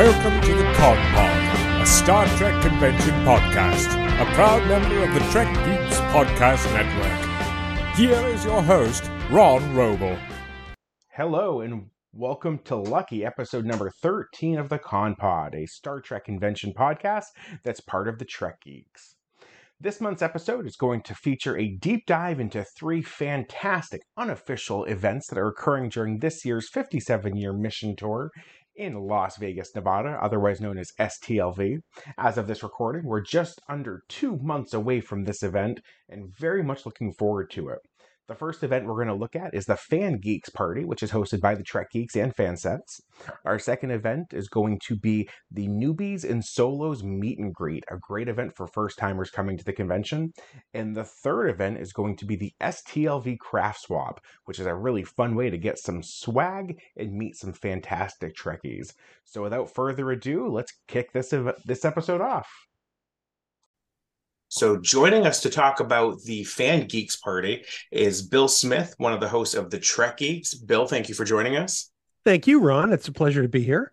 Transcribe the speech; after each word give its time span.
Welcome 0.00 0.40
to 0.48 0.54
the 0.54 0.62
Con 0.76 0.96
Pod, 1.12 1.82
a 1.82 1.84
Star 1.84 2.26
Trek 2.38 2.62
convention 2.62 3.10
podcast, 3.16 3.88
a 4.18 4.34
proud 4.34 4.66
member 4.66 5.04
of 5.04 5.12
the 5.12 5.20
Trek 5.30 5.46
Geeks 5.56 6.00
Podcast 6.10 6.64
Network. 6.72 7.96
Here 7.96 8.34
is 8.34 8.42
your 8.42 8.62
host, 8.62 9.10
Ron 9.30 9.60
Roble. 9.74 10.18
Hello 11.10 11.60
and 11.60 11.90
welcome 12.14 12.60
to 12.64 12.76
Lucky, 12.76 13.26
episode 13.26 13.66
number 13.66 13.90
13 13.90 14.56
of 14.56 14.70
the 14.70 14.78
Con 14.78 15.16
Pod, 15.16 15.54
a 15.54 15.66
Star 15.66 16.00
Trek 16.00 16.24
convention 16.24 16.72
podcast 16.72 17.26
that's 17.62 17.80
part 17.80 18.08
of 18.08 18.18
the 18.18 18.24
Trek 18.24 18.62
Geeks. 18.62 19.16
This 19.82 19.98
month's 19.98 20.20
episode 20.20 20.66
is 20.66 20.76
going 20.76 21.02
to 21.04 21.14
feature 21.14 21.56
a 21.56 21.68
deep 21.68 22.04
dive 22.06 22.38
into 22.38 22.64
three 22.64 23.00
fantastic 23.00 24.02
unofficial 24.16 24.84
events 24.84 25.26
that 25.28 25.38
are 25.38 25.48
occurring 25.48 25.88
during 25.88 26.18
this 26.18 26.44
year's 26.44 26.68
57 26.68 27.36
year 27.36 27.54
mission 27.54 27.96
tour 27.96 28.30
in 28.76 28.94
Las 28.94 29.36
Vegas, 29.36 29.74
Nevada, 29.74 30.18
otherwise 30.22 30.60
known 30.60 30.78
as 30.78 30.92
STLV. 30.98 31.80
As 32.18 32.38
of 32.38 32.46
this 32.46 32.62
recording, 32.62 33.04
we're 33.04 33.20
just 33.20 33.60
under 33.68 34.02
two 34.08 34.36
months 34.38 34.74
away 34.74 35.00
from 35.00 35.24
this 35.24 35.42
event 35.42 35.80
and 36.08 36.34
very 36.38 36.62
much 36.62 36.86
looking 36.86 37.12
forward 37.12 37.50
to 37.50 37.68
it. 37.68 37.78
The 38.30 38.36
first 38.36 38.62
event 38.62 38.86
we're 38.86 38.94
going 38.94 39.08
to 39.08 39.14
look 39.14 39.34
at 39.34 39.56
is 39.56 39.66
the 39.66 39.74
Fan 39.74 40.18
Geeks 40.18 40.50
Party, 40.50 40.84
which 40.84 41.02
is 41.02 41.10
hosted 41.10 41.40
by 41.40 41.56
the 41.56 41.64
Trek 41.64 41.90
Geeks 41.90 42.14
and 42.14 42.32
Fansets. 42.32 43.00
Our 43.44 43.58
second 43.58 43.90
event 43.90 44.32
is 44.32 44.48
going 44.48 44.78
to 44.86 44.94
be 44.94 45.28
the 45.50 45.66
Newbies 45.66 46.22
and 46.22 46.44
Solos 46.44 47.02
Meet 47.02 47.40
and 47.40 47.52
Greet, 47.52 47.82
a 47.90 47.96
great 47.96 48.28
event 48.28 48.54
for 48.54 48.68
first 48.68 48.98
timers 48.98 49.32
coming 49.32 49.58
to 49.58 49.64
the 49.64 49.72
convention. 49.72 50.32
And 50.72 50.94
the 50.94 51.02
third 51.02 51.48
event 51.48 51.78
is 51.78 51.92
going 51.92 52.14
to 52.18 52.24
be 52.24 52.36
the 52.36 52.54
STLV 52.60 53.36
Craft 53.40 53.80
Swap, 53.80 54.20
which 54.44 54.60
is 54.60 54.66
a 54.66 54.76
really 54.76 55.02
fun 55.02 55.34
way 55.34 55.50
to 55.50 55.58
get 55.58 55.80
some 55.80 56.00
swag 56.00 56.80
and 56.96 57.14
meet 57.14 57.34
some 57.34 57.52
fantastic 57.52 58.36
Trekkies. 58.36 58.94
So 59.24 59.42
without 59.42 59.74
further 59.74 60.08
ado, 60.12 60.46
let's 60.46 60.72
kick 60.86 61.12
this, 61.12 61.32
ev- 61.32 61.56
this 61.66 61.84
episode 61.84 62.20
off. 62.20 62.48
So, 64.52 64.76
joining 64.78 65.26
us 65.26 65.42
to 65.42 65.48
talk 65.48 65.78
about 65.78 66.20
the 66.22 66.42
Fan 66.42 66.88
Geeks 66.88 67.14
Party 67.14 67.64
is 67.92 68.20
Bill 68.20 68.48
Smith, 68.48 68.96
one 68.98 69.12
of 69.12 69.20
the 69.20 69.28
hosts 69.28 69.54
of 69.54 69.70
the 69.70 69.78
Trek 69.78 70.16
Geeks. 70.16 70.54
Bill, 70.54 70.88
thank 70.88 71.08
you 71.08 71.14
for 71.14 71.24
joining 71.24 71.54
us. 71.54 71.92
Thank 72.24 72.48
you, 72.48 72.58
Ron. 72.58 72.92
It's 72.92 73.06
a 73.06 73.12
pleasure 73.12 73.42
to 73.42 73.48
be 73.48 73.62
here. 73.62 73.92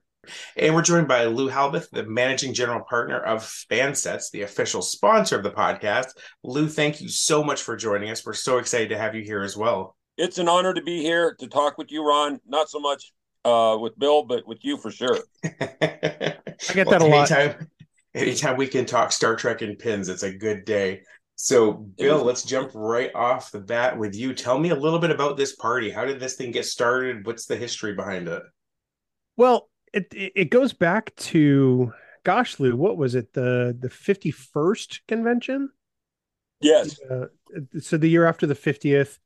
And 0.55 0.73
we're 0.73 0.81
joined 0.81 1.07
by 1.07 1.25
Lou 1.25 1.47
Halbeth, 1.47 1.91
the 1.91 2.01
managing 2.01 2.55
general 2.55 2.83
partner 2.83 3.19
of 3.19 3.43
Fansets, 3.69 4.31
the 4.31 4.41
official 4.41 4.81
sponsor 4.81 5.37
of 5.37 5.43
the 5.43 5.51
podcast. 5.51 6.17
Lou, 6.43 6.67
thank 6.67 7.01
you 7.01 7.07
so 7.07 7.43
much 7.43 7.61
for 7.61 7.75
joining 7.75 8.09
us. 8.09 8.25
We're 8.25 8.33
so 8.33 8.57
excited 8.57 8.89
to 8.89 8.97
have 8.97 9.13
you 9.13 9.21
here 9.21 9.43
as 9.43 9.55
well. 9.55 9.95
It's 10.17 10.39
an 10.39 10.49
honor 10.49 10.73
to 10.73 10.81
be 10.81 11.03
here 11.03 11.35
to 11.39 11.47
talk 11.47 11.77
with 11.77 11.91
you, 11.91 12.03
Ron. 12.03 12.39
Not 12.47 12.67
so 12.67 12.79
much 12.79 13.13
uh, 13.45 13.77
with 13.79 13.97
Bill, 13.99 14.23
but 14.23 14.47
with 14.47 14.65
you 14.65 14.77
for 14.77 14.89
sure. 14.89 15.19
I 15.45 16.33
get 16.73 16.87
well, 16.87 16.97
that 16.97 17.01
a 17.03 17.05
anytime, 17.05 17.47
lot. 17.47 17.57
Anytime 18.17 18.57
we 18.57 18.67
can 18.67 18.85
talk 18.85 19.11
Star 19.11 19.35
Trek 19.35 19.61
and 19.61 19.77
pins, 19.77 20.09
it's 20.09 20.23
a 20.23 20.31
good 20.33 20.65
day. 20.65 21.01
So, 21.35 21.73
Bill, 21.73 22.23
let's 22.23 22.43
jump 22.43 22.71
right 22.73 23.13
off 23.13 23.51
the 23.51 23.59
bat 23.59 23.95
with 23.95 24.15
you. 24.15 24.33
Tell 24.33 24.57
me 24.57 24.71
a 24.71 24.75
little 24.75 24.97
bit 24.97 25.11
about 25.11 25.37
this 25.37 25.55
party. 25.55 25.91
How 25.91 26.03
did 26.03 26.19
this 26.19 26.35
thing 26.35 26.51
get 26.51 26.65
started? 26.65 27.27
What's 27.27 27.45
the 27.45 27.55
history 27.55 27.93
behind 27.93 28.27
it? 28.27 28.41
Well, 29.35 29.69
it 29.93 30.07
it 30.11 30.49
goes 30.49 30.73
back 30.73 31.15
to 31.15 31.93
gosh, 32.23 32.59
Lou, 32.59 32.75
what 32.75 32.97
was 32.97 33.13
it? 33.13 33.33
The 33.33 33.77
the 33.79 33.89
51st 33.89 35.01
convention? 35.07 35.69
Yes. 36.59 36.99
Uh, 37.01 37.27
so 37.79 37.97
the 37.97 38.09
year 38.09 38.25
after 38.25 38.47
the 38.47 38.55
50th, 38.55 39.19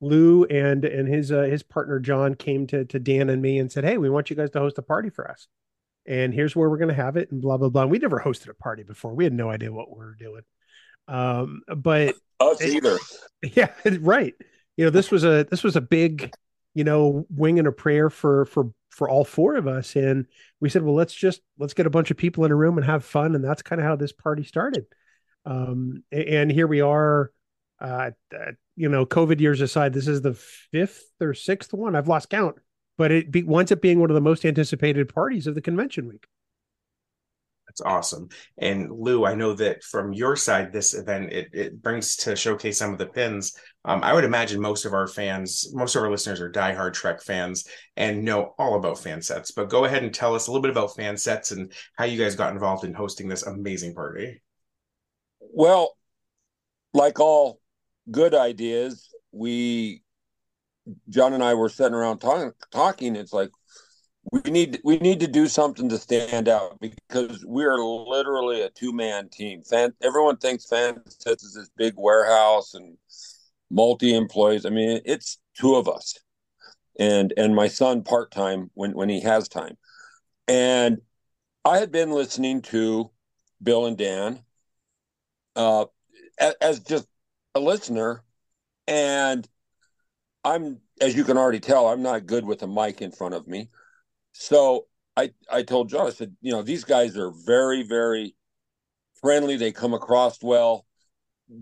Lou 0.00 0.44
and 0.44 0.84
and 0.84 1.06
his 1.06 1.30
uh, 1.30 1.42
his 1.42 1.62
partner 1.62 2.00
John 2.00 2.34
came 2.34 2.66
to 2.68 2.84
to 2.86 2.98
Dan 2.98 3.28
and 3.28 3.42
me 3.42 3.58
and 3.58 3.70
said, 3.70 3.84
"Hey, 3.84 3.98
we 3.98 4.08
want 4.08 4.30
you 4.30 4.36
guys 4.36 4.50
to 4.50 4.60
host 4.60 4.78
a 4.78 4.82
party 4.82 5.10
for 5.10 5.30
us." 5.30 5.48
And 6.08 6.32
here's 6.32 6.56
where 6.56 6.68
we're 6.68 6.78
going 6.78 6.88
to 6.88 6.94
have 6.94 7.16
it 7.16 7.30
and 7.30 7.40
blah 7.40 7.58
blah 7.58 7.68
blah. 7.68 7.84
we 7.84 7.98
never 7.98 8.18
hosted 8.18 8.48
a 8.48 8.54
party 8.54 8.82
before. 8.82 9.14
We 9.14 9.24
had 9.24 9.32
no 9.32 9.50
idea 9.50 9.72
what 9.72 9.90
we 9.90 9.98
were 10.04 10.16
doing. 10.18 10.42
Um, 11.06 11.62
but 11.76 12.16
us 12.40 12.62
either. 12.62 12.98
Yeah, 13.54 13.72
right. 14.00 14.34
You 14.76 14.86
know, 14.86 14.90
this 14.90 15.12
was 15.12 15.22
a 15.24 15.46
this 15.48 15.62
was 15.62 15.76
a 15.76 15.80
big, 15.80 16.32
you 16.74 16.82
know, 16.82 17.24
wing 17.30 17.60
and 17.60 17.68
a 17.68 17.72
prayer 17.72 18.10
for 18.10 18.46
for 18.46 18.72
for 18.90 19.08
all 19.08 19.24
four 19.24 19.54
of 19.54 19.68
us 19.68 19.94
and 19.94 20.26
we 20.60 20.68
said 20.68 20.82
well 20.82 20.94
let's 20.94 21.14
just 21.14 21.40
let's 21.56 21.72
get 21.72 21.86
a 21.86 21.90
bunch 21.90 22.10
of 22.10 22.16
people 22.16 22.44
in 22.44 22.50
a 22.50 22.56
room 22.56 22.78
and 22.78 22.84
have 22.84 23.04
fun 23.04 23.36
and 23.36 23.44
that's 23.44 23.62
kind 23.62 23.80
of 23.80 23.86
how 23.86 23.94
this 23.94 24.10
party 24.10 24.42
started 24.42 24.86
um, 25.46 26.02
and 26.10 26.50
here 26.50 26.66
we 26.66 26.80
are 26.80 27.30
uh, 27.80 28.10
uh, 28.34 28.52
you 28.74 28.88
know 28.88 29.06
covid 29.06 29.38
years 29.38 29.60
aside 29.60 29.92
this 29.92 30.08
is 30.08 30.20
the 30.20 30.34
fifth 30.34 31.04
or 31.20 31.32
sixth 31.32 31.72
one 31.72 31.94
i've 31.94 32.08
lost 32.08 32.28
count 32.28 32.56
but 32.98 33.10
it 33.10 33.30
be, 33.30 33.42
winds 33.42 33.72
up 33.72 33.80
being 33.80 34.00
one 34.00 34.10
of 34.10 34.14
the 34.14 34.20
most 34.20 34.44
anticipated 34.44 35.12
parties 35.12 35.46
of 35.46 35.54
the 35.54 35.62
convention 35.62 36.06
week 36.06 36.26
that's 37.78 37.80
awesome. 37.80 38.28
And 38.58 38.90
Lou, 38.90 39.24
I 39.24 39.34
know 39.34 39.52
that 39.54 39.82
from 39.84 40.12
your 40.12 40.36
side, 40.36 40.72
this 40.72 40.94
event 40.94 41.32
it, 41.32 41.48
it 41.52 41.82
brings 41.82 42.16
to 42.16 42.34
showcase 42.34 42.78
some 42.78 42.92
of 42.92 42.98
the 42.98 43.06
pins. 43.06 43.56
Um, 43.84 44.02
I 44.02 44.12
would 44.12 44.24
imagine 44.24 44.60
most 44.60 44.84
of 44.84 44.94
our 44.94 45.06
fans, 45.06 45.70
most 45.74 45.94
of 45.94 46.02
our 46.02 46.10
listeners 46.10 46.40
are 46.40 46.50
diehard 46.50 46.94
Trek 46.94 47.22
fans 47.22 47.66
and 47.96 48.24
know 48.24 48.54
all 48.58 48.76
about 48.76 48.98
fan 48.98 49.22
sets. 49.22 49.50
But 49.50 49.68
go 49.68 49.84
ahead 49.84 50.02
and 50.02 50.12
tell 50.12 50.34
us 50.34 50.46
a 50.46 50.50
little 50.50 50.62
bit 50.62 50.70
about 50.70 50.96
fan 50.96 51.16
sets 51.16 51.52
and 51.52 51.72
how 51.96 52.04
you 52.04 52.18
guys 52.22 52.34
got 52.34 52.52
involved 52.52 52.84
in 52.84 52.94
hosting 52.94 53.28
this 53.28 53.44
amazing 53.44 53.94
party. 53.94 54.42
Well, 55.40 55.94
like 56.94 57.20
all 57.20 57.60
good 58.10 58.34
ideas, 58.34 59.08
we 59.30 60.02
John 61.08 61.32
and 61.32 61.42
I 61.42 61.54
were 61.54 61.68
sitting 61.68 61.94
around 61.94 62.18
talking. 62.18 62.52
Talking, 62.70 63.16
it's 63.16 63.32
like 63.32 63.50
we 64.32 64.50
need 64.50 64.80
we 64.84 64.98
need 64.98 65.20
to 65.20 65.26
do 65.26 65.46
something 65.46 65.88
to 65.88 65.98
stand 65.98 66.48
out 66.48 66.78
because 66.80 67.44
we 67.46 67.64
are 67.64 67.78
literally 67.78 68.62
a 68.62 68.70
two 68.70 68.92
man 68.92 69.28
team. 69.28 69.62
Fan, 69.62 69.92
everyone 70.02 70.36
thinks 70.36 70.66
Fansets 70.66 71.44
is 71.44 71.54
this 71.54 71.70
big 71.76 71.94
warehouse 71.96 72.74
and 72.74 72.96
multi 73.70 74.14
employees. 74.14 74.66
I 74.66 74.70
mean, 74.70 75.00
it's 75.04 75.38
two 75.58 75.76
of 75.76 75.88
us, 75.88 76.18
and 76.98 77.32
and 77.36 77.54
my 77.54 77.68
son 77.68 78.02
part 78.02 78.30
time 78.30 78.70
when 78.74 78.92
when 78.92 79.08
he 79.08 79.20
has 79.20 79.48
time. 79.48 79.76
And 80.46 80.98
I 81.64 81.78
had 81.78 81.92
been 81.92 82.10
listening 82.10 82.62
to 82.62 83.10
Bill 83.62 83.86
and 83.86 83.96
Dan 83.96 84.42
uh, 85.56 85.86
as, 86.38 86.54
as 86.60 86.80
just 86.80 87.06
a 87.54 87.60
listener, 87.60 88.22
and 88.86 89.46
I'm 90.44 90.80
as 91.00 91.14
you 91.14 91.24
can 91.24 91.36
already 91.36 91.60
tell, 91.60 91.88
I'm 91.88 92.02
not 92.02 92.26
good 92.26 92.44
with 92.44 92.62
a 92.62 92.66
mic 92.66 93.02
in 93.02 93.12
front 93.12 93.34
of 93.34 93.46
me. 93.46 93.68
So 94.32 94.86
I 95.16 95.32
I 95.50 95.62
told 95.62 95.88
John, 95.88 96.06
I 96.06 96.10
said, 96.10 96.36
you 96.40 96.52
know, 96.52 96.62
these 96.62 96.84
guys 96.84 97.16
are 97.16 97.30
very, 97.30 97.82
very 97.82 98.34
friendly. 99.20 99.56
They 99.56 99.72
come 99.72 99.94
across 99.94 100.42
well. 100.42 100.86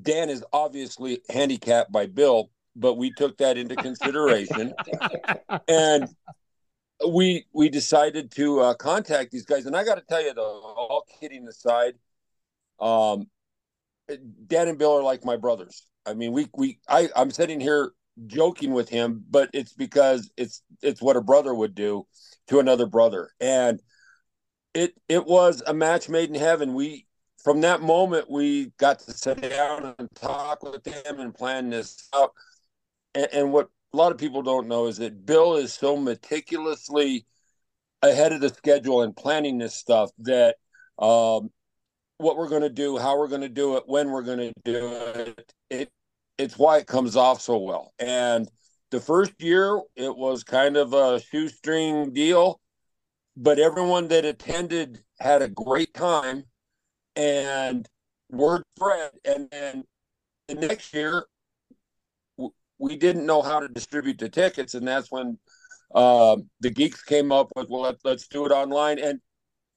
Dan 0.03 0.31
is 0.31 0.45
obviously 0.53 1.21
handicapped 1.31 1.93
by 1.93 2.07
Bill, 2.07 2.51
but 2.75 2.95
we 2.95 3.13
took 3.13 3.39
that 3.39 3.57
into 3.57 3.77
consideration. 3.77 4.75
and 5.69 6.09
we 7.09 7.45
we 7.53 7.69
decided 7.69 8.31
to 8.33 8.61
uh, 8.61 8.75
contact 8.75 9.31
these 9.31 9.45
guys. 9.45 9.67
And 9.67 9.77
I 9.77 9.85
got 9.85 9.97
to 9.97 10.05
tell 10.09 10.23
you, 10.23 10.35
though, 10.35 10.43
all 10.43 11.05
kidding 11.21 11.47
aside, 11.47 11.95
um, 12.81 13.29
Dan 14.47 14.69
and 14.69 14.79
Bill 14.79 14.93
are 14.93 15.03
like 15.03 15.25
my 15.25 15.37
brothers. 15.37 15.87
I 16.05 16.15
mean, 16.15 16.33
we 16.33 16.49
we 16.55 16.79
I 16.89 17.09
I'm 17.15 17.31
sitting 17.31 17.61
here 17.61 17.93
joking 18.27 18.73
with 18.73 18.89
him, 18.89 19.25
but 19.31 19.51
it's 19.53 19.73
because 19.73 20.31
it's 20.37 20.63
it's 20.83 21.03
what 21.03 21.17
a 21.17 21.21
brother 21.21 21.55
would 21.55 21.75
do 21.75 22.07
to 22.49 22.59
another 22.59 22.87
brother. 22.87 23.31
And 23.41 23.83
it 24.75 24.95
it 25.09 25.27
was 25.27 25.63
a 25.67 25.75
match 25.75 26.09
made 26.09 26.29
in 26.29 26.35
heaven. 26.35 26.75
We 26.75 27.07
from 27.43 27.61
that 27.61 27.81
moment 27.83 28.31
we 28.31 28.73
got 28.79 29.01
to 29.01 29.13
sit 29.13 29.41
down 29.41 29.95
and 29.99 30.09
talk 30.15 30.63
with 30.63 30.87
him 30.87 31.21
and 31.21 31.35
plan 31.35 31.71
this 31.71 32.09
out. 32.15 32.33
And, 33.15 33.29
and 33.33 33.53
what 33.53 33.69
a 33.93 33.97
lot 33.97 34.13
of 34.13 34.19
people 34.19 34.43
don't 34.43 34.69
know 34.69 34.87
is 34.87 34.97
that 34.99 35.25
Bill 35.25 35.57
is 35.57 35.73
so 35.73 35.97
meticulously 35.97 37.27
ahead 38.03 38.33
of 38.33 38.41
the 38.41 38.49
schedule 38.49 39.03
and 39.03 39.17
planning 39.17 39.59
this 39.59 39.75
stuff 39.75 40.11
that 40.19 40.57
um, 40.99 41.51
what 42.19 42.37
we're 42.37 42.49
going 42.49 42.63
to 42.63 42.71
do, 42.71 42.99
how 42.99 43.19
we're 43.19 43.29
going 43.29 43.43
to 43.43 43.49
do 43.49 43.77
it, 43.77 43.85
when 43.87 44.11
we're 44.11 44.23
going 44.23 44.39
to 44.39 44.53
do 44.65 44.93
it, 45.15 45.53
it 45.71 45.91
it's 46.39 46.59
why 46.59 46.79
it 46.79 46.87
comes 46.87 47.17
off 47.17 47.41
so 47.41 47.59
well. 47.59 47.93
And 47.99 48.49
the 48.91 49.01
first 49.01 49.33
year, 49.41 49.81
it 49.95 50.15
was 50.15 50.45
kind 50.45 50.77
of 50.77 50.93
a 50.93 51.21
shoestring 51.21 52.13
deal, 52.13 52.61
but 53.37 53.59
everyone 53.59 54.09
that 54.09 54.25
attended 54.25 55.03
had 55.19 55.43
a 55.43 55.49
great 55.49 55.95
time 55.95 56.45
and 57.15 57.89
word 58.31 58.63
spread. 58.77 59.11
And 59.25 59.49
then 59.51 59.85
the 60.49 60.55
next 60.55 60.93
year, 60.95 61.25
we 62.79 62.97
didn't 62.97 63.27
know 63.27 63.43
how 63.43 63.61
to 63.61 63.69
distribute 63.69 64.19
the 64.19 64.29
tickets. 64.29 64.75
And 64.75 64.87
that's 64.87 65.11
when 65.11 65.39
uh, 65.95 66.37
the 66.61 66.71
geeks 66.71 67.03
came 67.03 67.33
up 67.33 67.51
with, 67.57 67.69
well, 67.71 67.83
let, 67.83 67.97
let's 68.05 68.29
do 68.29 68.45
it 68.45 68.53
online. 68.53 68.99
And, 68.99 69.21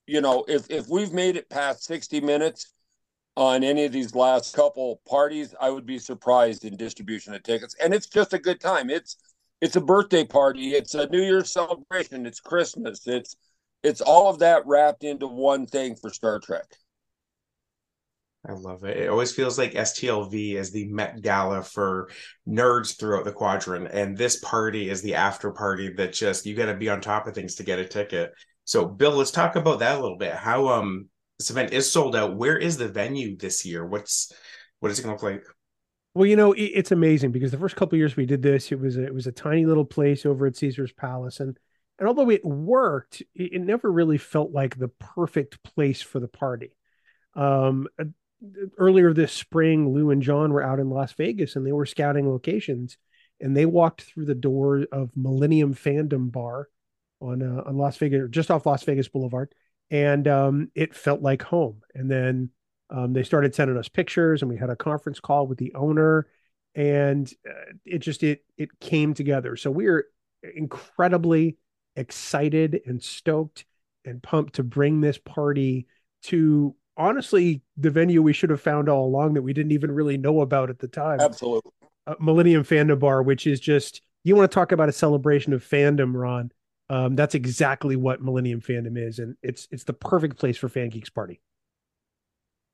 you 0.06 0.20
know, 0.20 0.44
if, 0.46 0.70
if 0.70 0.88
we've 0.88 1.12
made 1.12 1.36
it 1.36 1.48
past 1.48 1.84
60 1.84 2.20
minutes, 2.20 2.72
on 3.40 3.64
any 3.64 3.86
of 3.86 3.92
these 3.92 4.14
last 4.14 4.54
couple 4.54 5.00
parties, 5.08 5.54
I 5.58 5.70
would 5.70 5.86
be 5.86 5.98
surprised 5.98 6.66
in 6.66 6.76
distribution 6.76 7.32
of 7.32 7.42
tickets. 7.42 7.74
And 7.82 7.94
it's 7.94 8.06
just 8.06 8.34
a 8.34 8.38
good 8.38 8.60
time. 8.60 8.90
It's 8.90 9.16
it's 9.62 9.76
a 9.76 9.80
birthday 9.80 10.24
party. 10.24 10.74
It's 10.74 10.94
a 10.94 11.08
New 11.08 11.22
Year's 11.22 11.50
celebration. 11.50 12.26
It's 12.26 12.38
Christmas. 12.38 13.06
It's 13.06 13.36
it's 13.82 14.02
all 14.02 14.28
of 14.28 14.40
that 14.40 14.66
wrapped 14.66 15.04
into 15.04 15.26
one 15.26 15.66
thing 15.66 15.96
for 15.96 16.10
Star 16.10 16.38
Trek. 16.38 16.66
I 18.46 18.52
love 18.52 18.84
it. 18.84 18.98
It 18.98 19.08
always 19.08 19.32
feels 19.32 19.56
like 19.58 19.72
STLV 19.72 20.54
is 20.54 20.70
the 20.70 20.88
Met 20.88 21.22
Gala 21.22 21.62
for 21.62 22.10
nerds 22.46 22.98
throughout 22.98 23.24
the 23.24 23.32
quadrant, 23.32 23.88
and 23.90 24.18
this 24.18 24.38
party 24.40 24.90
is 24.90 25.00
the 25.00 25.14
after 25.14 25.50
party 25.50 25.90
that 25.94 26.12
just 26.12 26.44
you 26.44 26.54
got 26.54 26.66
to 26.66 26.74
be 26.74 26.90
on 26.90 27.00
top 27.00 27.26
of 27.26 27.34
things 27.34 27.54
to 27.54 27.64
get 27.64 27.78
a 27.78 27.86
ticket. 27.86 28.32
So, 28.64 28.86
Bill, 28.86 29.12
let's 29.12 29.30
talk 29.30 29.56
about 29.56 29.78
that 29.78 29.98
a 29.98 30.02
little 30.02 30.18
bit. 30.18 30.34
How 30.34 30.68
um 30.68 31.08
this 31.40 31.50
event 31.50 31.72
is 31.72 31.90
sold 31.90 32.14
out. 32.14 32.36
Where 32.36 32.58
is 32.58 32.76
the 32.76 32.88
venue 32.88 33.34
this 33.34 33.64
year? 33.64 33.84
What's 33.84 34.30
what 34.80 34.92
is 34.92 34.98
it 34.98 35.04
going 35.04 35.16
to 35.16 35.24
look 35.24 35.32
like? 35.32 35.44
Well, 36.12 36.26
you 36.26 36.36
know, 36.36 36.52
it, 36.52 36.64
it's 36.64 36.92
amazing 36.92 37.32
because 37.32 37.50
the 37.50 37.56
first 37.56 37.76
couple 37.76 37.96
years 37.96 38.14
we 38.14 38.26
did 38.26 38.42
this, 38.42 38.70
it 38.70 38.78
was 38.78 38.98
a, 38.98 39.04
it 39.04 39.14
was 39.14 39.26
a 39.26 39.32
tiny 39.32 39.64
little 39.64 39.86
place 39.86 40.26
over 40.26 40.46
at 40.46 40.56
Caesar's 40.56 40.92
Palace, 40.92 41.40
and 41.40 41.58
and 41.98 42.06
although 42.06 42.28
it 42.28 42.44
worked, 42.44 43.22
it, 43.34 43.54
it 43.54 43.60
never 43.62 43.90
really 43.90 44.18
felt 44.18 44.52
like 44.52 44.76
the 44.76 44.88
perfect 44.88 45.62
place 45.62 46.02
for 46.02 46.20
the 46.20 46.28
party. 46.28 46.76
Um, 47.34 47.88
earlier 48.76 49.14
this 49.14 49.32
spring, 49.32 49.94
Lou 49.94 50.10
and 50.10 50.20
John 50.20 50.52
were 50.52 50.62
out 50.62 50.78
in 50.78 50.90
Las 50.90 51.14
Vegas 51.14 51.56
and 51.56 51.66
they 51.66 51.72
were 51.72 51.86
scouting 51.86 52.28
locations, 52.28 52.98
and 53.40 53.56
they 53.56 53.64
walked 53.64 54.02
through 54.02 54.26
the 54.26 54.34
door 54.34 54.84
of 54.92 55.16
Millennium 55.16 55.74
Fandom 55.74 56.30
Bar 56.30 56.68
on 57.18 57.42
uh, 57.42 57.62
on 57.64 57.78
Las 57.78 57.96
Vegas, 57.96 58.28
just 58.28 58.50
off 58.50 58.66
Las 58.66 58.82
Vegas 58.82 59.08
Boulevard, 59.08 59.54
and 59.90 60.28
um, 60.28 60.70
it 60.74 60.94
felt 60.94 61.20
like 61.20 61.42
home. 61.42 61.80
And 61.94 62.10
then 62.10 62.50
um, 62.90 63.12
they 63.12 63.22
started 63.22 63.54
sending 63.54 63.76
us 63.76 63.88
pictures, 63.88 64.42
and 64.42 64.50
we 64.50 64.56
had 64.56 64.70
a 64.70 64.76
conference 64.76 65.20
call 65.20 65.46
with 65.46 65.58
the 65.58 65.74
owner, 65.74 66.26
and 66.74 67.32
uh, 67.48 67.72
it 67.84 67.98
just 67.98 68.22
it 68.22 68.44
it 68.56 68.80
came 68.80 69.14
together. 69.14 69.56
So 69.56 69.70
we 69.70 69.86
are 69.86 70.04
incredibly 70.56 71.56
excited 71.96 72.80
and 72.86 73.02
stoked 73.02 73.64
and 74.04 74.22
pumped 74.22 74.54
to 74.54 74.62
bring 74.62 75.00
this 75.00 75.18
party 75.18 75.86
to 76.22 76.74
honestly 76.96 77.62
the 77.76 77.90
venue 77.90 78.22
we 78.22 78.32
should 78.32 78.50
have 78.50 78.60
found 78.60 78.88
all 78.88 79.06
along 79.06 79.34
that 79.34 79.42
we 79.42 79.52
didn't 79.52 79.72
even 79.72 79.90
really 79.90 80.16
know 80.16 80.40
about 80.40 80.70
at 80.70 80.78
the 80.78 80.88
time. 80.88 81.20
Absolutely. 81.20 81.70
Uh, 82.06 82.14
Millennium 82.18 82.64
Fandom 82.64 82.98
Bar, 82.98 83.22
which 83.22 83.46
is 83.46 83.60
just 83.60 84.02
you 84.24 84.36
want 84.36 84.50
to 84.50 84.54
talk 84.54 84.72
about 84.72 84.88
a 84.88 84.92
celebration 84.92 85.52
of 85.52 85.64
fandom, 85.64 86.12
Ron. 86.14 86.50
Um, 86.90 87.14
that's 87.14 87.36
exactly 87.36 87.94
what 87.94 88.20
Millennium 88.20 88.60
Fandom 88.60 88.98
is, 88.98 89.20
and 89.20 89.36
it's 89.42 89.68
it's 89.70 89.84
the 89.84 89.92
perfect 89.92 90.38
place 90.38 90.56
for 90.56 90.68
Fan 90.68 90.88
Geeks 90.88 91.08
Party. 91.08 91.40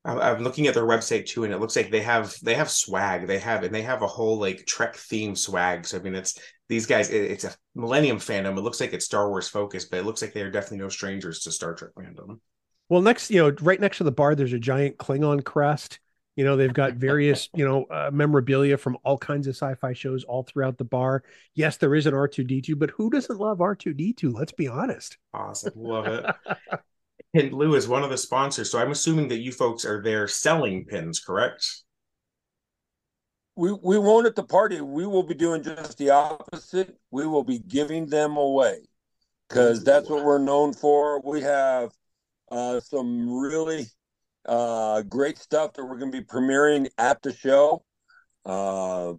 I'm 0.07 0.43
looking 0.43 0.69
at 0.69 0.75
their 0.75 0.87
website 0.87 1.27
too, 1.27 1.45
and 1.45 1.53
it 1.53 1.59
looks 1.59 1.77
like 1.77 1.91
they 1.91 2.01
have 2.01 2.35
they 2.43 2.55
have 2.55 2.71
swag. 2.71 3.27
They 3.27 3.39
have 3.39 3.63
and 3.63 3.75
they 3.75 3.83
have 3.83 4.01
a 4.01 4.07
whole 4.07 4.39
like 4.39 4.65
Trek 4.65 4.97
theme 4.97 5.37
swag. 5.37 5.85
So 5.85 5.99
I 5.99 6.01
mean, 6.01 6.15
it's 6.15 6.41
these 6.69 6.87
guys. 6.87 7.11
It, 7.11 7.31
it's 7.31 7.45
a 7.45 7.55
Millennium 7.75 8.17
fandom. 8.17 8.57
It 8.57 8.63
looks 8.63 8.81
like 8.81 8.95
it's 8.95 9.05
Star 9.05 9.29
Wars 9.29 9.49
focused, 9.49 9.91
but 9.91 9.99
it 9.99 10.07
looks 10.07 10.23
like 10.23 10.33
they 10.33 10.43
are 10.43 10.51
definitely 10.51 10.79
no 10.79 10.89
strangers 10.89 11.41
to 11.41 11.53
Star 11.53 11.75
Trek 11.75 11.91
fandom. 11.99 12.39
Well, 12.89 13.03
next, 13.03 13.31
you 13.31 13.43
know, 13.43 13.55
right 13.61 13.81
next 13.81 13.99
to 13.99 14.05
the 14.05 14.13
bar, 14.13 14.35
there's 14.35 14.53
a 14.53 14.59
giant 14.59 14.97
Klingon 14.97 15.45
crest. 15.45 15.99
You 16.37 16.45
know, 16.45 16.57
they've 16.57 16.73
got 16.73 16.95
various, 16.95 17.49
you 17.55 17.67
know, 17.67 17.85
uh, 17.85 18.11
memorabilia 18.13 18.77
from 18.77 18.99
all 19.05 19.17
kinds 19.17 19.47
of 19.47 19.57
sci-fi 19.57 19.95
shows 19.95 20.23
all 20.25 20.43
throughout 20.43 20.77
the 20.77 20.85
bar. 20.85 21.23
Yes, 21.55 21.79
there 21.79 21.95
is 21.95 22.07
an 22.07 22.13
R2D2, 22.13 22.79
but 22.79 22.91
who 22.91 23.09
doesn't 23.09 23.41
love 23.41 23.59
R2D2? 23.59 24.35
Let's 24.35 24.53
be 24.53 24.69
honest. 24.69 25.17
Awesome. 25.33 25.73
Love 25.75 26.07
it. 26.07 26.27
and 27.35 27.53
Lou 27.55 27.75
is 27.75 27.89
one 27.89 28.05
of 28.05 28.11
the 28.11 28.19
sponsors. 28.19 28.71
So 28.71 28.79
I'm 28.79 28.91
assuming 28.91 29.29
that 29.29 29.39
you 29.39 29.51
folks 29.51 29.87
are 29.87 30.03
there 30.03 30.29
selling 30.29 30.85
pins, 30.85 31.21
correct? 31.21 31.67
We 33.57 33.73
we 33.73 33.99
won't 33.99 34.27
at 34.27 34.35
the 34.35 34.45
party. 34.45 34.83
We 34.83 35.07
will 35.07 35.23
be 35.23 35.35
doing 35.35 35.63
just 35.63 35.97
the 35.97 36.11
opposite. 36.11 36.95
We 37.11 37.27
will 37.27 37.45
be 37.45 37.61
giving 37.61 38.07
them 38.07 38.37
away 38.37 38.81
because 39.49 39.83
that's 39.83 40.11
what 40.11 40.23
we're 40.23 40.37
known 40.37 40.75
for. 40.75 41.23
We 41.23 41.41
have 41.41 41.91
uh, 42.51 42.81
some 42.81 43.31
really 43.31 43.87
uh, 44.47 45.03
great 45.03 45.39
stuff 45.39 45.73
that 45.75 45.85
we're 45.85 45.99
going 45.99 46.13
to 46.13 46.19
be 46.19 46.25
premiering 46.25 46.89
at 46.99 47.23
the 47.23 47.33
show. 47.33 47.85
Uh, 48.45 49.15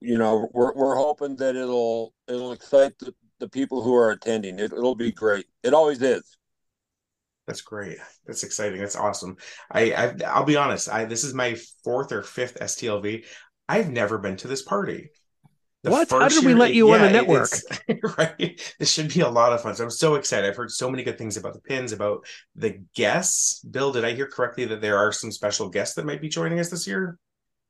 you 0.00 0.18
know, 0.18 0.48
we're 0.52 0.74
we're 0.74 0.96
hoping 0.96 1.36
that 1.36 1.56
it'll 1.56 2.12
it'll 2.28 2.52
excite 2.52 2.98
the, 2.98 3.14
the 3.38 3.48
people 3.48 3.82
who 3.82 3.94
are 3.94 4.10
attending. 4.10 4.58
It, 4.58 4.72
it'll 4.72 4.94
be 4.94 5.12
great. 5.12 5.46
It 5.62 5.74
always 5.74 6.02
is. 6.02 6.36
That's 7.46 7.60
great. 7.60 7.98
That's 8.26 8.44
exciting. 8.44 8.80
That's 8.80 8.96
awesome. 8.96 9.36
I, 9.70 9.92
I 9.92 10.14
I'll 10.26 10.44
be 10.44 10.56
honest. 10.56 10.88
I 10.88 11.04
this 11.04 11.24
is 11.24 11.34
my 11.34 11.56
fourth 11.84 12.12
or 12.12 12.22
fifth 12.22 12.58
STLV. 12.60 13.24
I've 13.68 13.90
never 13.90 14.18
been 14.18 14.36
to 14.38 14.48
this 14.48 14.62
party. 14.62 15.10
The 15.82 15.90
what? 15.90 16.10
How 16.10 16.28
did 16.28 16.44
we 16.44 16.54
let 16.54 16.74
you 16.74 16.88
yeah, 16.88 16.94
on 16.94 17.00
the 17.00 17.10
network? 17.10 17.50
right. 18.18 18.74
This 18.78 18.92
should 18.92 19.12
be 19.12 19.20
a 19.20 19.28
lot 19.28 19.52
of 19.52 19.62
fun. 19.62 19.74
So 19.74 19.82
I'm 19.82 19.90
so 19.90 20.14
excited. 20.14 20.48
I've 20.48 20.56
heard 20.56 20.70
so 20.70 20.88
many 20.88 21.02
good 21.02 21.18
things 21.18 21.36
about 21.36 21.54
the 21.54 21.60
pins, 21.60 21.90
about 21.90 22.24
the 22.54 22.82
guests. 22.94 23.60
Bill, 23.64 23.90
did 23.90 24.04
I 24.04 24.12
hear 24.12 24.28
correctly 24.28 24.64
that 24.66 24.80
there 24.80 24.96
are 24.96 25.10
some 25.10 25.32
special 25.32 25.68
guests 25.68 25.96
that 25.96 26.06
might 26.06 26.20
be 26.20 26.28
joining 26.28 26.60
us 26.60 26.70
this 26.70 26.86
year? 26.86 27.18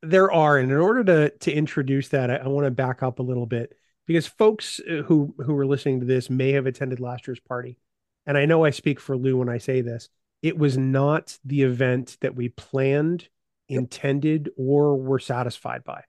There 0.03 0.31
are, 0.31 0.59
and 0.59 0.71
in 0.71 0.77
order 0.77 1.05
to 1.05 1.31
to 1.31 1.53
introduce 1.53 2.09
that, 2.09 2.31
I, 2.31 2.37
I 2.37 2.49
want 2.49 2.67
to 2.67 2.71
back 2.71 3.03
up 3.03 3.19
a 3.19 3.23
little 3.23 3.47
bit 3.47 3.75
because 4.07 4.27
folks 4.27 4.79
uh, 4.81 5.03
who 5.03 5.35
who 5.39 5.57
are 5.57 5.67
listening 5.67 6.01
to 6.01 6.07
this 6.07 6.29
may 6.29 6.53
have 6.53 6.67
attended 6.67 7.01
last 7.01 7.27
year's 7.27 7.41
party, 7.41 7.79
and 8.27 8.37
I 8.37 8.45
know 8.45 8.65
I 8.65 8.71
speak 8.71 9.01
for 9.01 9.17
Lou 9.17 9.39
when 9.39 9.49
I 9.49 9.59
say 9.59 9.81
this. 9.81 10.11
It 10.43 10.59
was 10.59 10.77
not 10.77 11.39
the 11.45 11.63
event 11.63 12.19
that 12.21 12.35
we 12.35 12.51
planned, 12.51 13.29
intended, 13.69 14.51
or 14.59 14.97
were 14.97 15.21
satisfied 15.21 15.85
by 15.85 16.03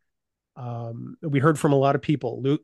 um, 0.55 1.17
we 1.21 1.39
heard 1.39 1.59
from 1.59 1.73
a 1.73 1.77
lot 1.77 1.95
of 1.95 2.01
people, 2.01 2.41
Lou, 2.41 2.59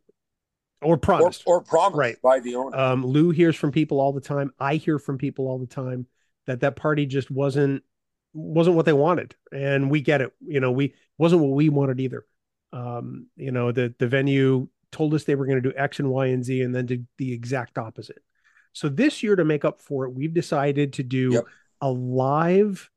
or 0.81 0.97
promised, 0.97 1.43
or, 1.45 1.57
or 1.57 1.61
promised 1.61 1.97
right. 1.97 2.21
by 2.21 2.39
the 2.39 2.55
owner. 2.55 2.77
Um, 2.77 3.05
Lou 3.05 3.31
hears 3.31 3.55
from 3.55 3.71
people 3.71 3.99
all 3.99 4.13
the 4.13 4.21
time. 4.21 4.51
I 4.59 4.75
hear 4.75 4.99
from 4.99 5.17
people 5.17 5.47
all 5.47 5.59
the 5.59 5.67
time 5.67 6.07
that 6.47 6.61
that 6.61 6.75
party 6.75 7.05
just 7.05 7.29
wasn't 7.29 7.83
wasn't 8.33 8.75
what 8.75 8.85
they 8.85 8.93
wanted, 8.93 9.35
and 9.51 9.89
we 9.89 10.01
get 10.01 10.21
it. 10.21 10.33
You 10.41 10.59
know, 10.59 10.71
we 10.71 10.93
wasn't 11.17 11.41
what 11.41 11.51
we 11.51 11.69
wanted 11.69 11.99
either. 11.99 12.25
Um, 12.71 13.27
you 13.35 13.51
know, 13.51 13.71
the 13.71 13.93
the 13.97 14.07
venue 14.07 14.67
told 14.91 15.13
us 15.13 15.23
they 15.23 15.35
were 15.35 15.45
going 15.45 15.61
to 15.61 15.69
do 15.69 15.75
X 15.75 15.99
and 15.99 16.09
Y 16.09 16.27
and 16.27 16.43
Z, 16.43 16.61
and 16.61 16.73
then 16.73 16.85
did 16.85 17.07
the 17.17 17.33
exact 17.33 17.77
opposite. 17.77 18.23
So 18.73 18.87
this 18.87 19.23
year, 19.23 19.35
to 19.35 19.43
make 19.43 19.65
up 19.65 19.81
for 19.81 20.05
it, 20.05 20.13
we've 20.13 20.33
decided 20.33 20.93
to 20.93 21.03
do 21.03 21.31
yep. 21.33 21.43
a 21.81 21.89
live 21.89 22.89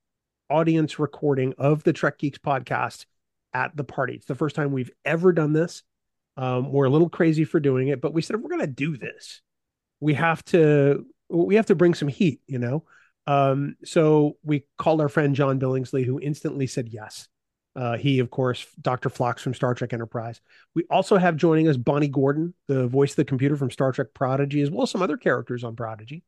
audience 0.51 0.99
recording 0.99 1.55
of 1.57 1.83
the 1.83 1.95
Trek 1.95 2.19
Geeks 2.19 2.39
podcast 2.39 3.07
at 3.55 3.77
the 3.77 3.85
party. 3.85 4.15
It's 4.15 4.27
the 4.27 4.35
first 4.35 4.57
time 4.57 4.73
we've 4.73 4.91
ever 5.05 5.33
done 5.33 5.53
this. 5.53 5.83
Um, 6.37 6.73
we're 6.73 6.87
a 6.87 6.91
little 6.91 7.11
crazy 7.11 7.45
for 7.45 7.61
doing 7.61 7.89
it, 7.89 8.01
but 8.01 8.15
we 8.15 8.23
said 8.23 8.37
we're 8.37 8.49
going 8.49 8.61
to 8.61 8.67
do 8.67 8.97
this, 8.97 9.43
we 10.01 10.15
have 10.15 10.45
to 10.47 11.07
we 11.29 11.55
have 11.55 11.67
to 11.67 11.75
bring 11.75 11.95
some 11.95 12.09
heat, 12.09 12.41
you 12.47 12.59
know. 12.59 12.85
Um, 13.27 13.77
so 13.85 14.37
we 14.43 14.67
called 14.79 15.01
our 15.01 15.09
friend 15.09 15.35
John 15.35 15.59
Billingsley, 15.59 16.05
who 16.05 16.21
instantly 16.21 16.67
said 16.67 16.89
yes. 16.89 17.29
Uh, 17.75 17.97
he, 17.97 18.19
of 18.19 18.31
course, 18.31 18.67
Dr. 18.81 19.09
Phlox 19.09 19.41
from 19.43 19.55
Star 19.55 19.75
Trek 19.75 19.95
Enterprise. 19.95 20.41
We 20.75 20.85
also 20.91 21.17
have 21.17 21.37
joining 21.37 21.69
us 21.69 21.79
Bonnie 21.79 22.09
Gordon, 22.09 22.53
the 22.69 22.87
voice 22.87 23.13
of 23.13 23.17
the 23.17 23.25
computer 23.25 23.57
from 23.57 23.71
Star 23.71 23.93
Trek 23.93 24.09
Prodigy, 24.15 24.61
as 24.61 24.71
well 24.71 24.83
as 24.83 24.91
some 24.91 25.01
other 25.01 25.17
characters 25.17 25.65
on 25.65 25.75
Prodigy. 25.75 26.23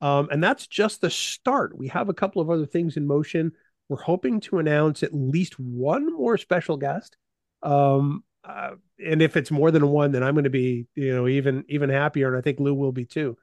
Um, 0.00 0.28
and 0.30 0.44
that's 0.44 0.66
just 0.66 1.00
the 1.00 1.10
start. 1.10 1.76
We 1.76 1.88
have 1.88 2.08
a 2.08 2.14
couple 2.14 2.40
of 2.42 2.50
other 2.50 2.66
things 2.66 2.96
in 2.96 3.06
motion. 3.06 3.52
We're 3.88 4.02
hoping 4.02 4.40
to 4.40 4.58
announce 4.58 5.02
at 5.02 5.14
least 5.14 5.58
one 5.58 6.12
more 6.12 6.36
special 6.38 6.76
guest. 6.76 7.16
Um, 7.62 8.24
uh, 8.44 8.72
and 9.04 9.22
if 9.22 9.36
it's 9.36 9.50
more 9.50 9.70
than 9.70 9.88
one, 9.88 10.12
then 10.12 10.22
I'm 10.22 10.34
going 10.34 10.44
to 10.44 10.50
be, 10.50 10.86
you 10.94 11.14
know, 11.14 11.26
even 11.26 11.64
even 11.68 11.90
happier, 11.90 12.28
and 12.28 12.36
I 12.36 12.40
think 12.40 12.60
Lou 12.60 12.74
will 12.74 12.92
be 12.92 13.04
too. 13.04 13.36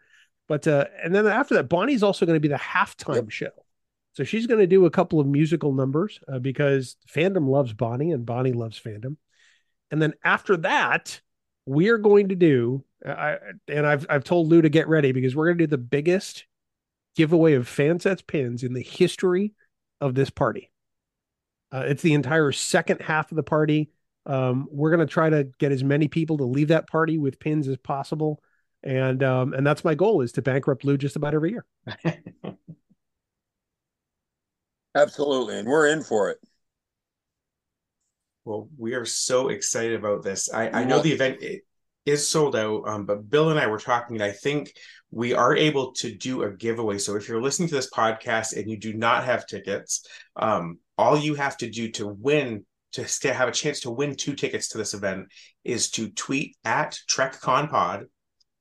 But 0.47 0.67
uh, 0.67 0.85
and 1.03 1.13
then 1.13 1.27
after 1.27 1.55
that, 1.55 1.69
Bonnie's 1.69 2.03
also 2.03 2.25
going 2.25 2.37
to 2.37 2.41
be 2.41 2.47
the 2.47 2.55
halftime 2.55 3.15
yep. 3.15 3.31
show. 3.31 3.49
So 4.13 4.23
she's 4.23 4.47
going 4.47 4.59
to 4.59 4.67
do 4.67 4.85
a 4.85 4.91
couple 4.91 5.19
of 5.19 5.27
musical 5.27 5.73
numbers 5.73 6.19
uh, 6.31 6.39
because 6.39 6.97
fandom 7.11 7.47
loves 7.47 7.73
Bonnie 7.73 8.11
and 8.11 8.25
Bonnie 8.25 8.53
loves 8.53 8.79
fandom. 8.79 9.17
And 9.89 10.01
then 10.01 10.13
after 10.23 10.57
that, 10.57 11.19
we 11.65 11.89
are 11.89 11.97
going 11.97 12.29
to 12.29 12.35
do, 12.35 12.83
I, 13.05 13.37
and 13.67 13.85
I've 13.85 14.05
I've 14.09 14.23
told 14.23 14.49
Lou 14.49 14.61
to 14.61 14.69
get 14.69 14.87
ready 14.87 15.11
because 15.11 15.35
we're 15.35 15.47
going 15.47 15.57
to 15.57 15.67
do 15.67 15.71
the 15.71 15.77
biggest 15.77 16.45
giveaway 17.15 17.53
of 17.53 17.67
Fansets 17.67 18.25
pins 18.25 18.63
in 18.63 18.73
the 18.73 18.81
history 18.81 19.53
of 20.03 20.13
this 20.15 20.29
party. 20.29 20.69
Uh, 21.71 21.85
it's 21.87 22.03
the 22.03 22.13
entire 22.13 22.51
second 22.51 23.01
half 23.01 23.31
of 23.31 23.37
the 23.37 23.43
party. 23.43 23.89
Um, 24.25 24.67
we're 24.69 24.89
going 24.89 25.05
to 25.05 25.11
try 25.11 25.29
to 25.29 25.45
get 25.57 25.71
as 25.71 25.83
many 25.83 26.09
people 26.09 26.37
to 26.37 26.43
leave 26.43 26.67
that 26.67 26.87
party 26.87 27.17
with 27.17 27.39
pins 27.39 27.67
as 27.67 27.77
possible, 27.77 28.43
and 28.83 29.23
um, 29.23 29.53
and 29.53 29.65
that's 29.65 29.83
my 29.83 29.95
goal 29.95 30.21
is 30.21 30.33
to 30.33 30.41
bankrupt 30.41 30.83
Lou 30.83 30.97
just 30.97 31.15
about 31.15 31.33
every 31.33 31.51
year. 31.51 31.65
Absolutely, 34.95 35.57
and 35.57 35.67
we're 35.67 35.87
in 35.87 36.03
for 36.03 36.29
it. 36.29 36.37
Well, 38.45 38.67
we 38.77 38.93
are 38.93 39.05
so 39.05 39.47
excited 39.47 39.95
about 39.95 40.21
this. 40.21 40.53
I, 40.53 40.69
I 40.69 40.83
know 40.83 41.01
the 41.01 41.13
event 41.13 41.41
is 42.05 42.27
sold 42.27 42.55
out, 42.55 42.87
um, 42.87 43.05
but 43.05 43.29
Bill 43.29 43.49
and 43.49 43.59
I 43.59 43.67
were 43.67 43.79
talking, 43.79 44.15
and 44.15 44.23
I 44.23 44.31
think 44.31 44.73
we 45.11 45.33
are 45.33 45.55
able 45.55 45.93
to 45.93 46.13
do 46.15 46.43
a 46.43 46.51
giveaway. 46.51 46.97
So 46.97 47.15
if 47.15 47.27
you're 47.27 47.41
listening 47.41 47.69
to 47.69 47.75
this 47.75 47.91
podcast 47.91 48.57
and 48.57 48.69
you 48.69 48.77
do 48.77 48.93
not 48.93 49.23
have 49.25 49.47
tickets, 49.47 50.05
um, 50.35 50.79
all 50.97 51.17
you 51.17 51.35
have 51.35 51.57
to 51.57 51.69
do 51.69 51.89
to 51.91 52.07
win 52.07 52.65
to 52.93 53.07
st- 53.07 53.35
have 53.35 53.49
a 53.49 53.53
chance 53.53 53.81
to 53.81 53.91
win 53.91 54.15
two 54.15 54.35
tickets 54.35 54.69
to 54.69 54.77
this 54.77 54.93
event 54.93 55.27
is 55.63 55.89
to 55.91 56.09
tweet 56.11 56.55
at 56.63 56.97
TrekConPod, 57.09 58.05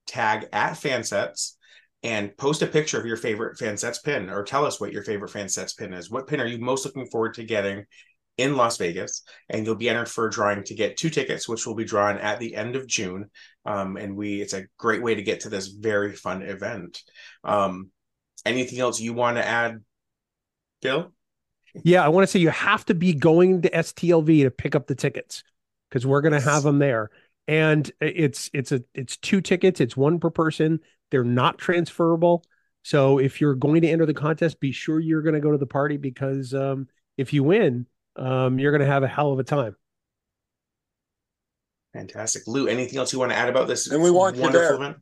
tag 0.06 0.46
at 0.52 0.72
Fansets, 0.72 1.56
and 2.02 2.36
post 2.36 2.62
a 2.62 2.66
picture 2.66 2.98
of 2.98 3.06
your 3.06 3.16
favorite 3.16 3.58
Fansets 3.58 4.02
pin 4.02 4.28
or 4.28 4.42
tell 4.42 4.64
us 4.64 4.80
what 4.80 4.92
your 4.92 5.04
favorite 5.04 5.30
Fansets 5.30 5.76
pin 5.76 5.92
is. 5.92 6.10
What 6.10 6.26
pin 6.26 6.40
are 6.40 6.46
you 6.46 6.58
most 6.58 6.84
looking 6.84 7.06
forward 7.06 7.34
to 7.34 7.44
getting 7.44 7.84
in 8.36 8.56
Las 8.56 8.76
Vegas? 8.78 9.22
And 9.48 9.64
you'll 9.64 9.76
be 9.76 9.88
entered 9.88 10.08
for 10.08 10.26
a 10.26 10.30
drawing 10.30 10.64
to 10.64 10.74
get 10.74 10.96
two 10.96 11.10
tickets, 11.10 11.48
which 11.48 11.66
will 11.66 11.74
be 11.74 11.84
drawn 11.84 12.18
at 12.18 12.38
the 12.38 12.54
end 12.54 12.76
of 12.76 12.86
June. 12.86 13.30
Um, 13.64 13.96
and 13.96 14.16
we, 14.16 14.40
it's 14.40 14.54
a 14.54 14.66
great 14.78 15.02
way 15.02 15.14
to 15.14 15.22
get 15.22 15.40
to 15.40 15.48
this 15.48 15.68
very 15.68 16.12
fun 16.12 16.42
event. 16.42 17.02
Um, 17.44 17.90
anything 18.44 18.80
else 18.80 19.00
you 19.00 19.12
want 19.12 19.36
to 19.36 19.46
add, 19.46 19.80
Bill? 20.80 21.12
Yeah, 21.84 22.04
I 22.04 22.08
want 22.08 22.24
to 22.24 22.26
say 22.26 22.38
you 22.38 22.50
have 22.50 22.84
to 22.86 22.94
be 22.94 23.14
going 23.14 23.62
to 23.62 23.70
STLV 23.70 24.42
to 24.42 24.50
pick 24.50 24.74
up 24.74 24.86
the 24.86 24.94
tickets 24.94 25.42
because 25.88 26.06
we're 26.06 26.20
going 26.20 26.32
to 26.32 26.40
have 26.40 26.62
them 26.62 26.78
there. 26.78 27.10
And 27.48 27.90
it's 28.00 28.50
it's 28.52 28.72
a 28.72 28.82
it's 28.94 29.16
two 29.16 29.40
tickets. 29.40 29.80
It's 29.80 29.96
one 29.96 30.20
per 30.20 30.30
person. 30.30 30.80
They're 31.10 31.24
not 31.24 31.58
transferable. 31.58 32.44
So 32.82 33.18
if 33.18 33.40
you're 33.40 33.54
going 33.54 33.82
to 33.82 33.88
enter 33.88 34.06
the 34.06 34.14
contest, 34.14 34.60
be 34.60 34.72
sure 34.72 35.00
you're 35.00 35.22
going 35.22 35.34
to 35.34 35.40
go 35.40 35.52
to 35.52 35.58
the 35.58 35.66
party 35.66 35.96
because 35.96 36.52
um, 36.54 36.88
if 37.16 37.32
you 37.32 37.42
win, 37.42 37.86
um, 38.16 38.58
you're 38.58 38.72
going 38.72 38.80
to 38.80 38.92
have 38.92 39.02
a 39.02 39.08
hell 39.08 39.32
of 39.32 39.38
a 39.38 39.44
time. 39.44 39.76
Fantastic, 41.92 42.46
Lou. 42.46 42.66
Anything 42.66 42.98
else 42.98 43.12
you 43.12 43.18
want 43.18 43.32
to 43.32 43.36
add 43.36 43.48
about 43.48 43.68
this? 43.68 43.90
And 43.90 44.02
we 44.02 44.10
want 44.10 44.36
you 44.36 44.50
there. 44.50 44.74
Event? 44.74 44.96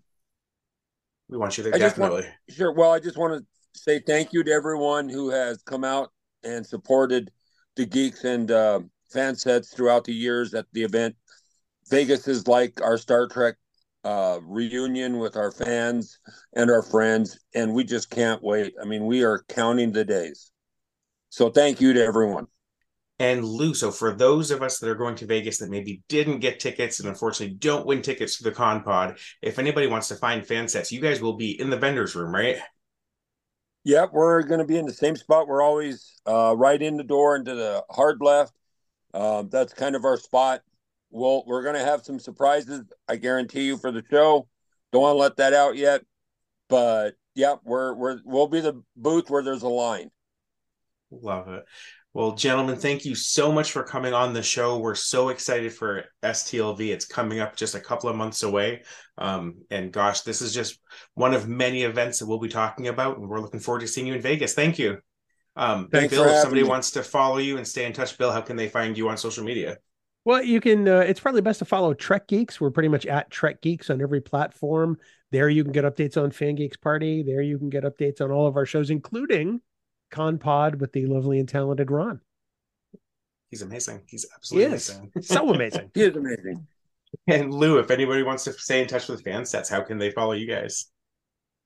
We 1.28 1.38
want 1.38 1.56
you 1.56 1.64
there 1.64 1.74
I 1.74 1.78
definitely. 1.78 2.22
Want, 2.22 2.34
sure. 2.48 2.72
Well, 2.72 2.90
I 2.90 2.98
just 2.98 3.16
want 3.16 3.40
to 3.40 3.80
say 3.80 4.00
thank 4.00 4.32
you 4.32 4.42
to 4.42 4.50
everyone 4.50 5.08
who 5.08 5.30
has 5.30 5.62
come 5.62 5.84
out 5.84 6.10
and 6.42 6.66
supported 6.66 7.30
the 7.76 7.86
geeks 7.86 8.24
and 8.24 8.50
uh, 8.50 8.80
fan 9.12 9.36
sets 9.36 9.72
throughout 9.72 10.04
the 10.04 10.12
years 10.12 10.54
at 10.54 10.66
the 10.72 10.82
event. 10.82 11.14
Vegas 11.88 12.26
is 12.26 12.48
like 12.48 12.80
our 12.82 12.98
Star 12.98 13.28
Trek 13.28 13.56
uh, 14.04 14.38
reunion 14.42 15.18
with 15.18 15.36
our 15.36 15.52
fans 15.52 16.18
and 16.54 16.70
our 16.70 16.82
friends, 16.82 17.38
and 17.54 17.72
we 17.72 17.84
just 17.84 18.10
can't 18.10 18.42
wait. 18.42 18.74
I 18.80 18.84
mean, 18.84 19.06
we 19.06 19.22
are 19.24 19.44
counting 19.48 19.92
the 19.92 20.04
days. 20.04 20.50
So 21.28 21.50
thank 21.50 21.80
you 21.80 21.92
to 21.92 22.02
everyone. 22.02 22.46
And 23.20 23.44
Lou, 23.44 23.74
so 23.74 23.90
for 23.90 24.14
those 24.14 24.50
of 24.50 24.62
us 24.62 24.78
that 24.78 24.88
are 24.88 24.94
going 24.94 25.14
to 25.16 25.26
Vegas 25.26 25.58
that 25.58 25.68
maybe 25.68 26.02
didn't 26.08 26.38
get 26.38 26.58
tickets 26.58 27.00
and 27.00 27.08
unfortunately 27.08 27.54
don't 27.54 27.84
win 27.84 28.00
tickets 28.00 28.38
to 28.38 28.44
the 28.44 28.50
con 28.50 28.82
pod, 28.82 29.18
if 29.42 29.58
anybody 29.58 29.86
wants 29.86 30.08
to 30.08 30.14
find 30.14 30.44
fan 30.44 30.66
sets, 30.68 30.90
you 30.90 31.02
guys 31.02 31.20
will 31.20 31.34
be 31.34 31.60
in 31.60 31.68
the 31.68 31.76
vendors 31.76 32.16
room, 32.16 32.34
right? 32.34 32.56
Yep, 33.84 34.12
we're 34.14 34.42
going 34.44 34.60
to 34.60 34.64
be 34.64 34.78
in 34.78 34.86
the 34.86 34.92
same 34.94 35.16
spot. 35.16 35.48
We're 35.48 35.60
always 35.62 36.18
uh, 36.26 36.54
right 36.56 36.80
in 36.80 36.96
the 36.96 37.04
door 37.04 37.36
into 37.36 37.54
the 37.54 37.84
hard 37.90 38.22
left. 38.22 38.54
Um, 39.12 39.50
that's 39.50 39.74
kind 39.74 39.94
of 39.94 40.06
our 40.06 40.16
spot. 40.16 40.62
Well, 41.10 41.44
we're 41.46 41.62
going 41.62 41.74
to 41.74 41.84
have 41.84 42.02
some 42.02 42.18
surprises. 42.18 42.84
I 43.06 43.16
guarantee 43.16 43.64
you 43.64 43.76
for 43.76 43.92
the 43.92 44.02
show. 44.10 44.48
Don't 44.92 45.02
want 45.02 45.16
to 45.16 45.20
let 45.20 45.36
that 45.36 45.52
out 45.52 45.76
yet, 45.76 46.02
but 46.70 47.16
yeah, 47.34 47.56
we're 47.64 47.94
we're 47.94 48.20
we'll 48.24 48.48
be 48.48 48.60
the 48.60 48.82
booth 48.96 49.28
where 49.28 49.42
there's 49.42 49.62
a 49.62 49.68
line. 49.68 50.10
Love 51.10 51.48
it. 51.48 51.64
Well, 52.12 52.32
gentlemen, 52.34 52.74
thank 52.74 53.04
you 53.04 53.14
so 53.14 53.52
much 53.52 53.70
for 53.70 53.84
coming 53.84 54.12
on 54.12 54.32
the 54.32 54.42
show. 54.42 54.78
We're 54.78 54.96
so 54.96 55.28
excited 55.28 55.72
for 55.72 56.04
STLV. 56.24 56.80
It's 56.88 57.04
coming 57.04 57.38
up 57.38 57.54
just 57.54 57.76
a 57.76 57.80
couple 57.80 58.10
of 58.10 58.16
months 58.16 58.42
away. 58.42 58.82
Um, 59.16 59.58
and 59.70 59.92
gosh, 59.92 60.22
this 60.22 60.42
is 60.42 60.52
just 60.52 60.80
one 61.14 61.34
of 61.34 61.48
many 61.48 61.84
events 61.84 62.18
that 62.18 62.26
we'll 62.26 62.40
be 62.40 62.48
talking 62.48 62.88
about. 62.88 63.18
And 63.18 63.28
we're 63.28 63.40
looking 63.40 63.60
forward 63.60 63.80
to 63.80 63.88
seeing 63.88 64.08
you 64.08 64.14
in 64.14 64.20
Vegas. 64.20 64.54
Thank 64.54 64.76
you. 64.76 64.98
Um, 65.54 65.88
Thanks 65.88 66.12
Bill, 66.12 66.24
if 66.24 66.40
somebody 66.40 66.64
me. 66.64 66.68
wants 66.68 66.90
to 66.92 67.04
follow 67.04 67.38
you 67.38 67.58
and 67.58 67.66
stay 67.66 67.84
in 67.84 67.92
touch, 67.92 68.18
Bill, 68.18 68.32
how 68.32 68.40
can 68.40 68.56
they 68.56 68.68
find 68.68 68.98
you 68.98 69.08
on 69.08 69.16
social 69.16 69.44
media? 69.44 69.76
Well, 70.24 70.42
you 70.42 70.60
can. 70.60 70.88
Uh, 70.88 71.00
it's 71.00 71.20
probably 71.20 71.42
best 71.42 71.60
to 71.60 71.64
follow 71.64 71.94
Trek 71.94 72.26
Geeks. 72.26 72.60
We're 72.60 72.70
pretty 72.70 72.88
much 72.88 73.06
at 73.06 73.30
Trek 73.30 73.62
Geeks 73.62 73.88
on 73.88 74.02
every 74.02 74.20
platform. 74.20 74.98
There, 75.30 75.48
you 75.48 75.62
can 75.62 75.72
get 75.72 75.84
updates 75.84 76.20
on 76.20 76.32
Fan 76.32 76.56
Geeks 76.56 76.76
Party. 76.76 77.22
There, 77.22 77.40
you 77.40 77.56
can 77.56 77.70
get 77.70 77.84
updates 77.84 78.20
on 78.20 78.32
all 78.32 78.46
of 78.46 78.56
our 78.56 78.66
shows, 78.66 78.90
including 78.90 79.60
Con 80.10 80.38
Pod 80.38 80.80
with 80.80 80.92
the 80.92 81.06
lovely 81.06 81.38
and 81.38 81.48
talented 81.48 81.90
Ron. 81.90 82.20
He's 83.50 83.62
amazing. 83.62 84.02
He's 84.06 84.26
absolutely 84.34 84.64
he 84.64 84.68
amazing. 84.68 85.12
so 85.22 85.50
amazing. 85.50 85.90
he 85.94 86.02
is 86.02 86.16
amazing. 86.16 86.66
And 87.26 87.52
Lou, 87.52 87.78
if 87.78 87.90
anybody 87.90 88.22
wants 88.22 88.44
to 88.44 88.52
stay 88.52 88.80
in 88.80 88.86
touch 88.86 89.08
with 89.08 89.24
Fansets, 89.24 89.68
how 89.68 89.80
can 89.80 89.98
they 89.98 90.10
follow 90.10 90.32
you 90.32 90.46
guys? 90.46 90.86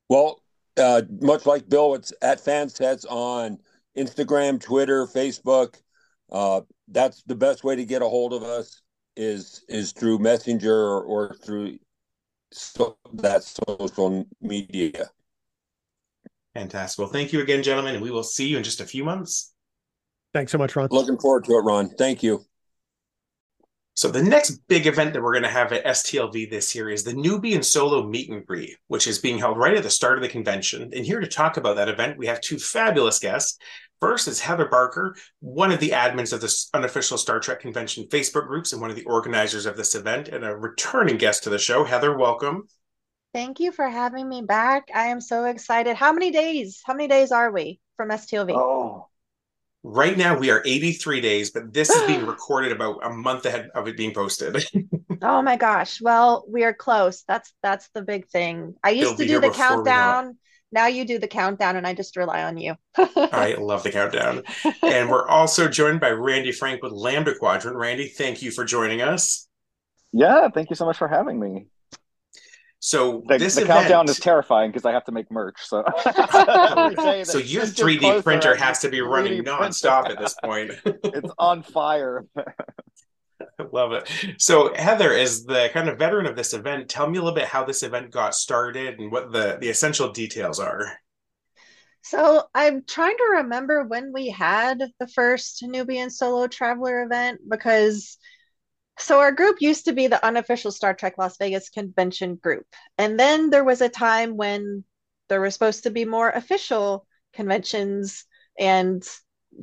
Well, 0.08 0.42
uh, 0.76 1.02
much 1.20 1.46
like 1.46 1.68
Bill, 1.68 1.94
it's 1.94 2.12
at 2.22 2.42
Fansets 2.42 3.04
on 3.08 3.58
Instagram, 3.96 4.60
Twitter, 4.60 5.06
Facebook. 5.06 5.76
Uh, 6.32 6.62
that's 6.88 7.22
the 7.24 7.34
best 7.34 7.64
way 7.64 7.76
to 7.76 7.84
get 7.84 8.02
a 8.02 8.08
hold 8.08 8.32
of 8.32 8.42
us 8.42 8.80
is 9.16 9.64
is 9.68 9.92
through 9.92 10.18
Messenger 10.18 10.74
or, 10.74 11.02
or 11.02 11.36
through 11.44 11.78
so, 12.52 12.96
that 13.14 13.44
social 13.44 14.26
media. 14.40 15.10
Fantastic. 16.54 16.99
Well, 16.99 17.08
thank 17.08 17.32
you 17.32 17.40
again, 17.40 17.62
gentlemen, 17.62 17.94
and 17.94 18.02
we 18.02 18.11
will 18.11 18.23
see 18.23 18.46
you 18.46 18.56
in 18.56 18.62
just 18.62 18.80
a 18.80 18.87
few 18.87 19.04
months. 19.04 19.52
Thanks 20.32 20.52
so 20.52 20.58
much, 20.58 20.75
Ron. 20.76 20.88
Looking 20.90 21.18
forward 21.18 21.44
to 21.44 21.52
it, 21.52 21.62
Ron. 21.62 21.90
Thank 21.90 22.23
you. 22.23 22.44
So 23.96 24.08
the 24.08 24.23
next 24.23 24.66
big 24.66 24.88
event 24.88 25.12
that 25.12 25.23
we're 25.23 25.34
going 25.34 25.44
to 25.44 25.49
have 25.49 25.73
at 25.73 25.84
STLV 25.84 26.50
this 26.50 26.75
year 26.75 26.90
is 26.90 27.04
the 27.04 27.12
newbie 27.12 27.54
and 27.54 27.64
solo 27.64 28.04
meet 28.04 28.28
and 28.28 28.44
greet, 28.44 28.76
which 28.88 29.06
is 29.06 29.20
being 29.20 29.38
held 29.38 29.56
right 29.56 29.76
at 29.76 29.84
the 29.84 29.90
start 29.90 30.18
of 30.18 30.23
the 30.23 30.28
convention. 30.28 30.90
And 30.92 31.06
here 31.06 31.20
to 31.20 31.28
talk 31.28 31.56
about 31.56 31.76
that 31.76 31.88
event, 31.88 32.18
we 32.18 32.26
have 32.26 32.40
two 32.40 32.58
fabulous 32.58 33.20
guests. 33.20 33.56
First 34.00 34.26
is 34.26 34.40
Heather 34.40 34.66
Barker, 34.66 35.14
one 35.38 35.70
of 35.70 35.78
the 35.78 35.90
admins 35.90 36.32
of 36.32 36.40
the 36.40 36.52
unofficial 36.75 37.16
Star 37.16 37.38
Trek 37.38 37.61
convention 37.61 38.08
Facebook 38.11 38.49
groups 38.49 38.73
and 38.73 38.80
one 38.80 38.90
of 38.90 38.96
the 38.96 39.04
organizers 39.04 39.64
of 39.64 39.76
this 39.76 39.94
event, 39.94 40.26
and 40.26 40.44
a 40.44 40.56
returning 40.56 41.16
guest 41.16 41.44
to 41.44 41.50
the 41.50 41.58
show. 41.58 41.84
Heather, 41.84 42.18
welcome. 42.18 42.66
Thank 43.35 43.59
you 43.59 43.73
for 43.73 43.88
having 43.88 44.29
me 44.29 44.43
back. 44.43 44.91
I 44.95 45.07
am 45.07 45.21
so 45.21 45.47
excited. 45.47 45.97
How 45.97 46.12
many 46.12 46.31
days? 46.31 46.81
How 46.87 46.95
many 46.95 47.09
days 47.09 47.33
are 47.33 47.50
we 47.50 47.81
from 47.97 48.11
STLV? 48.11 48.53
Oh, 48.53 49.09
right 49.83 50.17
now 50.17 50.38
we 50.38 50.50
are 50.50 50.62
83 50.64 51.21
days, 51.21 51.50
but 51.50 51.75
this 51.75 51.91
is 51.91 52.00
being 52.07 52.26
recorded 52.29 52.71
about 52.71 53.05
a 53.05 53.11
month 53.11 53.45
ahead 53.45 53.71
of 53.75 53.88
it 53.88 53.97
being 53.97 54.14
posted. 54.14 54.64
oh 55.23 55.43
my 55.43 55.57
gosh. 55.57 56.00
Well, 56.00 56.45
we 56.49 56.62
are 56.62 56.73
close. 56.73 57.25
That's 57.26 57.53
that's 57.61 57.88
the 57.88 58.03
big 58.03 58.29
thing. 58.29 58.76
I 58.85 58.91
used 58.91 59.14
It'll 59.14 59.17
to 59.17 59.26
do 59.26 59.41
the 59.41 59.50
countdown. 59.50 60.38
Now 60.71 60.87
you 60.87 61.05
do 61.05 61.19
the 61.19 61.29
countdown 61.29 61.75
and 61.75 61.88
I 61.88 61.93
just 61.93 62.17
rely 62.17 62.45
on 62.45 62.57
you. 62.57 62.76
I 62.97 63.57
love 63.59 63.83
the 63.83 63.91
countdown. 63.91 64.43
And 64.83 65.11
we're 65.11 65.26
also 65.26 65.67
joined 65.67 65.99
by 66.00 66.11
Randy 66.11 66.53
Frank 66.53 66.85
with 66.85 66.93
Lambda 66.93 67.35
Quadrant. 67.35 67.76
Randy, 67.76 68.07
thank 68.07 68.43
you 68.43 68.53
for 68.53 68.64
joining 68.64 69.03
us. 69.03 69.49
Yeah, 70.12 70.49
thank 70.50 70.71
you 70.71 70.76
so 70.76 70.85
much 70.85 70.99
for 70.99 71.09
having 71.09 71.41
me. 71.41 71.67
So 72.85 73.23
the, 73.26 73.38
this 73.38 73.55
the 73.55 73.62
event, 73.62 73.79
countdown 73.79 74.11
is 74.11 74.21
terrifying 74.21 74.71
because 74.71 74.85
I 74.85 74.93
have 74.93 75.05
to 75.05 75.12
make 75.12 75.31
merch. 75.31 75.57
So, 75.62 75.83
so 76.05 77.38
your 77.38 77.62
3D 77.62 78.23
printer 78.23 78.55
has 78.55 78.81
to 78.81 78.91
be 78.91 79.00
running 79.00 79.43
nonstop 79.43 80.11
at 80.11 80.19
this 80.19 80.37
point. 80.45 80.73
it's 80.85 81.33
on 81.38 81.62
fire. 81.62 82.26
Love 83.73 83.93
it. 83.93 84.11
So 84.37 84.75
Heather, 84.75 85.12
is 85.12 85.47
the 85.47 85.71
kind 85.73 85.88
of 85.88 85.99
veteran 85.99 86.26
of 86.26 86.37
this 86.37 86.53
event, 86.53 86.91
tell 86.91 87.09
me 87.09 87.17
a 87.17 87.23
little 87.23 87.35
bit 87.35 87.47
how 87.47 87.64
this 87.64 87.83
event 87.83 88.11
got 88.11 88.35
started 88.35 89.00
and 89.00 89.11
what 89.11 89.33
the 89.33 89.57
the 89.59 89.71
essential 89.71 90.12
details 90.12 90.61
are. 90.61 90.93
So 92.03 92.43
I'm 92.55 92.85
trying 92.87 93.17
to 93.17 93.37
remember 93.38 93.85
when 93.85 94.12
we 94.12 94.29
had 94.29 94.83
the 94.99 95.09
first 95.09 95.62
newbie 95.62 95.97
and 95.97 96.12
solo 96.12 96.49
traveler 96.49 97.03
event 97.03 97.41
because 97.49 98.19
so 98.98 99.20
our 99.20 99.32
group 99.32 99.60
used 99.60 99.86
to 99.86 99.92
be 99.92 100.06
the 100.06 100.24
unofficial 100.24 100.70
Star 100.70 100.94
Trek 100.94 101.18
Las 101.18 101.36
Vegas 101.36 101.68
convention 101.68 102.36
group. 102.36 102.66
And 102.96 103.18
then 103.18 103.50
there 103.50 103.64
was 103.64 103.80
a 103.80 103.88
time 103.88 104.36
when 104.36 104.84
there 105.28 105.40
were 105.40 105.50
supposed 105.50 105.82
to 105.84 105.90
be 105.90 106.04
more 106.04 106.30
official 106.30 107.06
conventions 107.32 108.24
and 108.58 109.02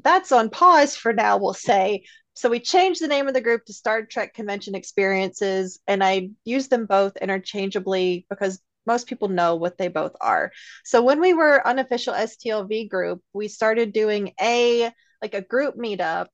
that's 0.04 0.32
on 0.32 0.50
pause 0.50 0.96
for 0.96 1.14
now, 1.14 1.38
we'll 1.38 1.54
say. 1.54 2.04
So 2.34 2.50
we 2.50 2.60
changed 2.60 3.02
the 3.02 3.08
name 3.08 3.28
of 3.28 3.34
the 3.34 3.42
group 3.42 3.66
to 3.66 3.74
Star 3.74 4.06
Trek 4.06 4.34
Convention 4.34 4.76
Experiences 4.76 5.80
and 5.88 6.04
I 6.04 6.30
use 6.44 6.68
them 6.68 6.86
both 6.86 7.18
interchangeably 7.18 8.26
because 8.30 8.62
most 8.86 9.08
people 9.08 9.28
know 9.28 9.56
what 9.56 9.78
they 9.78 9.88
both 9.88 10.16
are. 10.20 10.52
So 10.84 11.04
when 11.04 11.20
we 11.20 11.34
were 11.34 11.66
unofficial 11.66 12.14
STLV 12.14 12.90
group, 12.90 13.22
we 13.34 13.48
started 13.48 13.94
doing 13.94 14.34
a 14.42 14.92
like 15.22 15.34
a 15.36 15.42
group 15.42 15.76
meetup 15.76 16.28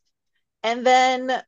and 0.64 0.86
then 0.86 1.44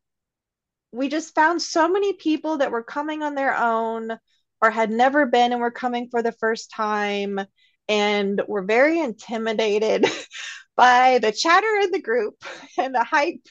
we 0.92 1.10
just 1.10 1.36
found 1.36 1.62
so 1.62 1.88
many 1.88 2.14
people 2.14 2.58
that 2.58 2.72
were 2.72 2.84
coming 2.84 3.22
on 3.24 3.36
their 3.36 3.56
own 3.56 4.18
or 4.62 4.72
had 4.72 4.92
never 4.92 5.26
been 5.26 5.52
and 5.52 5.62
were 5.62 5.72
coming 5.72 6.10
for 6.10 6.22
the 6.22 6.32
first 6.32 6.72
time 6.72 7.40
and 7.88 8.42
were 8.48 8.64
very 8.64 9.00
intimidated 9.00 10.06
by 10.76 11.20
the 11.20 11.32
chatter 11.32 11.80
in 11.82 11.92
the 11.92 12.02
group 12.02 12.36
and 12.78 12.94
the 12.94 13.04
hype 13.04 13.46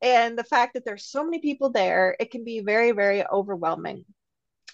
and 0.00 0.36
the 0.36 0.44
fact 0.44 0.74
that 0.74 0.84
there's 0.84 1.06
so 1.06 1.24
many 1.24 1.38
people 1.38 1.70
there 1.70 2.16
it 2.18 2.30
can 2.30 2.44
be 2.44 2.60
very 2.60 2.92
very 2.92 3.26
overwhelming. 3.26 4.04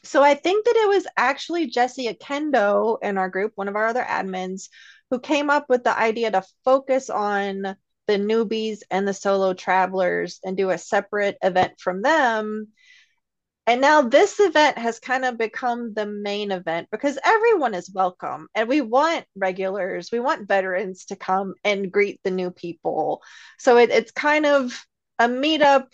So 0.04 0.22
i 0.22 0.34
think 0.34 0.64
that 0.64 0.76
it 0.76 0.88
was 0.88 1.06
actually 1.16 1.66
jesse 1.66 2.08
akendo 2.08 2.98
in 3.02 3.18
our 3.18 3.28
group 3.28 3.52
one 3.56 3.68
of 3.68 3.76
our 3.76 3.86
other 3.86 4.04
admins 4.04 4.68
who 5.10 5.18
came 5.18 5.50
up 5.50 5.66
with 5.68 5.84
the 5.84 5.98
idea 5.98 6.30
to 6.30 6.42
focus 6.64 7.10
on 7.10 7.76
the 8.08 8.14
newbies 8.18 8.80
and 8.90 9.08
the 9.08 9.14
solo 9.14 9.54
travelers 9.54 10.40
and 10.44 10.56
do 10.56 10.70
a 10.70 10.78
separate 10.78 11.38
event 11.42 11.74
from 11.80 12.02
them 12.02 12.68
And 13.66 13.82
now 13.82 14.00
this 14.00 14.40
event 14.40 14.78
has 14.78 14.98
kind 14.98 15.26
of 15.26 15.36
become 15.36 15.92
the 15.92 16.06
main 16.06 16.52
event 16.52 16.88
because 16.90 17.18
everyone 17.22 17.74
is 17.74 17.92
welcome 17.92 18.48
and 18.54 18.66
we 18.66 18.80
want 18.80 19.26
regulars, 19.36 20.10
we 20.10 20.20
want 20.20 20.48
veterans 20.48 21.04
to 21.06 21.16
come 21.16 21.54
and 21.64 21.92
greet 21.92 22.18
the 22.24 22.30
new 22.30 22.50
people. 22.50 23.22
So 23.58 23.76
it, 23.76 23.90
it's 23.90 24.10
kind 24.10 24.46
of 24.46 24.72
a 25.18 25.28
meetup 25.28 25.88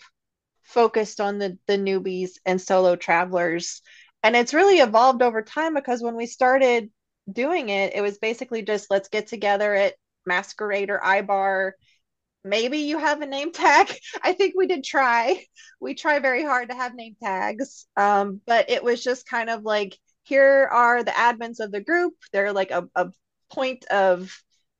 focused 0.63 1.19
on 1.19 1.37
the, 1.37 1.57
the 1.67 1.77
newbies 1.77 2.31
and 2.45 2.61
solo 2.61 2.95
travelers. 2.95 3.81
And 4.23 4.37
it's 4.37 4.53
really 4.53 4.77
evolved 4.79 5.21
over 5.21 5.41
time 5.41 5.73
because 5.73 6.01
when 6.01 6.15
we 6.15 6.27
started 6.27 6.89
doing 7.31 7.69
it, 7.69 7.93
it 7.93 8.01
was 8.01 8.17
basically 8.19 8.61
just 8.61 8.89
let's 8.89 9.09
get 9.09 9.27
together 9.27 9.75
at 9.75 9.95
Masquerade 10.25 10.89
or 10.89 10.99
iBar 10.99 11.73
maybe 12.45 12.77
you 12.77 12.97
have 12.99 13.21
a 13.21 13.25
name 13.25 13.51
tag. 13.51 13.93
I 14.23 14.33
think 14.33 14.53
we 14.55 14.67
did 14.67 14.83
try. 14.83 15.43
We 15.81 15.95
try 15.95 16.19
very 16.19 16.43
hard 16.43 16.69
to 16.69 16.75
have 16.75 16.93
name 16.93 17.15
tags. 17.21 17.87
Um, 17.97 18.39
but 18.45 18.69
it 18.69 18.83
was 18.83 19.03
just 19.03 19.27
kind 19.27 19.49
of 19.49 19.63
like 19.63 19.97
here 20.23 20.69
are 20.71 21.03
the 21.03 21.11
admins 21.11 21.59
of 21.59 21.71
the 21.71 21.81
group. 21.81 22.13
They're 22.31 22.53
like 22.53 22.71
a, 22.71 22.87
a 22.95 23.09
point 23.51 23.85
of 23.85 24.31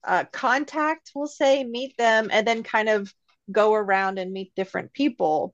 uh, 0.04 0.26
contact, 0.32 1.12
we'll 1.16 1.28
say, 1.28 1.64
meet 1.64 1.98
them, 1.98 2.30
and 2.32 2.48
then 2.48 2.64
kind 2.64 2.90
of 2.90 3.12
go 3.52 3.74
around 3.74 4.20
and 4.20 4.32
meet 4.32 4.54
different 4.56 4.94
people. 4.94 5.54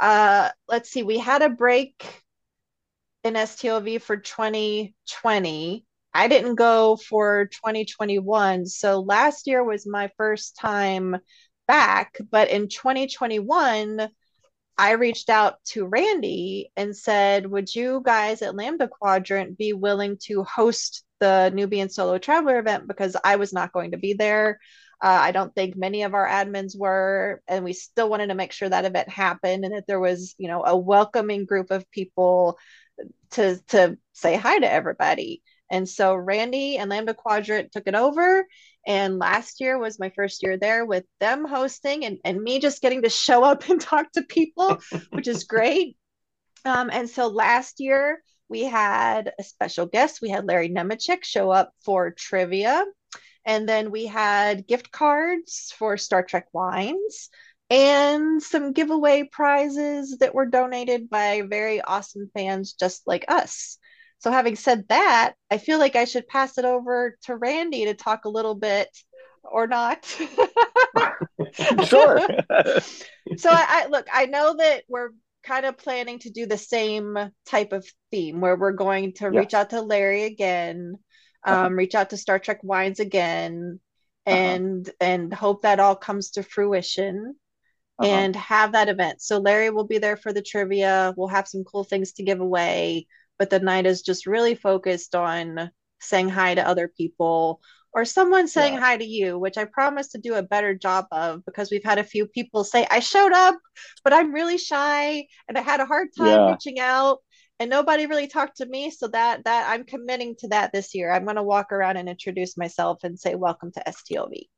Uh, 0.00 0.50
let's 0.68 0.90
see, 0.90 1.02
we 1.02 1.18
had 1.18 1.42
a 1.42 1.48
break 1.48 2.22
in 3.24 3.34
STLV 3.34 4.00
for 4.00 4.16
2020. 4.16 5.84
I 6.14 6.28
didn't 6.28 6.54
go 6.54 6.96
for 6.96 7.46
2021. 7.46 8.66
So 8.66 9.00
last 9.00 9.46
year 9.46 9.62
was 9.62 9.86
my 9.86 10.10
first 10.16 10.56
time 10.56 11.16
back. 11.68 12.18
But 12.30 12.50
in 12.50 12.68
2021, 12.68 14.08
I 14.76 14.92
reached 14.92 15.28
out 15.28 15.62
to 15.66 15.86
Randy 15.86 16.72
and 16.76 16.96
said, 16.96 17.46
Would 17.46 17.74
you 17.74 18.02
guys 18.04 18.42
at 18.42 18.56
Lambda 18.56 18.88
Quadrant 18.88 19.56
be 19.56 19.72
willing 19.72 20.16
to 20.22 20.42
host 20.44 21.04
the 21.20 21.52
Newbie 21.54 21.82
and 21.82 21.92
Solo 21.92 22.18
Traveler 22.18 22.58
event? 22.58 22.88
Because 22.88 23.16
I 23.22 23.36
was 23.36 23.52
not 23.52 23.72
going 23.72 23.92
to 23.92 23.98
be 23.98 24.14
there. 24.14 24.58
Uh, 25.00 25.18
I 25.22 25.30
don't 25.30 25.54
think 25.54 25.76
many 25.76 26.02
of 26.02 26.14
our 26.14 26.26
admins 26.26 26.76
were, 26.76 27.40
and 27.46 27.64
we 27.64 27.72
still 27.72 28.08
wanted 28.08 28.28
to 28.28 28.34
make 28.34 28.50
sure 28.50 28.68
that 28.68 28.84
event 28.84 29.08
happened 29.08 29.64
and 29.64 29.74
that 29.74 29.86
there 29.86 30.00
was, 30.00 30.34
you 30.38 30.48
know, 30.48 30.64
a 30.64 30.76
welcoming 30.76 31.44
group 31.44 31.70
of 31.70 31.88
people 31.92 32.58
to 33.30 33.60
to 33.68 33.96
say 34.12 34.36
hi 34.36 34.58
to 34.58 34.70
everybody. 34.70 35.42
And 35.70 35.88
so 35.88 36.14
Randy 36.14 36.78
and 36.78 36.90
Lambda 36.90 37.14
Quadrant 37.14 37.72
took 37.72 37.86
it 37.86 37.94
over, 37.94 38.46
and 38.88 39.18
last 39.18 39.60
year 39.60 39.78
was 39.78 40.00
my 40.00 40.10
first 40.16 40.42
year 40.42 40.56
there 40.56 40.86
with 40.86 41.04
them 41.20 41.44
hosting 41.44 42.06
and, 42.06 42.18
and 42.24 42.42
me 42.42 42.58
just 42.58 42.80
getting 42.80 43.02
to 43.02 43.10
show 43.10 43.44
up 43.44 43.68
and 43.68 43.80
talk 43.80 44.10
to 44.12 44.22
people, 44.22 44.78
which 45.10 45.28
is 45.28 45.44
great. 45.48 45.96
Um, 46.64 46.88
and 46.90 47.08
so 47.08 47.28
last 47.28 47.80
year 47.80 48.22
we 48.48 48.64
had 48.64 49.32
a 49.38 49.44
special 49.44 49.84
guest. 49.84 50.22
We 50.22 50.30
had 50.30 50.46
Larry 50.46 50.70
Nemecek 50.70 51.22
show 51.22 51.50
up 51.50 51.72
for 51.84 52.10
trivia. 52.10 52.82
And 53.44 53.68
then 53.68 53.90
we 53.90 54.06
had 54.06 54.66
gift 54.66 54.90
cards 54.90 55.72
for 55.78 55.96
Star 55.98 56.22
Trek 56.22 56.46
wines 56.52 57.28
and 57.70 58.42
some 58.42 58.72
giveaway 58.72 59.28
prizes 59.30 60.16
that 60.18 60.34
were 60.34 60.46
donated 60.46 61.10
by 61.10 61.42
very 61.42 61.82
awesome 61.82 62.30
fans 62.32 62.72
just 62.72 63.06
like 63.06 63.26
us. 63.28 63.77
So, 64.20 64.32
having 64.32 64.56
said 64.56 64.84
that, 64.88 65.34
I 65.50 65.58
feel 65.58 65.78
like 65.78 65.94
I 65.94 66.04
should 66.04 66.26
pass 66.26 66.58
it 66.58 66.64
over 66.64 67.16
to 67.22 67.36
Randy 67.36 67.84
to 67.84 67.94
talk 67.94 68.24
a 68.24 68.30
little 68.30 68.54
bit 68.54 68.88
or 69.44 69.66
not. 69.66 70.04
sure. 71.84 72.18
so, 73.36 73.50
I, 73.50 73.84
I 73.84 73.86
look, 73.88 74.06
I 74.12 74.26
know 74.26 74.56
that 74.58 74.82
we're 74.88 75.10
kind 75.44 75.66
of 75.66 75.78
planning 75.78 76.18
to 76.20 76.30
do 76.30 76.46
the 76.46 76.58
same 76.58 77.16
type 77.46 77.72
of 77.72 77.86
theme 78.10 78.40
where 78.40 78.56
we're 78.56 78.72
going 78.72 79.12
to 79.14 79.28
reach 79.28 79.54
out 79.54 79.70
to 79.70 79.80
Larry 79.80 80.24
again, 80.24 80.94
uh-huh. 81.44 81.56
um, 81.56 81.66
uh-huh. 81.66 81.74
reach 81.74 81.94
out 81.94 82.10
to 82.10 82.16
Star 82.16 82.40
Trek 82.40 82.64
Wines 82.64 82.98
again, 82.98 83.78
uh-huh. 84.26 84.36
and 84.36 84.88
uh-huh. 84.88 84.94
and 85.00 85.32
hope 85.32 85.62
that 85.62 85.80
all 85.80 85.96
comes 85.96 86.30
to 86.32 86.42
fruition. 86.42 87.34
Uh-huh. 88.00 88.08
And 88.08 88.36
have 88.36 88.72
that 88.72 88.88
event. 88.88 89.20
So 89.20 89.38
Larry 89.38 89.70
will 89.70 89.82
be 89.82 89.98
there 89.98 90.16
for 90.16 90.32
the 90.32 90.40
trivia. 90.40 91.12
We'll 91.16 91.26
have 91.26 91.48
some 91.48 91.64
cool 91.64 91.82
things 91.82 92.12
to 92.12 92.22
give 92.22 92.38
away 92.38 93.08
but 93.38 93.50
the 93.50 93.60
night 93.60 93.86
is 93.86 94.02
just 94.02 94.26
really 94.26 94.54
focused 94.54 95.14
on 95.14 95.70
saying 96.00 96.28
hi 96.28 96.54
to 96.54 96.66
other 96.66 96.88
people 96.88 97.60
or 97.92 98.04
someone 98.04 98.46
saying 98.46 98.74
yeah. 98.74 98.80
hi 98.80 98.96
to 98.96 99.04
you, 99.04 99.38
which 99.38 99.56
I 99.56 99.64
promise 99.64 100.08
to 100.08 100.18
do 100.18 100.34
a 100.34 100.42
better 100.42 100.74
job 100.74 101.06
of 101.10 101.44
because 101.44 101.70
we've 101.70 101.84
had 101.84 101.98
a 101.98 102.04
few 102.04 102.26
people 102.26 102.62
say, 102.64 102.86
I 102.90 103.00
showed 103.00 103.32
up, 103.32 103.56
but 104.04 104.12
I'm 104.12 104.32
really 104.32 104.58
shy 104.58 105.26
and 105.48 105.56
I 105.56 105.62
had 105.62 105.80
a 105.80 105.86
hard 105.86 106.08
time 106.16 106.26
yeah. 106.26 106.50
reaching 106.50 106.78
out 106.78 107.18
and 107.58 107.70
nobody 107.70 108.06
really 108.06 108.28
talked 108.28 108.58
to 108.58 108.66
me. 108.66 108.90
So 108.90 109.08
that 109.08 109.44
that 109.44 109.68
I'm 109.70 109.84
committing 109.84 110.36
to 110.40 110.48
that 110.48 110.72
this 110.72 110.94
year. 110.94 111.10
I'm 111.10 111.24
gonna 111.24 111.42
walk 111.42 111.72
around 111.72 111.96
and 111.96 112.08
introduce 112.08 112.56
myself 112.56 113.00
and 113.04 113.18
say 113.18 113.34
welcome 113.34 113.72
to 113.72 113.82
STLV. 113.86 114.48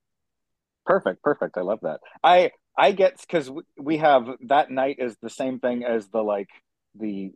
Perfect, 0.84 1.22
perfect. 1.22 1.56
I 1.56 1.62
love 1.62 1.80
that. 1.82 2.00
I 2.22 2.50
I 2.76 2.92
get 2.92 3.20
because 3.20 3.50
we 3.78 3.98
have 3.98 4.28
that 4.48 4.70
night 4.70 4.96
is 4.98 5.16
the 5.22 5.30
same 5.30 5.60
thing 5.60 5.84
as 5.84 6.08
the 6.08 6.22
like 6.22 6.48
the 6.94 7.32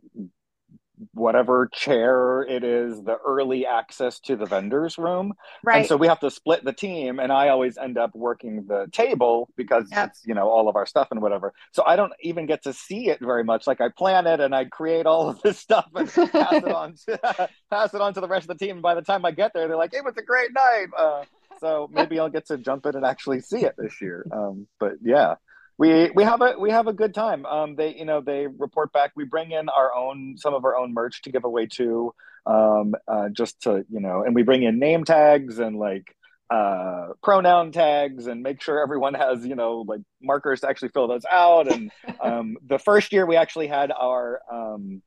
whatever 1.13 1.69
chair 1.73 2.43
it 2.43 2.63
is 2.63 3.01
the 3.03 3.17
early 3.25 3.65
access 3.65 4.19
to 4.19 4.35
the 4.35 4.45
vendors 4.45 4.97
room. 4.97 5.33
Right. 5.63 5.79
and 5.79 5.87
so 5.87 5.97
we 5.97 6.07
have 6.07 6.19
to 6.21 6.31
split 6.31 6.63
the 6.63 6.73
team 6.73 7.19
and 7.19 7.31
i 7.31 7.49
always 7.49 7.77
end 7.77 7.97
up 7.97 8.13
working 8.15 8.65
the 8.67 8.87
table 8.91 9.49
because 9.55 9.87
yep. 9.91 10.09
it's 10.09 10.21
you 10.25 10.33
know 10.33 10.49
all 10.49 10.69
of 10.69 10.75
our 10.75 10.85
stuff 10.85 11.09
and 11.11 11.21
whatever. 11.21 11.53
So 11.71 11.83
i 11.85 11.95
don't 11.95 12.13
even 12.21 12.45
get 12.45 12.63
to 12.63 12.73
see 12.73 13.09
it 13.09 13.19
very 13.19 13.43
much. 13.43 13.67
Like 13.67 13.81
i 13.81 13.89
plan 13.89 14.27
it 14.27 14.39
and 14.39 14.55
i 14.55 14.65
create 14.65 15.05
all 15.05 15.29
of 15.29 15.41
this 15.41 15.57
stuff 15.57 15.89
and 15.95 16.11
pass 16.11 16.53
it 16.53 16.71
on 16.71 16.95
to 17.07 17.49
pass 17.69 17.93
it 17.93 18.01
on 18.01 18.13
to 18.13 18.21
the 18.21 18.27
rest 18.27 18.49
of 18.49 18.57
the 18.57 18.65
team. 18.65 18.77
And 18.77 18.81
by 18.81 18.95
the 18.95 19.01
time 19.01 19.25
i 19.25 19.31
get 19.31 19.53
there 19.53 19.67
they're 19.67 19.77
like 19.77 19.93
it 19.93 20.03
was 20.03 20.17
a 20.17 20.23
great 20.23 20.53
night. 20.53 20.87
Uh, 20.97 21.23
so 21.59 21.89
maybe 21.91 22.19
i'll 22.19 22.29
get 22.29 22.47
to 22.47 22.57
jump 22.57 22.85
in 22.85 22.95
and 22.95 23.05
actually 23.05 23.41
see 23.41 23.63
it 23.65 23.75
this 23.77 24.01
year. 24.01 24.25
Um, 24.31 24.67
but 24.79 24.93
yeah 25.01 25.35
we 25.77 26.09
we 26.11 26.23
have 26.23 26.41
a 26.41 26.55
we 26.57 26.71
have 26.71 26.87
a 26.87 26.93
good 26.93 27.13
time. 27.13 27.45
Um, 27.45 27.75
they 27.75 27.95
you 27.95 28.05
know 28.05 28.21
they 28.21 28.47
report 28.47 28.93
back. 28.93 29.11
We 29.15 29.25
bring 29.25 29.51
in 29.51 29.69
our 29.69 29.93
own 29.93 30.35
some 30.37 30.53
of 30.53 30.63
our 30.63 30.75
own 30.77 30.93
merch 30.93 31.21
to 31.23 31.31
give 31.31 31.43
away 31.43 31.67
too, 31.67 32.13
um, 32.45 32.95
uh, 33.07 33.29
just 33.29 33.61
to 33.63 33.85
you 33.89 33.99
know, 33.99 34.23
and 34.23 34.33
we 34.33 34.43
bring 34.43 34.63
in 34.63 34.79
name 34.79 35.03
tags 35.03 35.59
and 35.59 35.77
like 35.77 36.15
uh, 36.49 37.07
pronoun 37.21 37.71
tags 37.71 38.27
and 38.27 38.41
make 38.41 38.61
sure 38.61 38.81
everyone 38.81 39.15
has 39.15 39.45
you 39.45 39.55
know 39.55 39.83
like 39.87 40.01
markers 40.21 40.61
to 40.61 40.69
actually 40.69 40.89
fill 40.89 41.07
those 41.07 41.25
out. 41.29 41.71
And 41.71 41.91
um, 42.21 42.57
the 42.65 42.79
first 42.79 43.11
year 43.11 43.25
we 43.25 43.35
actually 43.35 43.67
had 43.67 43.91
our 43.91 44.41
um, 44.49 45.01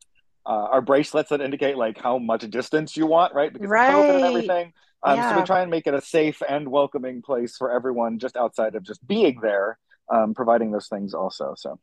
uh, 0.44 0.50
our 0.50 0.83
bracelets 0.83 1.31
that 1.31 1.40
indicate 1.40 1.78
like 1.78 1.98
how 1.98 2.18
much 2.18 2.42
distance 2.50 2.94
you 2.94 3.07
want, 3.07 3.35
right? 3.35 3.52
Because 3.52 3.70
right. 3.70 3.94
COVID 3.94 4.14
and 4.16 4.24
everything. 4.24 4.72
Um, 5.02 5.16
yeah. 5.16 5.33
So 5.33 5.40
we 5.40 5.46
try 5.46 5.62
and 5.62 5.70
make 5.70 5.87
it 5.87 5.94
a 5.94 6.00
safe 6.02 6.42
and 6.46 6.68
welcoming 6.68 7.22
place 7.22 7.57
for 7.57 7.70
everyone, 7.70 8.18
just 8.18 8.37
outside 8.37 8.74
of 8.74 8.83
just 8.83 9.07
being 9.07 9.40
there 9.40 9.78
um, 10.11 10.35
providing 10.35 10.71
those 10.71 10.88
things 10.88 11.14
also. 11.14 11.55
So 11.57 11.79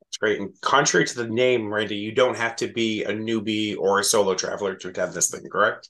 that's 0.00 0.16
great. 0.16 0.40
And 0.40 0.58
contrary 0.60 1.06
to 1.06 1.16
the 1.16 1.28
name, 1.28 1.72
Randy, 1.72 1.96
you 1.96 2.12
don't 2.12 2.36
have 2.36 2.56
to 2.56 2.68
be 2.68 3.04
a 3.04 3.12
newbie 3.12 3.76
or 3.76 4.00
a 4.00 4.04
solo 4.04 4.34
traveler 4.34 4.74
to 4.74 4.92
have 5.00 5.12
this 5.12 5.30
thing, 5.30 5.48
correct? 5.50 5.88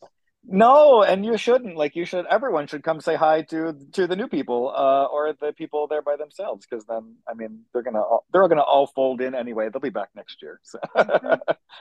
No, 0.51 1.03
and 1.03 1.27
you 1.27 1.37
shouldn't. 1.37 1.77
Like 1.77 1.95
you 1.95 2.05
should. 2.05 2.25
Everyone 2.27 2.67
should 2.67 2.83
come 2.83 3.01
say 3.01 3.17
hi 3.17 3.43
to 3.43 3.75
to 3.93 4.07
the 4.07 4.17
new 4.17 4.29
people, 4.29 4.73
uh, 4.75 5.05
or 5.05 5.35
the 5.39 5.53
people 5.53 5.87
there 5.87 6.01
by 6.01 6.17
themselves. 6.17 6.67
Because 6.67 6.87
then, 6.87 7.17
I 7.29 7.35
mean, 7.35 7.65
they're 7.73 7.83
gonna 7.83 8.01
all, 8.01 8.25
they're 8.33 8.43
all 8.43 8.49
gonna 8.49 8.63
all 8.63 8.87
fold 8.87 9.21
in 9.21 9.35
anyway. 9.35 9.69
They'll 9.69 9.81
be 9.81 9.91
back 9.91 10.09
next 10.15 10.41
year, 10.41 10.61
so 10.63 10.79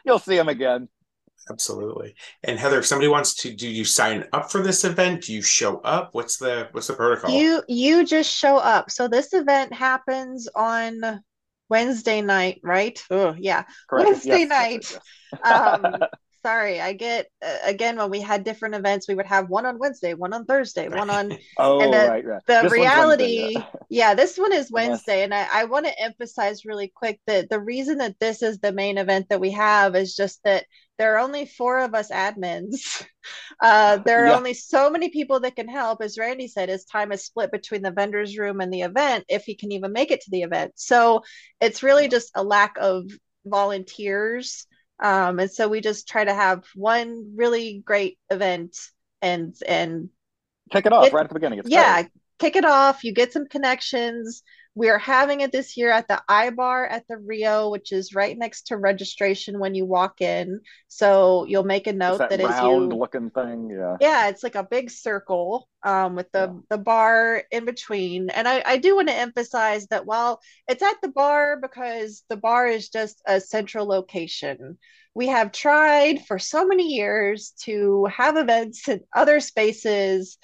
you'll 0.05 0.19
see 0.19 0.35
them 0.35 0.49
again. 0.49 0.89
Absolutely. 1.49 2.15
And 2.43 2.59
Heather, 2.59 2.79
if 2.79 2.85
somebody 2.85 3.07
wants 3.07 3.35
to, 3.35 3.53
do 3.53 3.69
you 3.69 3.85
sign 3.85 4.25
up 4.33 4.51
for 4.51 4.61
this 4.61 4.83
event? 4.83 5.23
Do 5.23 5.33
you 5.33 5.41
show 5.41 5.77
up? 5.79 6.09
What's 6.13 6.37
the 6.37 6.67
what's 6.71 6.87
the 6.87 6.93
protocol? 6.93 7.31
You 7.31 7.63
you 7.67 8.05
just 8.05 8.33
show 8.33 8.57
up. 8.57 8.91
So 8.91 9.07
this 9.07 9.33
event 9.33 9.73
happens 9.73 10.47
on 10.55 11.21
Wednesday 11.69 12.21
night, 12.21 12.59
right? 12.63 13.01
Oh 13.09 13.35
yeah, 13.37 13.63
Correct. 13.89 14.09
Wednesday 14.09 14.39
yes, 14.39 14.49
night. 14.49 14.91
Yes, 14.91 14.99
yes. 15.43 15.83
um, 15.83 15.95
sorry, 16.47 16.79
I 16.79 16.93
get 16.93 17.27
uh, 17.45 17.57
again 17.65 17.97
when 17.97 18.09
we 18.09 18.21
had 18.21 18.43
different 18.43 18.75
events, 18.75 19.07
we 19.07 19.15
would 19.15 19.25
have 19.25 19.49
one 19.49 19.65
on 19.65 19.79
Wednesday, 19.79 20.13
one 20.13 20.33
on 20.33 20.45
Thursday, 20.45 20.87
one 20.87 21.09
on. 21.09 21.37
oh 21.57 21.81
and 21.81 21.93
the, 21.93 22.09
right, 22.09 22.25
right. 22.25 22.41
The 22.47 22.61
this 22.63 22.71
reality, 22.71 23.53
yeah. 23.53 23.65
yeah. 23.89 24.13
this 24.13 24.37
one 24.37 24.53
is 24.53 24.71
Wednesday, 24.71 25.23
and 25.23 25.33
I, 25.33 25.47
I 25.51 25.65
want 25.65 25.85
to 25.87 26.01
emphasize 26.01 26.65
really 26.65 26.91
quick 26.93 27.19
that 27.27 27.49
the 27.49 27.59
reason 27.59 27.97
that 27.97 28.19
this 28.19 28.41
is 28.41 28.59
the 28.59 28.71
main 28.71 28.97
event 28.97 29.27
that 29.29 29.41
we 29.41 29.51
have 29.51 29.95
is 29.95 30.15
just 30.15 30.41
that 30.43 30.65
there 30.97 31.15
are 31.15 31.19
only 31.19 31.45
four 31.45 31.79
of 31.79 31.93
us 31.93 32.11
admins. 32.11 33.05
Uh, 33.59 33.97
there 33.97 34.23
are 34.23 34.27
yeah. 34.27 34.37
only 34.37 34.53
so 34.53 34.89
many 34.89 35.09
people 35.09 35.39
that 35.39 35.55
can 35.55 35.67
help. 35.67 36.01
As 36.01 36.17
Randy 36.17 36.47
said, 36.47 36.69
his 36.69 36.85
time 36.85 37.11
is 37.11 37.25
split 37.25 37.51
between 37.51 37.81
the 37.81 37.91
vendor's 37.91 38.37
room 38.37 38.61
and 38.61 38.71
the 38.71 38.83
event, 38.83 39.25
if 39.27 39.43
he 39.43 39.55
can 39.55 39.71
even 39.71 39.91
make 39.91 40.11
it 40.11 40.21
to 40.21 40.29
the 40.31 40.43
event. 40.43 40.73
So 40.75 41.23
it's 41.59 41.83
really 41.83 42.07
just 42.07 42.31
a 42.35 42.43
lack 42.43 42.75
of 42.79 43.09
volunteers. 43.45 44.67
Um, 45.01 45.39
and 45.39 45.51
so 45.51 45.67
we 45.67 45.81
just 45.81 46.07
try 46.07 46.23
to 46.23 46.33
have 46.33 46.63
one 46.75 47.33
really 47.35 47.81
great 47.83 48.17
event 48.29 48.77
and 49.21 49.55
and 49.67 50.09
kick 50.71 50.85
it 50.85 50.93
off 50.93 51.11
right 51.11 51.23
at 51.23 51.29
the 51.29 51.33
beginning. 51.33 51.59
It's 51.59 51.69
yeah, 51.69 52.03
great. 52.03 52.11
kick 52.39 52.55
it 52.55 52.65
off. 52.65 53.03
You 53.03 53.13
get 53.13 53.33
some 53.33 53.47
connections 53.47 54.43
we 54.77 54.89
are 54.89 54.99
having 54.99 55.41
it 55.41 55.51
this 55.51 55.75
year 55.75 55.89
at 55.89 56.07
the 56.07 56.21
I 56.29 56.51
bar 56.51 56.85
at 56.85 57.07
the 57.07 57.17
Rio, 57.17 57.69
which 57.71 57.91
is 57.91 58.13
right 58.13 58.37
next 58.37 58.67
to 58.67 58.77
registration 58.77 59.57
when 59.57 59.73
you 59.73 59.85
walk 59.85 60.21
in. 60.21 60.61
So 60.87 61.45
you'll 61.45 61.63
make 61.63 61.87
a 61.87 61.93
note 61.93 62.19
that, 62.19 62.29
that 62.29 62.43
round 62.43 62.91
you 62.91 62.97
looking 62.99 63.31
thing. 63.31 63.71
Yeah. 63.71 63.97
yeah, 63.99 64.29
it's 64.29 64.43
like 64.43 64.53
a 64.53 64.63
big 64.63 64.91
circle 64.91 65.67
um, 65.81 66.15
with 66.15 66.31
the 66.31 66.53
Yeah. 66.53 66.59
the 66.69 66.77
bar 66.77 67.43
in 67.49 67.65
between. 67.65 68.29
And 68.29 68.47
I, 68.47 68.61
I 68.63 68.77
do 68.77 68.95
want 68.95 69.07
to 69.07 69.15
emphasize 69.15 69.87
that 69.87 70.05
while 70.05 70.41
it's 70.67 70.83
at 70.83 71.01
the 71.01 71.09
bar 71.09 71.57
because 71.59 72.23
the 72.29 72.37
bar 72.37 72.67
is 72.67 72.89
just 72.89 73.19
a 73.25 73.41
central 73.41 73.87
location, 73.87 74.77
we 75.15 75.25
have 75.27 75.51
tried 75.51 76.23
for 76.27 76.37
so 76.37 76.67
many 76.67 76.93
years 76.93 77.53
to 77.63 78.05
have 78.05 78.37
events 78.37 78.87
in 78.87 79.01
other 79.11 79.39
spaces, 79.39 80.37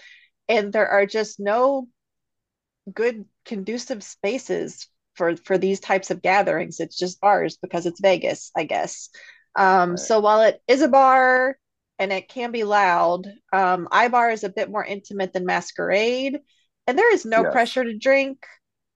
and 0.50 0.74
there 0.74 0.88
are 0.88 1.06
just 1.06 1.40
no 1.40 1.88
good 2.92 3.26
conducive 3.46 4.04
spaces 4.04 4.88
for 5.16 5.36
for 5.38 5.58
these 5.58 5.80
types 5.80 6.12
of 6.12 6.22
gatherings. 6.22 6.80
It's 6.80 6.98
just 6.98 7.22
bars 7.22 7.58
because 7.58 7.86
it's 7.86 8.02
Vegas, 8.02 8.52
I 8.58 8.64
guess. 8.66 9.10
Um, 9.56 9.98
Right. 9.98 9.98
so 9.98 10.20
while 10.20 10.42
it 10.42 10.62
is 10.68 10.82
a 10.82 10.88
bar 10.88 11.58
and 12.00 12.12
it 12.12 12.28
can 12.30 12.52
be 12.52 12.64
loud, 12.64 13.28
um, 13.54 13.88
iBar 13.92 14.34
is 14.34 14.44
a 14.44 14.50
bit 14.50 14.70
more 14.70 14.84
intimate 14.84 15.34
than 15.34 15.46
Masquerade, 15.46 16.40
and 16.88 16.98
there 16.98 17.14
is 17.14 17.26
no 17.26 17.44
Yes. 17.44 17.44
pressure 17.46 17.84
to 17.84 17.98
drink. 17.98 18.40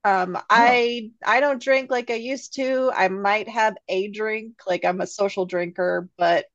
Um, 0.03 0.37
I 0.49 1.11
I 1.25 1.39
don't 1.41 1.61
drink 1.61 1.91
like 1.91 2.09
I 2.09 2.15
used 2.15 2.55
to. 2.55 2.91
I 2.95 3.09
might 3.09 3.49
have 3.49 3.75
a 3.89 4.09
drink, 4.09 4.55
like 4.65 4.85
I'm 4.85 5.01
a 5.01 5.07
social 5.07 5.45
drinker, 5.45 6.09
but 6.17 6.45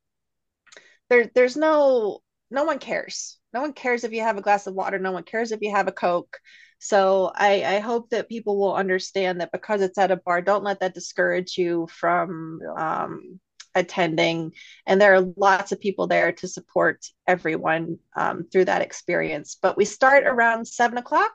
there 1.09 1.29
there's 1.35 1.57
no 1.57 2.21
no 2.51 2.63
one 2.65 2.79
cares. 2.79 3.39
No 3.53 3.61
one 3.61 3.73
cares 3.73 4.03
if 4.03 4.11
you 4.11 4.21
have 4.21 4.37
a 4.37 4.41
glass 4.41 4.67
of 4.67 4.73
water. 4.75 4.99
No 4.99 5.11
one 5.11 5.23
cares 5.23 5.51
if 5.51 5.61
you 5.61 5.71
have 5.71 5.87
a 5.87 5.91
Coke. 5.91 6.37
So 6.83 7.31
I, 7.33 7.63
I 7.63 7.79
hope 7.79 8.09
that 8.09 8.27
people 8.27 8.59
will 8.59 8.75
understand 8.75 9.39
that 9.39 9.53
because 9.53 9.81
it's 9.81 9.97
at 9.97 10.11
a 10.11 10.17
bar, 10.17 10.41
don't 10.41 10.65
let 10.65 10.81
that 10.81 10.93
discourage 10.93 11.57
you 11.57 11.87
from 11.89 12.59
um, 12.77 13.39
attending. 13.73 14.51
And 14.85 14.99
there 14.99 15.15
are 15.15 15.33
lots 15.37 15.71
of 15.71 15.79
people 15.79 16.07
there 16.07 16.33
to 16.33 16.47
support 16.49 17.05
everyone 17.25 17.99
um, 18.17 18.47
through 18.51 18.65
that 18.65 18.81
experience. 18.81 19.57
But 19.61 19.77
we 19.77 19.85
start 19.85 20.25
around 20.27 20.67
seven 20.67 20.97
o'clock 20.97 21.31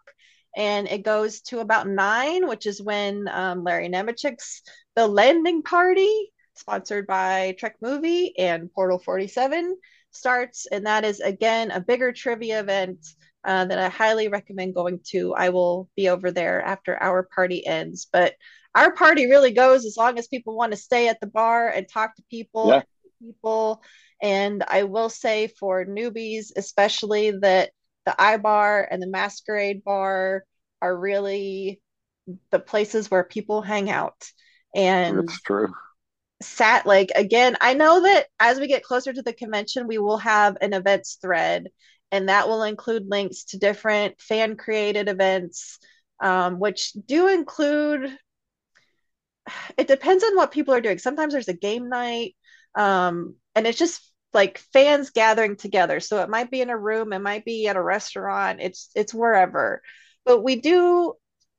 and 0.54 0.86
it 0.86 1.02
goes 1.02 1.40
to 1.44 1.60
about 1.60 1.88
nine, 1.88 2.46
which 2.46 2.66
is 2.66 2.82
when 2.82 3.26
um, 3.28 3.64
Larry 3.64 3.88
Nemecek's 3.88 4.60
The 4.96 5.06
Landing 5.06 5.62
Party, 5.62 6.30
sponsored 6.56 7.06
by 7.06 7.56
Trek 7.58 7.76
Movie 7.80 8.36
and 8.36 8.70
Portal 8.70 8.98
47, 8.98 9.78
starts. 10.10 10.66
And 10.70 10.84
that 10.84 11.06
is, 11.06 11.20
again, 11.20 11.70
a 11.70 11.80
bigger 11.80 12.12
trivia 12.12 12.60
event 12.60 12.98
uh, 13.44 13.64
that 13.66 13.78
I 13.78 13.88
highly 13.88 14.28
recommend 14.28 14.74
going 14.74 15.00
to. 15.10 15.34
I 15.34 15.50
will 15.50 15.88
be 15.96 16.08
over 16.08 16.30
there 16.30 16.62
after 16.62 17.00
our 17.00 17.22
party 17.34 17.66
ends. 17.66 18.06
But 18.12 18.34
our 18.74 18.92
party 18.92 19.26
really 19.28 19.52
goes 19.52 19.84
as 19.86 19.96
long 19.96 20.18
as 20.18 20.28
people 20.28 20.56
want 20.56 20.72
to 20.72 20.78
stay 20.78 21.08
at 21.08 21.20
the 21.20 21.26
bar 21.26 21.68
and 21.68 21.88
talk 21.88 22.14
to 22.16 22.22
people, 22.30 22.68
Yeah. 22.70 22.82
people. 23.20 23.82
And 24.20 24.64
I 24.66 24.84
will 24.84 25.08
say 25.08 25.48
for 25.48 25.84
newbies, 25.84 26.46
especially 26.56 27.32
that 27.42 27.70
the 28.04 28.14
iBar 28.18 28.86
and 28.90 29.02
the 29.02 29.06
Masquerade 29.08 29.84
Bar 29.84 30.44
are 30.82 30.96
really 30.98 31.80
the 32.50 32.58
places 32.58 33.10
where 33.10 33.24
people 33.24 33.62
hang 33.62 33.90
out. 33.90 34.24
And 34.74 35.28
It's 35.28 35.40
true. 35.42 35.72
sat 36.40 36.86
like 36.86 37.10
again 37.16 37.56
i 37.60 37.74
know 37.74 38.02
that 38.02 38.26
as 38.38 38.60
we 38.60 38.68
get 38.68 38.84
closer 38.84 39.12
to 39.12 39.22
the 39.22 39.32
convention 39.32 39.88
we 39.88 39.98
will 39.98 40.18
have 40.18 40.56
an 40.60 40.72
events 40.72 41.18
thread 41.20 41.66
and 42.10 42.28
that 42.28 42.48
will 42.48 42.62
include 42.62 43.08
links 43.08 43.44
to 43.44 43.58
different 43.58 44.20
fan 44.20 44.56
created 44.56 45.08
events 45.08 45.78
um, 46.20 46.58
which 46.58 46.92
do 46.92 47.28
include 47.28 48.16
it 49.76 49.86
depends 49.86 50.24
on 50.24 50.36
what 50.36 50.50
people 50.50 50.74
are 50.74 50.80
doing. 50.80 50.98
Sometimes 50.98 51.32
there's 51.32 51.48
a 51.48 51.54
game 51.54 51.88
night 51.88 52.34
um, 52.74 53.34
and 53.54 53.66
it's 53.66 53.78
just 53.78 54.02
like 54.34 54.58
fans 54.72 55.10
gathering 55.10 55.56
together. 55.56 56.00
So 56.00 56.22
it 56.22 56.28
might 56.28 56.50
be 56.50 56.60
in 56.60 56.70
a 56.70 56.76
room 56.76 57.12
it 57.12 57.20
might 57.20 57.44
be 57.44 57.66
at 57.68 57.76
a 57.76 57.82
restaurant 57.82 58.60
it's 58.60 58.90
it's 58.94 59.14
wherever. 59.14 59.82
But 60.24 60.42
we 60.42 60.60
do 60.60 61.14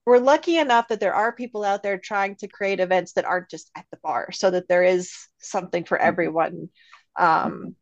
we're 0.05 0.19
lucky 0.19 0.57
enough 0.57 0.88
that 0.88 0.99
there 0.99 1.13
are 1.13 1.31
people 1.31 1.63
out 1.63 1.83
there 1.83 1.99
trying 1.99 2.35
to 2.38 2.47
create 2.47 2.79
events 2.79 3.13
that 3.13 3.25
aren't 3.25 3.49
just 3.49 3.69
at 3.75 3.85
the 3.91 3.97
bar 4.01 4.31
so 4.31 4.49
that 4.51 4.67
there 4.67 4.83
is 4.83 5.12
something 5.39 5.83
for 5.83 5.97
everyone. 5.97 6.69
Um 7.17 7.75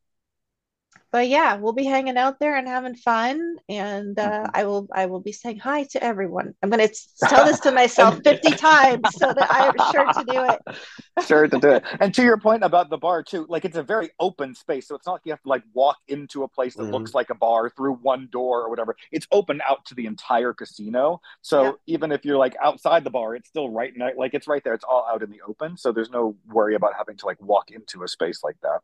but 1.12 1.28
yeah 1.28 1.56
we'll 1.56 1.74
be 1.74 1.86
hanging 1.86 2.17
out 2.17 2.39
there 2.39 2.56
and 2.56 2.67
having 2.67 2.96
fun 2.96 3.56
and 3.70 4.17
uh, 4.20 4.48
i 4.54 4.65
will 4.65 4.88
i 4.93 5.06
will 5.06 5.20
be 5.20 5.32
saying 5.32 5.58
hi 5.58 5.84
to 5.84 6.04
everyone 6.04 6.54
i'm 6.62 6.70
going 6.70 6.88
to 6.88 6.96
tell 7.28 7.43
this 7.43 7.60
to 7.60 7.72
myself 7.82 8.20
50 8.24 8.54
times 8.54 9.15
so 9.17 9.34
that 9.34 9.52
i 9.52 9.65
am 9.65 9.78
sure 9.80 10.08
to 10.08 10.24
do 10.24 10.43
it 10.43 10.60
sure 11.26 11.48
to 11.48 11.60
do 11.60 11.72
it. 11.72 11.84
And 12.00 12.13
to 12.13 12.24
your 12.24 12.38
point 12.38 12.63
about 12.63 12.89
the 12.89 12.98
bar 12.98 13.24
too, 13.24 13.46
like 13.50 13.65
it's 13.65 13.78
a 13.78 13.84
very 13.84 14.12
open 14.20 14.54
space, 14.56 14.88
so 14.88 14.96
it's 14.96 15.06
not 15.06 15.13
like 15.13 15.22
you 15.26 15.32
have 15.32 15.41
to 15.41 15.50
like 15.50 15.63
walk 15.74 15.98
into 16.08 16.43
a 16.43 16.48
place 16.48 16.76
that 16.76 16.84
Mhm. 16.84 16.91
looks 16.91 17.13
like 17.13 17.30
a 17.30 17.36
bar 17.36 17.70
through 17.70 17.96
one 17.96 18.28
door 18.32 18.62
or 18.62 18.70
whatever. 18.70 18.96
It's 19.12 19.28
open 19.32 19.62
out 19.67 19.86
to 19.86 19.96
the 19.96 20.06
entire 20.06 20.54
casino. 20.54 21.22
So 21.41 21.63
Yeah. 21.63 21.72
even 21.88 22.12
if 22.12 22.24
you're 22.26 22.38
like 22.38 22.56
outside 22.62 23.04
the 23.04 23.10
bar, 23.10 23.36
it's 23.36 23.50
still 23.50 23.70
right 23.70 23.93
like 24.17 24.34
it's 24.34 24.48
right 24.48 24.63
there. 24.63 24.74
It's 24.74 24.84
all 24.84 25.06
out 25.12 25.24
in 25.24 25.32
the 25.32 25.41
open, 25.41 25.78
so 25.78 25.91
there's 25.91 26.12
no 26.12 26.36
worry 26.48 26.76
about 26.76 26.93
having 26.98 27.17
to 27.17 27.26
like 27.26 27.41
walk 27.41 27.72
into 27.72 28.04
a 28.04 28.08
space 28.08 28.43
like 28.43 28.58
that. 28.62 28.80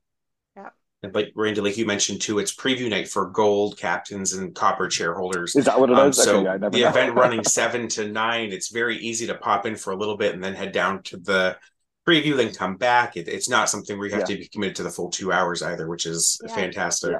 And 0.56 0.72
like 1.12 1.32
Randy, 1.36 1.60
like 1.62 1.78
you 1.78 1.86
mentioned 1.86 2.22
too, 2.22 2.40
it's 2.40 2.56
preview 2.56 2.90
night 2.90 3.08
for 3.10 3.30
gold 3.30 3.78
captains 3.78 4.34
and 4.34 4.56
copper 4.56 4.90
shareholders. 4.90 5.56
Is 5.56 5.66
that 5.66 5.80
what 5.80 5.90
it 5.90 5.94
is? 5.94 6.00
Um, 6.00 6.06
Okay, 6.06 6.14
so 6.14 6.44
yeah, 6.44 6.58
the 6.58 6.70
know. 6.70 6.90
event 6.90 7.16
running 7.16 7.44
seven 7.44 7.88
to 7.90 8.08
nine, 8.08 8.52
it's 8.54 8.70
very 8.70 8.98
easy 8.98 9.28
to 9.28 9.36
pop 9.36 9.66
in 9.66 9.76
for 9.76 9.92
a 9.92 9.96
little 9.98 10.16
bit 10.18 10.34
and 10.34 10.44
then 10.44 10.54
head 10.54 10.72
down 10.72 11.04
to 11.04 11.18
the 11.18 11.58
preview, 12.08 12.36
then 12.38 12.54
come 12.54 12.78
back. 12.78 13.18
It, 13.18 13.28
it's 13.28 13.50
not 13.50 13.70
something 13.70 13.98
where 13.98 14.08
you 14.08 14.14
have 14.14 14.22
Yeah. 14.30 14.36
to 14.36 14.42
be 14.42 14.48
committed 14.48 14.78
to 14.78 14.84
the 14.84 14.90
full 14.90 15.10
two 15.10 15.32
hours 15.32 15.62
either, 15.62 15.88
which 15.88 16.06
is 16.06 16.40
Yeah. 16.46 16.56
fantastic. 16.56 17.18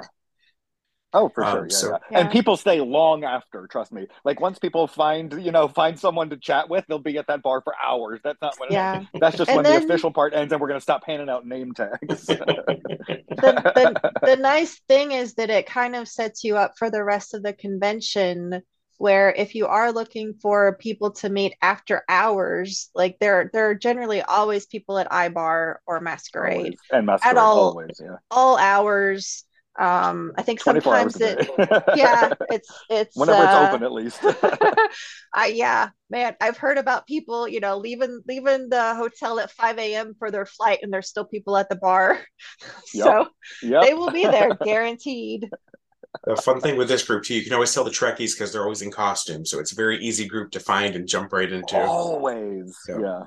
Yeah. 1.14 1.20
Oh, 1.20 1.28
for 1.28 1.44
Um, 1.44 1.52
sure. 1.52 1.66
Yeah, 1.70 1.76
so- 1.76 1.88
yeah. 1.90 1.98
Yeah. 2.10 2.18
And 2.20 2.30
people 2.30 2.56
stay 2.56 2.80
long 2.80 3.24
after, 3.24 3.66
trust 3.68 3.92
me. 3.92 4.06
Like 4.24 4.40
once 4.40 4.58
people 4.58 4.86
find, 4.86 5.32
you 5.44 5.52
know, 5.52 5.68
find 5.68 5.98
someone 5.98 6.30
to 6.30 6.36
chat 6.36 6.68
with, 6.68 6.84
they'll 6.88 6.98
be 6.98 7.18
at 7.18 7.26
that 7.28 7.42
bar 7.42 7.60
for 7.62 7.74
hours. 7.82 8.20
That's 8.24 8.40
not 8.42 8.58
what 8.58 8.70
yeah 8.70 9.04
That's 9.20 9.36
just 9.36 9.48
And 9.48 9.56
when 9.58 9.64
then- 9.64 9.80
the 9.80 9.86
official 9.86 10.10
part 10.12 10.34
ends 10.34 10.52
and 10.52 10.60
we're 10.60 10.68
going 10.68 10.78
to 10.80 10.82
stop 10.82 11.04
handing 11.06 11.28
out 11.28 11.46
name 11.46 11.72
tags. 11.72 11.98
the, 12.26 12.40
the, 13.38 14.10
the 14.22 14.36
nice 14.36 14.80
thing 14.88 15.12
is 15.12 15.34
that 15.34 15.50
it 15.50 15.66
kind 15.66 15.94
of 15.96 16.08
sets 16.08 16.44
you 16.44 16.56
up 16.56 16.74
for 16.78 16.90
the 16.90 17.02
rest 17.04 17.34
of 17.34 17.42
the 17.42 17.52
convention 17.52 18.62
where 18.98 19.32
if 19.32 19.54
you 19.56 19.66
are 19.66 19.90
looking 19.92 20.34
for 20.34 20.76
people 20.76 21.10
to 21.10 21.28
meet 21.28 21.52
after 21.60 22.04
hours 22.08 22.90
like 22.94 23.18
there 23.18 23.50
there 23.52 23.68
are 23.68 23.74
generally 23.74 24.22
always 24.22 24.66
people 24.66 24.98
at 24.98 25.10
ibar 25.10 25.76
or 25.84 26.00
masquerade 26.00 26.56
Always. 26.58 26.78
And 26.92 27.06
masquerade, 27.06 27.32
at 27.32 27.36
all- 27.36 27.58
always, 27.70 28.00
yeah. 28.00 28.16
all 28.30 28.56
hours 28.56 29.44
um 29.78 30.32
i 30.36 30.42
think 30.42 30.60
sometimes 30.60 31.20
it 31.20 31.50
yeah 31.96 32.32
it's 32.50 32.70
it's 32.90 33.16
Whenever 33.16 33.42
uh, 33.42 33.64
it's 33.64 33.74
open, 33.74 33.82
at 33.82 33.92
least. 33.92 34.20
I 35.34 35.46
yeah, 35.46 35.90
man, 36.10 36.36
I've 36.40 36.56
heard 36.56 36.78
about 36.78 37.06
people, 37.06 37.48
you 37.48 37.60
know, 37.60 37.76
leaving 37.78 38.22
leaving 38.26 38.68
the 38.68 38.94
hotel 38.94 39.40
at 39.40 39.50
5 39.50 39.78
a.m. 39.78 40.14
for 40.18 40.30
their 40.30 40.46
flight 40.46 40.80
and 40.82 40.92
there's 40.92 41.08
still 41.08 41.24
people 41.24 41.56
at 41.56 41.68
the 41.68 41.76
bar. 41.76 42.20
so 42.86 43.28
yep. 43.62 43.82
they 43.82 43.94
will 43.94 44.10
be 44.10 44.24
there, 44.24 44.54
guaranteed. 44.64 45.50
The 46.24 46.36
fun 46.36 46.60
thing 46.60 46.76
with 46.76 46.88
this 46.88 47.04
group 47.04 47.24
too, 47.24 47.34
you 47.34 47.42
can 47.42 47.52
always 47.52 47.74
tell 47.74 47.84
the 47.84 47.90
Trekkies 47.90 48.34
because 48.34 48.52
they're 48.52 48.62
always 48.62 48.82
in 48.82 48.92
costume. 48.92 49.44
So 49.44 49.58
it's 49.58 49.72
a 49.72 49.76
very 49.76 49.98
easy 49.98 50.28
group 50.28 50.52
to 50.52 50.60
find 50.60 50.94
and 50.94 51.08
jump 51.08 51.32
right 51.32 51.50
into. 51.50 51.80
Always. 51.80 52.76
Yeah. 52.88 53.00
Yeah. 53.00 53.22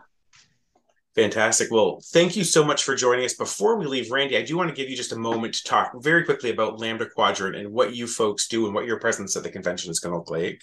Fantastic. 1.18 1.72
Well, 1.72 2.00
thank 2.14 2.36
you 2.36 2.44
so 2.44 2.64
much 2.64 2.84
for 2.84 2.94
joining 2.94 3.26
us. 3.26 3.34
Before 3.34 3.76
we 3.76 3.88
leave, 3.88 4.12
Randy, 4.12 4.38
I 4.38 4.44
do 4.44 4.56
want 4.56 4.70
to 4.70 4.76
give 4.76 4.88
you 4.88 4.96
just 4.96 5.12
a 5.12 5.18
moment 5.18 5.56
to 5.56 5.64
talk 5.64 5.92
very 5.96 6.24
quickly 6.24 6.52
about 6.52 6.80
Lambda 6.80 7.10
Quadrant 7.10 7.56
and 7.56 7.74
what 7.74 7.96
you 7.96 8.06
folks 8.06 8.48
do 8.48 8.68
and 8.68 8.76
what 8.76 8.86
your 8.86 9.00
presence 9.00 9.36
at 9.36 9.42
the 9.42 9.50
convention 9.50 9.90
is 9.90 10.00
going 10.00 10.12
to 10.12 10.20
look 10.20 10.30
like. 10.30 10.62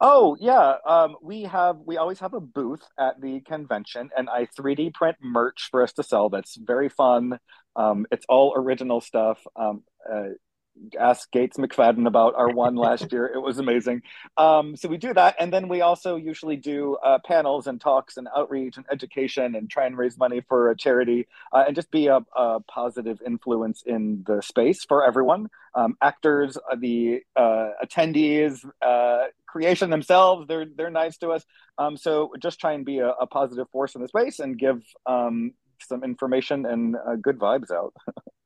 Oh 0.00 0.34
yeah, 0.40 0.76
um, 0.86 1.16
we 1.22 1.42
have 1.42 1.76
we 1.84 1.98
always 1.98 2.18
have 2.20 2.32
a 2.32 2.40
booth 2.40 2.82
at 2.98 3.20
the 3.20 3.40
convention, 3.40 4.08
and 4.16 4.30
I 4.30 4.46
3D 4.58 4.94
print 4.94 5.18
merch 5.22 5.68
for 5.70 5.82
us 5.82 5.92
to 5.94 6.02
sell. 6.02 6.30
That's 6.30 6.56
very 6.56 6.88
fun. 6.88 7.38
Um, 7.76 8.06
it's 8.10 8.24
all 8.30 8.54
original 8.56 9.02
stuff. 9.02 9.44
Um, 9.56 9.82
uh, 10.10 10.30
ask 10.98 11.30
Gates 11.30 11.56
McFadden 11.56 12.06
about 12.06 12.34
our 12.34 12.48
one 12.48 12.76
last 12.76 13.10
year; 13.12 13.26
it 13.26 13.40
was 13.40 13.58
amazing. 13.58 14.02
Um, 14.36 14.76
so 14.76 14.88
we 14.88 14.96
do 14.96 15.14
that, 15.14 15.36
and 15.38 15.52
then 15.52 15.68
we 15.68 15.80
also 15.80 16.16
usually 16.16 16.56
do 16.56 16.96
uh, 17.04 17.18
panels 17.24 17.66
and 17.66 17.80
talks 17.80 18.16
and 18.16 18.28
outreach 18.36 18.76
and 18.76 18.86
education, 18.90 19.54
and 19.54 19.70
try 19.70 19.86
and 19.86 19.96
raise 19.96 20.18
money 20.18 20.40
for 20.48 20.70
a 20.70 20.76
charity, 20.76 21.26
uh, 21.52 21.64
and 21.66 21.74
just 21.76 21.90
be 21.90 22.08
a, 22.08 22.20
a 22.36 22.60
positive 22.60 23.20
influence 23.26 23.82
in 23.86 24.24
the 24.26 24.40
space 24.42 24.84
for 24.84 25.04
everyone. 25.04 25.48
Um, 25.74 25.96
actors, 26.00 26.56
uh, 26.56 26.76
the 26.76 27.22
uh, 27.36 27.70
attendees, 27.84 28.64
uh, 28.80 29.24
creation 29.46 29.90
themselves, 29.90 30.46
they're 30.48 30.66
they're 30.66 30.90
nice 30.90 31.16
to 31.18 31.30
us. 31.30 31.44
Um, 31.78 31.96
so 31.96 32.32
just 32.40 32.60
try 32.60 32.72
and 32.72 32.84
be 32.84 32.98
a, 32.98 33.10
a 33.10 33.26
positive 33.26 33.68
force 33.70 33.94
in 33.94 34.02
the 34.02 34.08
space 34.08 34.38
and 34.38 34.58
give 34.58 34.82
um, 35.06 35.52
some 35.80 36.04
information 36.04 36.66
and 36.66 36.96
uh, 36.96 37.16
good 37.16 37.38
vibes 37.38 37.70
out. 37.70 37.94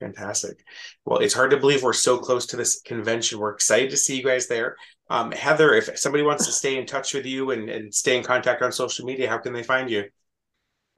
Fantastic. 0.00 0.64
Well, 1.04 1.18
it's 1.18 1.34
hard 1.34 1.50
to 1.50 1.58
believe 1.58 1.82
we're 1.82 1.92
so 1.92 2.18
close 2.18 2.46
to 2.46 2.56
this 2.56 2.80
convention. 2.80 3.38
We're 3.38 3.52
excited 3.52 3.90
to 3.90 3.98
see 3.98 4.16
you 4.16 4.24
guys 4.24 4.48
there. 4.48 4.76
Um, 5.10 5.30
Heather, 5.30 5.74
if 5.74 5.98
somebody 5.98 6.24
wants 6.24 6.46
to 6.46 6.52
stay 6.52 6.78
in 6.78 6.86
touch 6.86 7.12
with 7.12 7.26
you 7.26 7.50
and, 7.50 7.68
and 7.68 7.94
stay 7.94 8.16
in 8.16 8.24
contact 8.24 8.62
on 8.62 8.72
social 8.72 9.04
media, 9.04 9.28
how 9.28 9.38
can 9.38 9.52
they 9.52 9.62
find 9.62 9.90
you? 9.90 10.04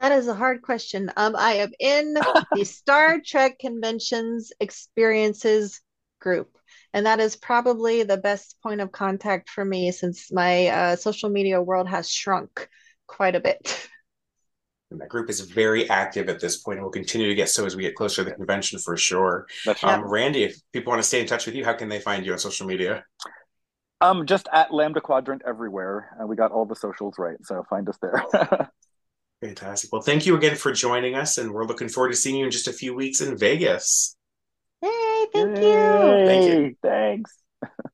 That 0.01 0.13
is 0.13 0.29
a 0.29 0.35
hard 0.35 0.63
question. 0.63 1.11
Um, 1.17 1.35
I 1.37 1.55
am 1.55 1.73
in 1.81 2.15
the 2.53 2.65
Star 2.65 3.21
Trek 3.25 3.59
Conventions 3.59 4.53
Experiences 4.61 5.81
group, 6.21 6.57
and 6.93 7.07
that 7.07 7.21
is 7.21 7.37
probably 7.37 8.03
the 8.03 8.17
best 8.17 8.57
point 8.63 8.81
of 8.81 8.93
contact 8.93 9.49
for 9.49 9.65
me 9.65 9.91
since 9.91 10.31
my 10.31 10.67
uh, 10.69 10.97
social 10.97 11.31
media 11.31 11.61
world 11.61 11.89
has 11.89 12.11
shrunk 12.11 12.69
quite 13.07 13.35
a 13.35 13.41
bit. 13.41 13.89
And 14.93 15.01
that 15.01 15.09
group 15.09 15.31
is 15.31 15.41
very 15.41 15.89
active 15.89 16.29
at 16.29 16.41
this 16.41 16.59
point 16.59 16.77
and 16.77 16.85
will 16.85 16.93
continue 16.93 17.29
to 17.29 17.35
get 17.35 17.49
so 17.49 17.65
as 17.65 17.75
we 17.75 17.83
get 17.83 17.95
closer 17.95 18.23
to 18.23 18.31
the 18.31 18.37
convention 18.37 18.79
for 18.79 18.97
sure. 18.97 19.47
That's 19.65 19.83
Um, 19.83 20.05
Randy, 20.05 20.45
if 20.45 20.61
people 20.73 20.91
want 20.91 21.03
to 21.03 21.09
stay 21.09 21.21
in 21.21 21.27
touch 21.27 21.47
with 21.47 21.55
you, 21.55 21.65
how 21.65 21.73
can 21.73 21.89
they 21.89 21.99
find 21.99 22.25
you 22.25 22.33
on 22.33 22.39
social 22.39 22.67
media? 22.67 23.05
Um, 24.01 24.27
just 24.27 24.49
at 24.53 24.73
Lambda 24.73 25.01
Quadrant 25.01 25.43
everywhere. 25.47 26.17
And 26.19 26.29
we 26.29 26.37
got 26.37 26.53
all 26.53 26.67
the 26.67 26.77
socials 26.77 27.15
right, 27.19 27.37
so 27.43 27.65
find 27.71 27.89
us 27.89 27.99
there. 28.03 28.25
Fantastic. 29.41 29.91
Well, 29.93 30.03
thank 30.03 30.27
you 30.27 30.37
again 30.37 30.55
for 30.55 30.73
joining 30.73 31.15
us, 31.17 31.39
and 31.39 31.53
we're 31.53 31.67
looking 31.67 31.89
forward 31.89 32.11
to 32.11 32.17
seeing 32.17 32.37
you 32.37 32.45
in 32.45 32.51
just 32.51 32.69
a 32.69 32.73
few 32.73 32.95
weeks 32.95 33.21
in 33.21 33.37
Vegas. 33.37 34.17
Hey, 34.81 35.27
thank 35.33 35.59
you. 35.59 36.27
Thank 36.27 36.53
you. 36.53 36.77
Thanks. 36.83 37.33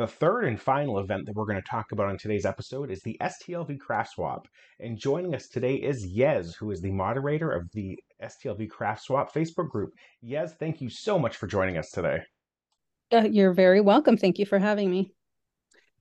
The 0.00 0.06
third 0.06 0.46
and 0.46 0.58
final 0.58 0.98
event 0.98 1.26
that 1.26 1.34
we're 1.34 1.44
going 1.44 1.60
to 1.60 1.68
talk 1.68 1.92
about 1.92 2.08
on 2.08 2.16
today's 2.16 2.46
episode 2.46 2.90
is 2.90 3.02
the 3.02 3.18
STLV 3.20 3.78
Craft 3.78 4.12
Swap. 4.12 4.48
And 4.78 4.96
joining 4.96 5.34
us 5.34 5.46
today 5.46 5.74
is 5.74 6.06
Yez, 6.06 6.54
who 6.54 6.70
is 6.70 6.80
the 6.80 6.90
moderator 6.90 7.50
of 7.50 7.70
the 7.72 7.98
STLV 8.22 8.70
Craft 8.70 9.02
Swap 9.02 9.30
Facebook 9.30 9.68
group. 9.68 9.92
Yez, 10.22 10.54
thank 10.54 10.80
you 10.80 10.88
so 10.88 11.18
much 11.18 11.36
for 11.36 11.46
joining 11.46 11.76
us 11.76 11.90
today. 11.90 12.22
Uh, 13.12 13.28
you're 13.30 13.52
very 13.52 13.82
welcome. 13.82 14.16
Thank 14.16 14.38
you 14.38 14.46
for 14.46 14.58
having 14.58 14.90
me. 14.90 15.12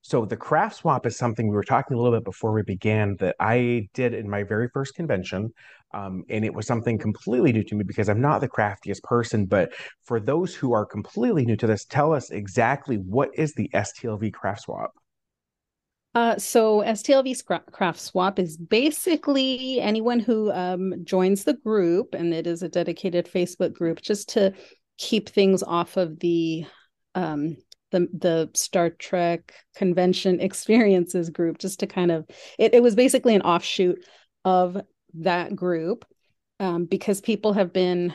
So, 0.01 0.25
the 0.25 0.37
craft 0.37 0.77
swap 0.77 1.05
is 1.05 1.17
something 1.17 1.47
we 1.47 1.55
were 1.55 1.63
talking 1.63 1.95
a 1.95 1.99
little 1.99 2.17
bit 2.17 2.23
before 2.23 2.53
we 2.53 2.63
began 2.63 3.15
that 3.19 3.35
I 3.39 3.89
did 3.93 4.13
in 4.13 4.29
my 4.29 4.43
very 4.43 4.69
first 4.69 4.95
convention. 4.95 5.53
Um, 5.93 6.23
and 6.29 6.45
it 6.45 6.53
was 6.53 6.67
something 6.67 6.97
completely 6.97 7.51
new 7.51 7.63
to 7.63 7.75
me 7.75 7.83
because 7.83 8.09
I'm 8.09 8.21
not 8.21 8.41
the 8.41 8.47
craftiest 8.47 9.03
person. 9.03 9.45
But 9.45 9.73
for 10.03 10.19
those 10.19 10.55
who 10.55 10.73
are 10.73 10.85
completely 10.85 11.45
new 11.45 11.57
to 11.57 11.67
this, 11.67 11.85
tell 11.85 12.13
us 12.13 12.29
exactly 12.29 12.97
what 12.97 13.29
is 13.33 13.53
the 13.53 13.69
STLV 13.73 14.31
craft 14.33 14.61
swap? 14.61 14.91
Uh, 16.15 16.37
so 16.37 16.79
STLV 16.79 17.71
Craft 17.71 17.99
Swap 17.99 18.39
is 18.39 18.57
basically 18.57 19.79
anyone 19.79 20.19
who 20.19 20.51
um, 20.51 20.93
joins 21.03 21.43
the 21.43 21.53
group, 21.53 22.15
and 22.15 22.33
it 22.33 22.47
is 22.47 22.63
a 22.63 22.69
dedicated 22.69 23.27
Facebook 23.27 23.73
group 23.73 24.01
just 24.01 24.29
to 24.29 24.51
keep 24.97 25.29
things 25.29 25.61
off 25.61 25.97
of 25.97 26.19
the 26.19 26.65
um, 27.13 27.55
the 27.91 28.07
the 28.13 28.49
Star 28.53 28.89
Trek 28.89 29.53
convention 29.75 30.39
experiences 30.41 31.29
group, 31.29 31.57
just 31.57 31.79
to 31.79 31.87
kind 31.87 32.11
of 32.11 32.25
it, 32.57 32.73
it 32.73 32.83
was 32.83 32.95
basically 32.95 33.35
an 33.35 33.41
offshoot 33.41 34.03
of 34.45 34.81
that 35.15 35.55
group 35.55 36.05
um, 36.59 36.85
because 36.85 37.21
people 37.21 37.53
have 37.53 37.73
been 37.73 38.13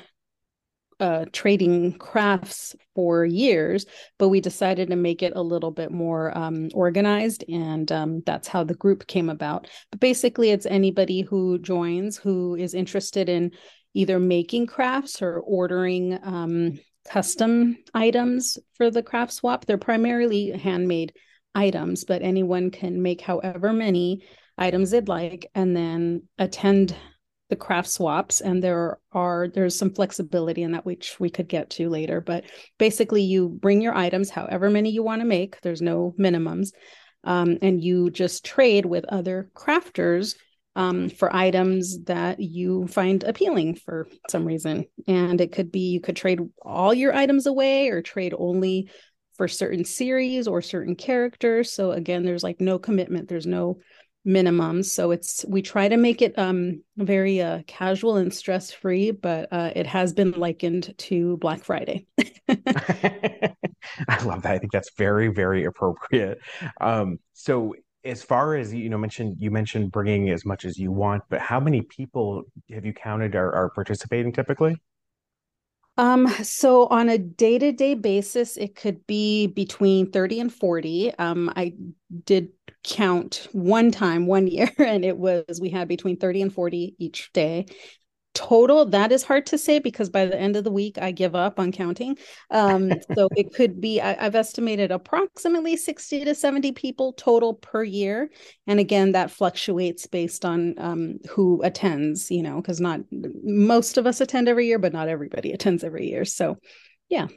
uh, 1.01 1.25
trading 1.33 1.93
crafts 1.93 2.77
for 2.95 3.25
years, 3.25 3.87
but 4.19 4.29
we 4.29 4.41
decided 4.41 4.89
to 4.89 4.97
make 4.97 5.23
it 5.23 5.33
a 5.35 5.43
little 5.43 5.71
bit 5.71 5.91
more 5.91 6.37
um, 6.37 6.69
organized, 6.73 7.45
and 7.49 7.91
um, 7.91 8.23
that's 8.27 8.49
how 8.49 8.65
the 8.65 8.75
group 8.75 9.07
came 9.07 9.29
about. 9.29 9.69
But 9.91 10.01
basically, 10.01 10.51
it's 10.51 10.67
anybody 10.67 11.23
who 11.23 11.59
joins 11.59 12.17
who 12.17 12.55
is 12.55 12.75
interested 12.75 13.29
in 13.29 13.53
either 13.95 14.19
making 14.19 14.67
crafts 14.67 15.23
or 15.23 15.41
ordering 15.41 16.19
um, 16.23 16.79
custom 17.09 17.77
items 17.93 18.59
for 18.75 18.91
the 18.91 19.03
craft 19.03 19.33
swap. 19.33 19.67
They're 19.67 19.79
primarily 19.79 20.51
handmade 20.51 21.13
items, 21.55 22.05
but 22.05 22.23
anyone 22.23 22.71
can 22.71 23.03
make 23.03 23.21
however 23.21 23.73
many 23.73 24.25
items 24.59 24.91
they'd 24.91 25.09
like 25.09 25.51
and 25.55 25.77
then 25.77 26.23
attend 26.39 26.97
the 27.51 27.57
craft 27.57 27.89
swaps. 27.89 28.41
And 28.41 28.63
there 28.63 28.99
are 29.13 29.49
there's 29.49 29.77
some 29.77 29.93
flexibility 29.93 30.63
in 30.63 30.73
that 30.73 30.87
which 30.87 31.19
we 31.21 31.31
could 31.31 31.49
get 31.49 31.71
to 31.71 31.89
later. 31.89 32.21
But 32.21 32.45
basically 32.79 33.23
you 33.23 33.49
bring 33.49 33.81
your 33.81 33.95
items 33.95 34.31
however 34.31 34.71
many 34.71 34.91
you 34.91 35.03
want 35.03 35.21
to 35.21 35.27
make. 35.27 35.61
There's 35.61 35.83
no 35.83 36.15
minimums. 36.19 36.71
Um, 37.23 37.59
and 37.63 37.83
you 37.83 38.11
just 38.11 38.45
trade 38.45 38.87
with 38.87 39.05
other 39.07 39.51
crafters 39.55 40.37
um, 40.77 41.09
for 41.09 41.35
items 41.35 42.03
that 42.05 42.41
you 42.41 42.87
find 42.89 43.23
appealing 43.25 43.77
for 43.77 44.09
some 44.29 44.45
reason 44.45 44.85
and 45.07 45.41
it 45.41 45.53
could 45.53 45.71
be 45.71 45.91
you 45.91 46.01
could 46.01 46.17
trade 46.17 46.41
all 46.63 46.93
your 46.93 47.15
items 47.15 47.47
away 47.47 47.89
or 47.89 48.03
trade 48.03 48.35
only 48.37 48.91
for 49.37 49.49
certain 49.49 49.85
series 49.85 50.49
or 50.49 50.63
certain 50.63 50.97
characters 50.97 51.73
so 51.73 51.93
again 51.93 52.25
there's 52.25 52.43
like 52.43 52.61
no 52.61 52.79
commitment 52.79 53.29
there's 53.29 53.47
no 53.47 53.79
minimums 54.27 54.87
so 54.87 55.11
it's 55.11 55.45
we 55.49 55.61
try 55.61 55.87
to 55.87 55.99
make 55.99 56.23
it 56.23 56.39
um 56.39 56.83
very 56.97 57.43
uh 57.43 57.61
casual 57.67 58.17
and 58.17 58.33
stress 58.33 58.73
free 58.73 59.11
but 59.11 59.49
uh 59.53 59.71
it 59.77 59.87
has 59.87 60.15
been 60.15 60.31
likened 60.33 60.95
to 60.97 61.37
black 61.39 61.63
friday 61.63 62.07
I 64.09 64.23
love 64.25 64.43
that. 64.43 64.53
I 64.53 64.59
think 64.59 64.73
that's 64.73 64.91
very, 64.97 65.29
very 65.29 65.65
appropriate. 65.65 66.39
Um, 66.81 67.19
so 67.33 67.75
as 68.05 68.23
far 68.23 68.57
as 68.57 68.73
you 68.73 68.89
know, 68.89 68.99
mentioned 68.99 69.37
you 69.39 69.51
mentioned 69.51 69.93
bringing 69.93 70.31
as 70.31 70.45
much 70.45 70.65
as 70.65 70.79
you 70.79 70.93
want, 70.93 71.23
but 71.31 71.41
how 71.41 71.61
many 71.61 71.83
people 71.83 72.45
have 72.71 72.85
you 72.85 72.93
counted 72.93 73.35
are, 73.35 73.53
are 73.53 73.71
participating 73.71 74.33
typically? 74.33 74.77
Um, 75.97 76.27
so 76.43 76.87
on 76.87 77.09
a 77.09 77.19
day-to-day 77.19 77.95
basis, 77.95 78.57
it 78.57 78.75
could 78.75 79.07
be 79.07 79.47
between 79.47 80.11
30 80.11 80.41
and 80.41 80.53
40. 80.53 81.15
Um, 81.19 81.53
I 81.55 81.75
did 82.25 82.51
count 82.83 83.47
one 83.53 83.93
time 83.93 84.27
one 84.27 84.47
year, 84.49 84.71
and 84.79 85.05
it 85.05 85.17
was 85.17 85.61
we 85.61 85.71
had 85.71 85.87
between 85.89 86.17
30 86.17 86.43
and 86.43 86.53
40 86.53 86.97
each 86.99 87.33
day. 87.33 87.67
Total, 88.35 88.85
that 88.87 89.13
is 89.13 89.23
hard 89.23 89.47
to 89.47 89.59
say 89.59 89.79
because 89.79 90.11
by 90.11 90.27
the 90.27 90.39
end 90.39 90.57
of 90.57 90.65
the 90.65 90.71
week, 90.73 90.99
I 90.99 91.13
give 91.13 91.37
up 91.37 91.61
on 91.61 91.71
counting. 91.71 92.19
Um, 92.51 92.91
so 93.15 93.29
it 93.37 93.55
could 93.55 93.81
be, 93.81 94.01
I, 94.01 94.27
I've 94.27 94.35
estimated 94.35 94.91
approximately 94.91 95.77
60 95.77 96.25
to 96.25 96.35
70 96.35 96.73
people 96.73 97.13
total 97.13 97.55
per 97.55 97.85
year. 97.85 98.31
And 98.67 98.81
again, 98.81 99.13
that 99.13 99.31
fluctuates 99.31 100.09
based 100.09 100.45
on 100.45 100.75
um, 100.79 101.19
who 101.31 101.63
attends, 101.63 102.29
you 102.29 102.43
know, 102.43 102.57
because 102.57 102.81
not 102.81 103.01
most 103.13 103.99
of 103.99 104.07
us 104.07 104.21
attend 104.21 104.49
every 104.49 104.67
year, 104.67 104.81
but 104.81 104.93
not 104.93 105.09
everybody 105.09 105.53
attends 105.53 105.85
every 105.85 106.09
year. 106.09 106.25
So, 106.25 106.59
yeah. 107.09 107.29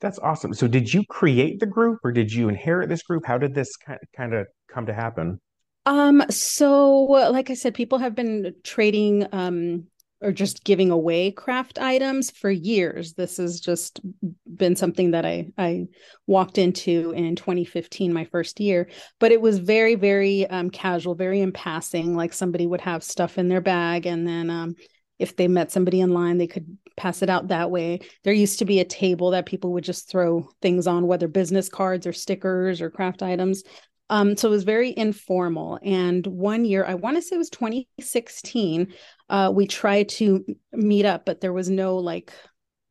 That's 0.00 0.18
awesome. 0.20 0.54
So 0.54 0.68
did 0.68 0.92
you 0.92 1.04
create 1.10 1.60
the 1.60 1.66
group 1.66 1.98
or 2.02 2.12
did 2.12 2.32
you 2.32 2.48
inherit 2.48 2.88
this 2.88 3.02
group? 3.02 3.26
How 3.26 3.36
did 3.36 3.54
this 3.54 3.76
kind 3.76 3.98
kind 4.16 4.32
of 4.32 4.46
come 4.72 4.86
to 4.86 4.94
happen? 4.94 5.38
Um, 5.86 6.22
so 6.30 7.02
like 7.02 7.50
I 7.50 7.54
said, 7.54 7.74
people 7.74 7.98
have 7.98 8.14
been 8.14 8.54
trading 8.62 9.26
um 9.32 9.86
or 10.20 10.32
just 10.32 10.64
giving 10.64 10.90
away 10.90 11.30
craft 11.30 11.78
items 11.78 12.30
for 12.30 12.50
years. 12.50 13.14
This 13.14 13.36
has 13.36 13.60
just 13.60 14.00
been 14.46 14.76
something 14.76 15.12
that 15.12 15.24
I 15.24 15.48
I 15.56 15.86
walked 16.26 16.58
into 16.58 17.12
in 17.12 17.36
2015, 17.36 18.12
my 18.12 18.24
first 18.24 18.60
year. 18.60 18.88
But 19.20 19.32
it 19.32 19.40
was 19.40 19.58
very, 19.58 19.94
very 19.94 20.46
um, 20.46 20.70
casual, 20.70 21.14
very 21.14 21.40
in 21.40 21.52
passing. 21.52 22.16
Like 22.16 22.32
somebody 22.32 22.66
would 22.66 22.80
have 22.80 23.04
stuff 23.04 23.38
in 23.38 23.48
their 23.48 23.60
bag, 23.60 24.06
and 24.06 24.26
then 24.26 24.50
um, 24.50 24.74
if 25.18 25.36
they 25.36 25.48
met 25.48 25.72
somebody 25.72 26.00
in 26.00 26.12
line, 26.12 26.38
they 26.38 26.46
could 26.46 26.78
pass 26.96 27.22
it 27.22 27.30
out 27.30 27.48
that 27.48 27.70
way. 27.70 28.00
There 28.24 28.32
used 28.32 28.58
to 28.58 28.64
be 28.64 28.80
a 28.80 28.84
table 28.84 29.30
that 29.30 29.46
people 29.46 29.72
would 29.72 29.84
just 29.84 30.10
throw 30.10 30.48
things 30.62 30.86
on, 30.86 31.06
whether 31.06 31.28
business 31.28 31.68
cards 31.68 32.06
or 32.06 32.12
stickers 32.12 32.80
or 32.80 32.90
craft 32.90 33.22
items. 33.22 33.62
Um, 34.10 34.36
so 34.36 34.48
it 34.48 34.52
was 34.52 34.64
very 34.64 34.94
informal. 34.96 35.78
And 35.82 36.26
one 36.26 36.64
year, 36.64 36.84
I 36.84 36.94
want 36.94 37.16
to 37.16 37.22
say 37.22 37.34
it 37.34 37.38
was 37.38 37.50
2016, 37.50 38.94
uh, 39.28 39.52
we 39.54 39.66
tried 39.66 40.08
to 40.10 40.44
meet 40.72 41.04
up, 41.04 41.26
but 41.26 41.40
there 41.40 41.52
was 41.52 41.68
no 41.68 41.96
like 41.96 42.32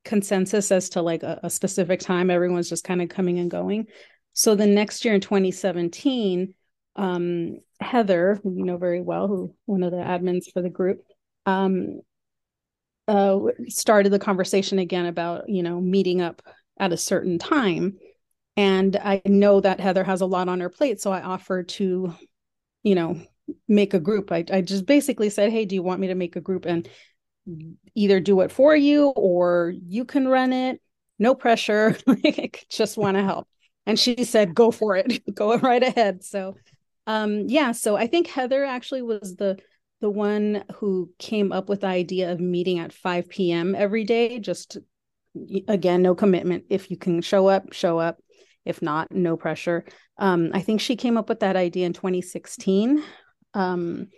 consensus 0.06 0.72
as 0.72 0.90
to 0.90 1.02
like 1.02 1.24
a, 1.24 1.40
a 1.44 1.50
specific 1.50 2.00
time. 2.00 2.30
Everyone's 2.30 2.70
just 2.70 2.84
kind 2.84 3.02
of 3.02 3.10
coming 3.10 3.40
and 3.40 3.50
going. 3.50 3.88
So 4.34 4.54
the 4.54 4.68
next 4.68 5.04
year 5.04 5.16
in 5.16 5.22
2017, 5.22 6.54
um, 6.96 7.58
Heather, 7.80 8.40
who 8.44 8.54
you 8.56 8.64
know 8.64 8.78
very 8.78 9.02
well, 9.02 9.28
who 9.28 9.56
one 9.66 9.84
of 9.84 9.92
the 9.92 9.98
admins 9.98 10.52
for 10.52 10.62
the 10.62 10.70
group, 10.70 11.04
um, 11.46 12.02
uh, 13.08 13.40
started 13.68 14.12
the 14.12 14.20
conversation 14.20 14.80
again 14.80 15.06
about 15.06 15.50
you 15.50 15.64
know 15.64 15.80
meeting 15.80 16.22
up 16.22 16.42
at 16.80 16.94
a 16.94 16.98
certain 16.98 17.40
time 17.40 17.98
and 18.58 18.98
i 18.98 19.22
know 19.26 19.62
that 19.62 19.80
heather 19.80 20.04
has 20.04 20.22
a 20.22 20.26
lot 20.26 20.50
on 20.50 20.60
her 20.60 20.70
plate 20.70 21.00
so 21.00 21.12
i 21.12 21.22
offered 21.22 21.70
to 21.70 22.14
you 22.84 22.96
know 22.96 23.20
make 23.68 23.94
a 23.94 24.00
group 24.00 24.32
I, 24.32 24.44
I 24.52 24.62
just 24.62 24.86
basically 24.86 25.30
said 25.30 25.52
hey 25.52 25.64
do 25.64 25.76
you 25.76 25.84
want 25.84 26.02
me 26.02 26.08
to 26.08 26.16
make 26.16 26.36
a 26.36 26.42
group 26.42 26.66
and 26.66 26.88
either 27.96 28.20
do 28.20 28.42
it 28.42 28.52
for 28.52 28.76
you 28.76 29.08
or 29.10 29.74
you 29.88 30.04
can 30.04 30.28
run 30.28 30.52
it 30.52 30.82
no 31.18 31.34
pressure 31.34 31.96
I 32.08 32.52
just 32.70 32.98
want 32.98 33.16
to 33.16 33.24
help 33.24 33.48
and 33.86 33.98
she 33.98 34.26
said 34.26 34.54
go 34.54 34.72
for 34.72 34.98
it 34.98 35.24
go 35.34 35.58
right 35.58 35.82
ahead 35.82 36.26
so 36.26 36.58
um 37.06 37.46
yeah 37.48 37.72
so 37.72 37.96
i 37.96 38.06
think 38.06 38.28
heather 38.28 38.66
actually 38.66 39.02
was 39.02 39.38
the 39.38 39.58
the 40.00 40.10
one 40.10 40.64
who 40.76 41.10
came 41.18 41.52
up 41.52 41.70
with 41.70 41.82
the 41.82 41.88
idea 41.88 42.32
of 42.32 42.40
meeting 42.40 42.80
at 42.80 42.94
5 42.94 43.30
p.m. 43.30 43.76
every 43.76 44.04
day. 44.04 44.40
Just 44.40 44.78
again, 45.68 46.02
no 46.02 46.16
commitment. 46.16 46.66
If 46.70 46.92
you 46.92 46.98
can 46.98 47.22
show 47.22 47.48
up, 47.48 47.74
show 47.74 47.98
up. 48.00 48.20
If 48.68 48.82
not, 48.82 49.12
no 49.12 49.38
pressure. 49.38 49.86
Um, 50.18 50.52
I 50.54 50.62
think 50.62 50.82
she 50.82 50.96
came 50.96 51.18
up 51.18 51.30
with 51.30 51.40
that 51.40 51.56
idea 51.56 51.86
in 51.86 51.94
2016. 51.94 53.04
Um, 53.54 54.10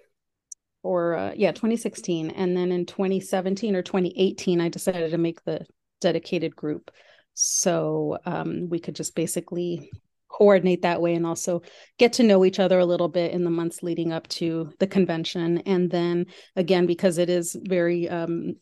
or 0.83 1.15
uh, 1.15 1.33
yeah 1.35 1.51
2016 1.51 2.29
and 2.31 2.55
then 2.55 2.71
in 2.71 2.85
2017 2.85 3.75
or 3.75 3.81
2018 3.81 4.61
i 4.61 4.69
decided 4.69 5.11
to 5.11 5.17
make 5.17 5.43
the 5.43 5.65
dedicated 6.01 6.55
group 6.55 6.91
so 7.33 8.17
um, 8.25 8.67
we 8.69 8.79
could 8.79 8.95
just 8.95 9.15
basically 9.15 9.89
coordinate 10.29 10.83
that 10.83 11.01
way 11.01 11.15
and 11.15 11.25
also 11.25 11.61
get 11.97 12.13
to 12.13 12.23
know 12.23 12.45
each 12.45 12.59
other 12.59 12.79
a 12.79 12.85
little 12.85 13.07
bit 13.07 13.31
in 13.31 13.43
the 13.43 13.49
months 13.49 13.83
leading 13.83 14.13
up 14.13 14.27
to 14.27 14.71
the 14.79 14.87
convention 14.87 15.59
and 15.59 15.89
then 15.89 16.25
again 16.55 16.85
because 16.85 17.17
it 17.17 17.29
is 17.29 17.57
very 17.61 18.07
um, 18.07 18.53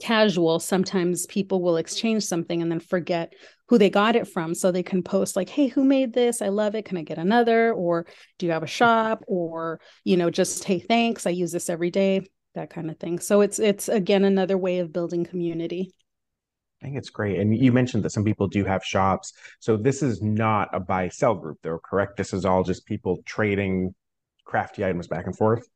casual 0.00 0.58
sometimes 0.58 1.26
people 1.26 1.62
will 1.62 1.76
exchange 1.76 2.24
something 2.24 2.62
and 2.62 2.70
then 2.70 2.80
forget 2.80 3.32
who 3.68 3.78
they 3.78 3.90
got 3.90 4.16
it 4.16 4.26
from 4.26 4.54
so 4.54 4.70
they 4.70 4.82
can 4.82 5.02
post 5.02 5.36
like 5.36 5.48
hey 5.48 5.66
who 5.68 5.84
made 5.84 6.12
this 6.12 6.42
i 6.42 6.48
love 6.48 6.74
it 6.74 6.84
can 6.84 6.96
i 6.96 7.02
get 7.02 7.18
another 7.18 7.72
or 7.72 8.06
do 8.38 8.46
you 8.46 8.52
have 8.52 8.62
a 8.62 8.66
shop 8.66 9.24
or 9.26 9.80
you 10.04 10.16
know 10.16 10.30
just 10.30 10.64
hey 10.64 10.78
thanks 10.78 11.26
i 11.26 11.30
use 11.30 11.52
this 11.52 11.70
every 11.70 11.90
day 11.90 12.26
that 12.54 12.70
kind 12.70 12.90
of 12.90 12.98
thing 12.98 13.18
so 13.18 13.40
it's 13.40 13.58
it's 13.58 13.88
again 13.88 14.24
another 14.24 14.58
way 14.58 14.78
of 14.78 14.92
building 14.92 15.24
community 15.24 15.92
I 16.80 16.86
think 16.86 16.96
it's 16.96 17.10
great. 17.10 17.40
And 17.40 17.56
you 17.56 17.72
mentioned 17.72 18.04
that 18.04 18.10
some 18.10 18.24
people 18.24 18.46
do 18.46 18.64
have 18.64 18.84
shops. 18.84 19.32
So 19.58 19.76
this 19.76 20.00
is 20.00 20.22
not 20.22 20.68
a 20.72 20.78
buy 20.78 21.08
sell 21.08 21.34
group, 21.34 21.58
though, 21.62 21.80
correct? 21.84 22.16
This 22.16 22.32
is 22.32 22.44
all 22.44 22.62
just 22.62 22.86
people 22.86 23.18
trading 23.26 23.94
crafty 24.44 24.84
items 24.84 25.08
back 25.08 25.26
and 25.26 25.36
forth. 25.36 25.68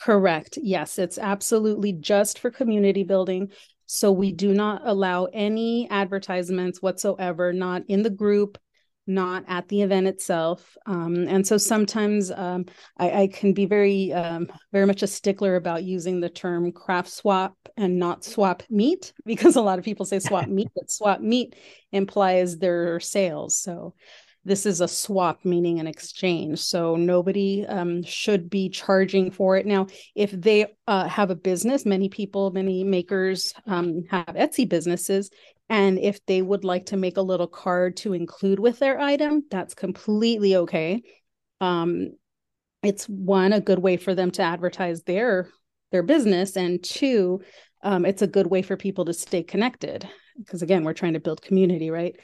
Correct. 0.00 0.58
Yes, 0.62 0.98
it's 0.98 1.18
absolutely 1.18 1.92
just 1.92 2.38
for 2.38 2.50
community 2.50 3.02
building. 3.02 3.50
So 3.86 4.12
we 4.12 4.32
do 4.32 4.52
not 4.52 4.82
allow 4.84 5.26
any 5.32 5.88
advertisements 5.90 6.82
whatsoever, 6.82 7.52
not 7.52 7.82
in 7.88 8.02
the 8.02 8.10
group, 8.10 8.58
not 9.06 9.44
at 9.46 9.68
the 9.68 9.82
event 9.82 10.08
itself. 10.08 10.76
Um, 10.86 11.28
and 11.28 11.46
so 11.46 11.56
sometimes 11.58 12.32
um, 12.32 12.66
I, 12.98 13.22
I, 13.22 13.26
can 13.28 13.52
be 13.52 13.66
very, 13.66 14.12
um, 14.12 14.48
very 14.72 14.86
much 14.86 15.02
a 15.04 15.06
stickler 15.06 15.54
about 15.54 15.84
using 15.84 16.20
the 16.20 16.28
term 16.28 16.72
craft 16.72 17.10
swap 17.10 17.56
and 17.76 17.98
not 17.98 18.24
swap 18.24 18.64
meet 18.68 19.12
because 19.24 19.54
a 19.54 19.60
lot 19.60 19.78
of 19.78 19.84
people 19.84 20.06
say 20.06 20.18
swap 20.18 20.48
meet, 20.48 20.68
but 20.74 20.90
swap 20.90 21.20
meet 21.20 21.54
implies 21.92 22.58
their 22.58 22.98
sales. 22.98 23.56
So 23.56 23.94
this 24.46 24.64
is 24.64 24.80
a 24.80 24.86
swap 24.86 25.44
meaning 25.44 25.80
an 25.80 25.88
exchange. 25.88 26.60
So 26.60 26.94
nobody 26.94 27.66
um, 27.66 28.04
should 28.04 28.48
be 28.48 28.68
charging 28.68 29.32
for 29.32 29.56
it. 29.56 29.66
Now 29.66 29.88
if 30.14 30.30
they 30.30 30.66
uh, 30.86 31.08
have 31.08 31.30
a 31.30 31.34
business 31.34 31.84
many 31.84 32.08
people 32.08 32.52
many 32.52 32.84
makers 32.84 33.52
um, 33.66 34.04
have 34.08 34.26
etsy 34.26 34.66
businesses. 34.68 35.30
And 35.68 35.98
if 35.98 36.24
they 36.26 36.42
would 36.42 36.62
like 36.62 36.86
to 36.86 36.96
make 36.96 37.16
a 37.16 37.22
little 37.22 37.48
card 37.48 37.96
to 37.98 38.12
include 38.12 38.60
with 38.60 38.78
their 38.78 39.00
item 39.00 39.44
that's 39.50 39.74
completely 39.74 40.54
okay. 40.54 41.02
Um, 41.60 42.12
it's 42.84 43.08
one 43.08 43.52
a 43.52 43.60
good 43.60 43.80
way 43.80 43.96
for 43.96 44.14
them 44.14 44.30
to 44.32 44.42
advertise 44.42 45.02
their 45.02 45.50
their 45.90 46.04
business. 46.04 46.56
And 46.56 46.82
two 46.84 47.40
um, 47.82 48.04
it's 48.04 48.22
a 48.22 48.28
good 48.28 48.46
way 48.46 48.62
for 48.62 48.76
people 48.76 49.06
to 49.06 49.12
stay 49.12 49.42
connected. 49.42 50.08
Because 50.38 50.62
again 50.62 50.84
we're 50.84 50.92
trying 50.92 51.14
to 51.14 51.20
build 51.20 51.42
community 51.42 51.90
right 51.90 52.14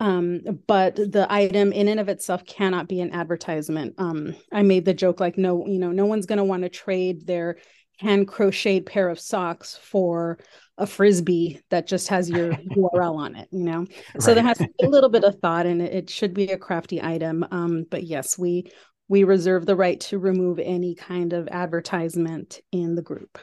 um, 0.00 0.40
but 0.66 0.96
the 0.96 1.26
item 1.30 1.72
in 1.72 1.88
and 1.88 2.00
of 2.00 2.08
itself 2.08 2.44
cannot 2.44 2.88
be 2.88 3.00
an 3.00 3.12
advertisement. 3.12 3.94
Um, 3.98 4.34
I 4.52 4.62
made 4.62 4.84
the 4.84 4.94
joke 4.94 5.20
like, 5.20 5.38
no, 5.38 5.66
you 5.66 5.78
know, 5.78 5.92
no 5.92 6.06
one's 6.06 6.26
going 6.26 6.38
to 6.38 6.44
want 6.44 6.62
to 6.62 6.68
trade 6.68 7.26
their 7.26 7.58
hand 7.98 8.26
crocheted 8.26 8.86
pair 8.86 9.08
of 9.08 9.20
socks 9.20 9.78
for 9.80 10.38
a 10.78 10.86
frisbee 10.86 11.60
that 11.70 11.86
just 11.86 12.08
has 12.08 12.28
your 12.28 12.52
URL 12.76 13.16
on 13.16 13.36
it, 13.36 13.48
you 13.52 13.64
know. 13.64 13.86
So 14.18 14.34
there 14.34 14.42
has 14.42 14.58
to 14.58 14.68
be 14.78 14.86
a 14.86 14.90
little 14.90 15.10
bit 15.10 15.24
of 15.24 15.38
thought, 15.38 15.66
and 15.66 15.80
it, 15.80 15.92
it 15.92 16.10
should 16.10 16.34
be 16.34 16.48
a 16.48 16.58
crafty 16.58 17.00
item. 17.00 17.46
Um, 17.50 17.84
but 17.88 18.02
yes, 18.02 18.38
we 18.38 18.70
we 19.08 19.24
reserve 19.24 19.66
the 19.66 19.76
right 19.76 20.00
to 20.00 20.18
remove 20.18 20.58
any 20.58 20.94
kind 20.94 21.32
of 21.32 21.48
advertisement 21.48 22.60
in 22.72 22.94
the 22.94 23.02
group. 23.02 23.38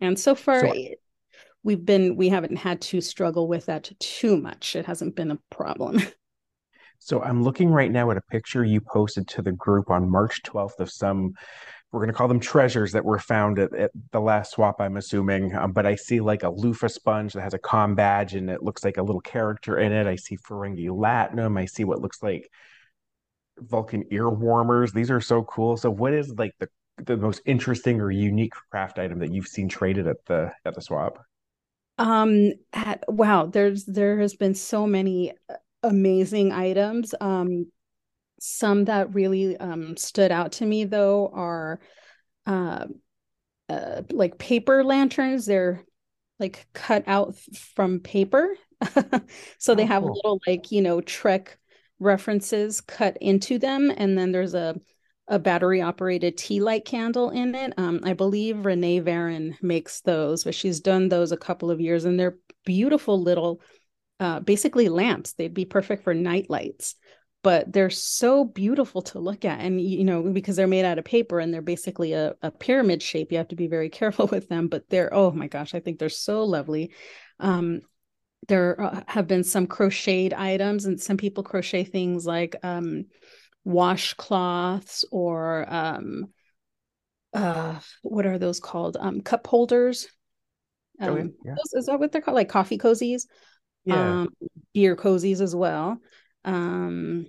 And 0.00 0.18
so 0.18 0.34
far, 0.34 0.60
so, 0.60 0.74
we've 1.68 1.84
been 1.84 2.16
we 2.16 2.30
haven't 2.30 2.56
had 2.56 2.80
to 2.80 2.98
struggle 3.02 3.46
with 3.46 3.66
that 3.66 3.92
too 4.00 4.38
much. 4.38 4.74
It 4.74 4.86
hasn't 4.86 5.14
been 5.14 5.30
a 5.30 5.38
problem. 5.50 6.02
So 7.00 7.22
I'm 7.22 7.44
looking 7.44 7.70
right 7.70 7.92
now 7.92 8.10
at 8.10 8.16
a 8.16 8.22
picture 8.22 8.64
you 8.64 8.80
posted 8.80 9.28
to 9.28 9.40
the 9.40 9.52
group 9.52 9.88
on 9.88 10.10
March 10.10 10.42
12th 10.42 10.80
of 10.80 10.90
some 10.90 11.34
we're 11.92 12.00
going 12.00 12.08
to 12.08 12.12
call 12.12 12.26
them 12.26 12.40
treasures 12.40 12.90
that 12.90 13.04
were 13.04 13.20
found 13.20 13.60
at, 13.60 13.72
at 13.72 13.92
the 14.10 14.20
last 14.20 14.50
swap, 14.50 14.80
I'm 14.80 14.96
assuming. 14.96 15.54
Um, 15.54 15.70
but 15.70 15.86
I 15.86 15.94
see 15.94 16.18
like 16.18 16.42
a 16.42 16.50
loofah 16.50 16.88
sponge 16.88 17.34
that 17.34 17.42
has 17.42 17.54
a 17.54 17.58
com 17.58 17.94
badge 17.94 18.34
and 18.34 18.50
it 18.50 18.64
looks 18.64 18.84
like 18.84 18.96
a 18.96 19.02
little 19.02 19.20
character 19.20 19.78
in 19.78 19.92
it. 19.92 20.08
I 20.08 20.16
see 20.16 20.36
Ferengi 20.36 20.88
Latinum. 20.88 21.56
I 21.56 21.66
see 21.66 21.84
what 21.84 22.02
looks 22.02 22.20
like 22.20 22.50
Vulcan 23.58 24.04
ear 24.10 24.28
warmers. 24.28 24.92
These 24.92 25.12
are 25.12 25.20
so 25.20 25.44
cool. 25.44 25.76
So 25.76 25.88
what 25.88 26.12
is 26.12 26.34
like 26.36 26.52
the 26.58 26.68
the 27.04 27.16
most 27.16 27.42
interesting 27.46 28.00
or 28.00 28.10
unique 28.10 28.54
craft 28.72 28.98
item 28.98 29.20
that 29.20 29.32
you've 29.32 29.46
seen 29.46 29.68
traded 29.68 30.08
at 30.08 30.16
the 30.26 30.50
at 30.64 30.74
the 30.74 30.82
swap? 30.82 31.24
Um, 31.98 32.52
at, 32.72 33.04
wow, 33.08 33.46
there's 33.46 33.84
there 33.84 34.18
has 34.20 34.34
been 34.34 34.54
so 34.54 34.86
many 34.86 35.32
uh, 35.48 35.54
amazing 35.82 36.52
items. 36.52 37.14
Um, 37.20 37.66
some 38.40 38.84
that 38.84 39.12
really 39.14 39.56
um 39.56 39.96
stood 39.96 40.30
out 40.30 40.52
to 40.52 40.64
me 40.64 40.84
though 40.84 41.28
are 41.34 41.80
uh, 42.46 42.86
uh 43.68 44.02
like 44.10 44.38
paper 44.38 44.84
lanterns. 44.84 45.46
They're 45.46 45.84
like 46.38 46.66
cut 46.72 47.04
out 47.06 47.36
from 47.74 48.00
paper. 48.00 48.54
so 49.58 49.74
they 49.74 49.82
oh, 49.82 49.86
have 49.86 50.02
cool. 50.02 50.14
little 50.14 50.40
like, 50.46 50.70
you 50.70 50.82
know, 50.82 51.00
Trek 51.00 51.58
references 51.98 52.80
cut 52.80 53.16
into 53.20 53.58
them 53.58 53.92
and 53.96 54.16
then 54.16 54.30
there's 54.30 54.54
a 54.54 54.76
a 55.28 55.38
battery 55.38 55.82
operated 55.82 56.36
tea 56.36 56.60
light 56.60 56.84
candle 56.84 57.30
in 57.30 57.54
it. 57.54 57.74
Um, 57.76 58.00
I 58.02 58.14
believe 58.14 58.64
Renee 58.64 59.00
Varon 59.00 59.60
makes 59.62 60.00
those, 60.00 60.44
but 60.44 60.54
she's 60.54 60.80
done 60.80 61.08
those 61.08 61.32
a 61.32 61.36
couple 61.36 61.70
of 61.70 61.80
years 61.80 62.04
and 62.04 62.18
they're 62.18 62.38
beautiful 62.64 63.20
little, 63.20 63.60
uh, 64.20 64.40
basically 64.40 64.88
lamps. 64.88 65.34
They'd 65.34 65.52
be 65.52 65.66
perfect 65.66 66.02
for 66.02 66.14
night 66.14 66.48
lights, 66.48 66.94
but 67.42 67.70
they're 67.70 67.90
so 67.90 68.42
beautiful 68.42 69.02
to 69.02 69.18
look 69.18 69.44
at. 69.44 69.60
And, 69.60 69.80
you 69.80 70.02
know, 70.02 70.22
because 70.22 70.56
they're 70.56 70.66
made 70.66 70.86
out 70.86 70.98
of 70.98 71.04
paper 71.04 71.40
and 71.40 71.52
they're 71.52 71.60
basically 71.60 72.14
a, 72.14 72.34
a 72.40 72.50
pyramid 72.50 73.02
shape, 73.02 73.30
you 73.30 73.36
have 73.38 73.48
to 73.48 73.56
be 73.56 73.68
very 73.68 73.90
careful 73.90 74.28
with 74.28 74.48
them, 74.48 74.68
but 74.68 74.88
they're, 74.88 75.12
oh 75.12 75.30
my 75.30 75.46
gosh, 75.46 75.74
I 75.74 75.80
think 75.80 75.98
they're 75.98 76.08
so 76.08 76.44
lovely. 76.44 76.92
Um, 77.38 77.82
there 78.46 78.80
uh, 78.80 79.02
have 79.08 79.26
been 79.26 79.44
some 79.44 79.66
crocheted 79.66 80.32
items 80.32 80.86
and 80.86 80.98
some 80.98 81.18
people 81.18 81.42
crochet 81.42 81.84
things 81.84 82.24
like, 82.24 82.56
um, 82.62 83.04
washcloths 83.68 85.04
or 85.10 85.66
um 85.68 86.32
uh 87.34 87.78
what 88.02 88.26
are 88.26 88.38
those 88.38 88.60
called? 88.60 88.96
Um 88.98 89.20
cup 89.20 89.46
holders? 89.46 90.08
Um, 91.00 91.10
oh, 91.10 91.30
yeah. 91.44 91.54
is 91.74 91.86
that 91.86 92.00
what 92.00 92.10
they're 92.10 92.22
called? 92.22 92.34
Like 92.34 92.48
coffee 92.48 92.78
cozies? 92.78 93.26
Yeah. 93.84 94.22
um 94.22 94.28
beer 94.72 94.96
cozies 94.96 95.40
as 95.40 95.54
well. 95.54 95.98
Um 96.44 97.26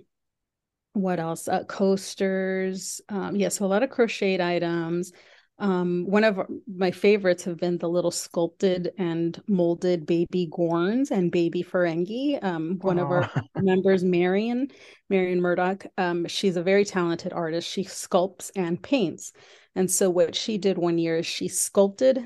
what 0.92 1.20
else? 1.20 1.46
Uh, 1.46 1.64
coasters. 1.64 3.00
Um 3.08 3.36
yes 3.36 3.54
yeah, 3.54 3.58
so 3.58 3.66
a 3.66 3.68
lot 3.68 3.82
of 3.82 3.90
crocheted 3.90 4.40
items 4.40 5.12
um, 5.60 6.06
one 6.08 6.24
of 6.24 6.40
my 6.66 6.90
favorites 6.90 7.44
have 7.44 7.58
been 7.58 7.76
the 7.78 7.88
little 7.88 8.10
sculpted 8.10 8.92
and 8.96 9.40
molded 9.46 10.06
baby 10.06 10.48
Gorns 10.50 11.10
and 11.10 11.30
baby 11.30 11.62
Ferengi. 11.62 12.42
Um, 12.42 12.78
one 12.80 12.96
Aww. 12.96 13.02
of 13.02 13.10
our 13.10 13.30
members, 13.62 14.02
Marion, 14.02 14.68
Marion 15.10 15.40
Murdoch, 15.40 15.86
um, 15.98 16.26
she's 16.26 16.56
a 16.56 16.62
very 16.62 16.84
talented 16.84 17.34
artist. 17.34 17.68
She 17.68 17.84
sculpts 17.84 18.50
and 18.56 18.82
paints. 18.82 19.32
And 19.76 19.90
so 19.90 20.08
what 20.08 20.34
she 20.34 20.56
did 20.56 20.78
one 20.78 20.98
year 20.98 21.18
is 21.18 21.26
she 21.26 21.48
sculpted 21.48 22.24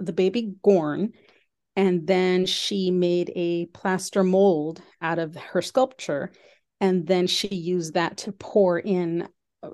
the 0.00 0.12
baby 0.12 0.54
Gorn 0.62 1.12
and 1.76 2.06
then 2.06 2.44
she 2.46 2.90
made 2.90 3.32
a 3.34 3.66
plaster 3.66 4.24
mold 4.24 4.82
out 5.00 5.18
of 5.18 5.36
her 5.36 5.62
sculpture 5.62 6.32
and 6.80 7.06
then 7.06 7.28
she 7.28 7.48
used 7.48 7.94
that 7.94 8.16
to 8.18 8.32
pour 8.32 8.78
in 8.78 9.28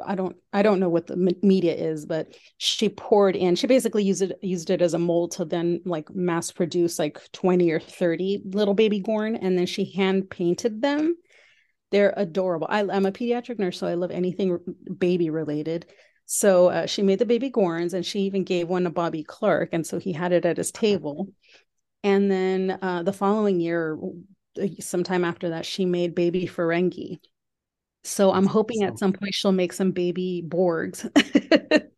I 0.07 0.15
don't 0.15 0.37
I 0.53 0.63
don't 0.63 0.81
know 0.81 0.89
what 0.89 1.07
the 1.07 1.17
media 1.43 1.75
is, 1.75 2.05
but 2.05 2.37
she 2.59 2.89
poured 2.89 3.37
in. 3.37 3.55
She 3.55 3.67
basically 3.67 4.05
used 4.05 4.23
it 4.23 4.39
used 4.43 4.71
it 4.71 4.83
as 4.83 4.95
a 4.95 4.99
mold 4.99 5.33
to 5.33 5.45
then 5.45 5.81
like 5.85 6.15
mass 6.15 6.51
produce 6.51 6.99
like 6.99 7.21
twenty 7.33 7.71
or 7.71 7.81
thirty 7.81 8.43
little 8.45 8.75
baby 8.75 9.01
Gorn, 9.01 9.37
and 9.37 9.57
then 9.57 9.67
she 9.67 9.91
hand 9.93 10.29
painted 10.29 10.83
them. 10.83 11.17
They're 11.91 12.13
adorable. 12.17 12.67
I, 12.69 12.81
am 12.81 13.07
a 13.07 13.13
pediatric 13.13 13.59
nurse, 13.59 13.79
so 13.79 13.87
I 13.87 13.95
love 13.95 14.11
anything 14.11 14.59
baby 14.99 15.31
related. 15.31 15.87
So 16.27 16.69
uh, 16.69 16.87
she 16.87 17.03
made 17.03 17.19
the 17.19 17.25
baby 17.25 17.51
Gorns, 17.51 17.95
and 17.95 18.05
she 18.05 18.21
even 18.21 18.45
gave 18.45 18.69
one 18.69 18.85
to 18.85 18.91
Bobby 18.91 19.25
Clark, 19.25 19.71
and 19.73 19.87
so 19.87 19.99
he 19.99 20.13
had 20.13 20.33
it 20.33 20.45
at 20.45 20.59
his 20.59 20.71
table. 20.71 21.29
And 22.05 22.31
then 22.31 22.79
uh, 22.83 23.03
the 23.05 23.15
following 23.15 23.59
year, 23.59 23.99
sometime 24.81 25.25
after 25.25 25.51
that, 25.51 25.65
she 25.65 25.87
made 25.87 26.15
baby 26.15 26.47
Ferengi 26.47 27.21
so 28.05 28.33
I'm 28.33 28.47
hoping 28.47 28.83
at 28.83 28.99
some 28.99 29.13
point 29.13 29.35
she'll 29.35 29.53
make 29.53 29.73
some 29.73 29.91
baby 29.93 30.43
Borgs. 30.47 31.09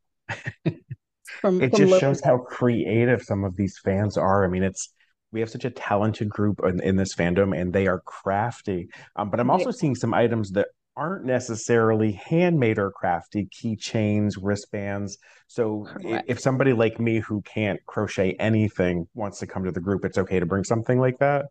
from 1.41 1.61
it 1.61 1.71
from 1.71 1.87
just 1.87 2.01
shows 2.01 2.21
how 2.23 2.39
creative 2.39 3.23
some 3.23 3.45
of 3.45 3.57
these 3.57 3.79
fans 3.85 4.17
are. 4.17 4.45
I 4.45 4.49
mean, 4.49 4.63
it's 4.63 4.93
we 5.33 5.41
have 5.41 5.51
such 5.51 5.65
a 5.65 5.71
talented 5.71 6.29
group 6.29 6.61
in, 6.65 6.83
in 6.83 6.97
this 6.97 7.15
fandom, 7.15 7.59
and 7.59 7.73
they 7.73 7.87
are 7.87 8.01
crafty. 8.01 8.89
Um, 9.17 9.31
but 9.31 9.39
I'm 9.41 9.51
also 9.51 9.67
Right. 9.67 9.75
seeing 9.75 9.95
some 9.95 10.13
items 10.13 10.51
that 10.53 10.69
aren't 10.97 11.25
necessarily 11.25 12.13
handmade 12.13 12.79
or 12.79 12.91
crafty 12.91 13.49
keychains, 13.57 14.33
wristbands. 14.41 15.19
So 15.47 15.87
Correct. 15.87 16.29
if 16.29 16.41
somebody 16.41 16.73
like 16.73 16.99
me 16.99 17.21
who 17.21 17.43
can't 17.43 17.81
crochet 17.87 18.35
anything 18.41 19.07
wants 19.15 19.39
to 19.39 19.47
come 19.47 19.65
to 19.65 19.73
the 19.73 19.81
group, 19.81 20.05
it's 20.05 20.19
okay 20.19 20.41
to 20.41 20.47
bring 20.47 20.65
something 20.65 20.99
like 20.99 21.19
that. 21.21 21.47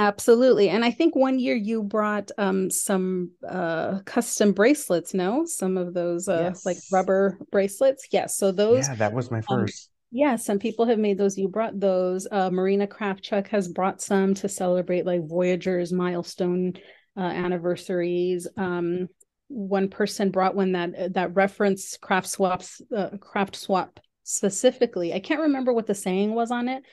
Absolutely. 0.00 0.70
And 0.70 0.82
I 0.82 0.90
think 0.90 1.14
one 1.14 1.38
year 1.38 1.54
you 1.54 1.82
brought 1.82 2.30
um 2.38 2.70
some 2.70 3.32
uh 3.46 4.00
custom 4.06 4.52
bracelets, 4.52 5.12
no? 5.12 5.44
Some 5.44 5.76
of 5.76 5.92
those 5.92 6.26
uh 6.26 6.54
like 6.64 6.78
rubber 6.90 7.38
bracelets. 7.52 8.08
Yes. 8.10 8.36
So 8.38 8.50
those 8.50 8.88
Yeah, 8.88 8.94
that 8.94 9.12
was 9.12 9.30
my 9.30 9.42
um, 9.50 9.60
first. 9.60 9.90
yeah, 10.10 10.36
some 10.36 10.58
people 10.58 10.86
have 10.86 10.98
made 10.98 11.18
those. 11.18 11.36
You 11.36 11.48
brought 11.48 11.78
those. 11.78 12.26
Uh 12.30 12.50
Marina 12.50 12.86
Craft 12.86 13.22
Truck 13.22 13.48
has 13.48 13.68
brought 13.68 14.00
some 14.00 14.32
to 14.36 14.48
celebrate 14.48 15.04
like 15.04 15.28
Voyager's 15.28 15.92
milestone 15.92 16.72
uh 17.14 17.20
anniversaries. 17.20 18.48
Um 18.56 19.08
one 19.48 19.88
person 19.88 20.30
brought 20.30 20.54
one 20.54 20.72
that 20.72 21.12
that 21.12 21.34
referenced 21.34 22.00
craft 22.00 22.28
swaps 22.28 22.80
uh, 22.96 23.18
craft 23.18 23.54
swap 23.54 24.00
specifically. 24.24 25.12
I 25.12 25.20
can't 25.20 25.42
remember 25.42 25.74
what 25.74 25.86
the 25.86 25.94
saying 25.94 26.34
was 26.34 26.50
on 26.50 26.68
it, 26.68 26.84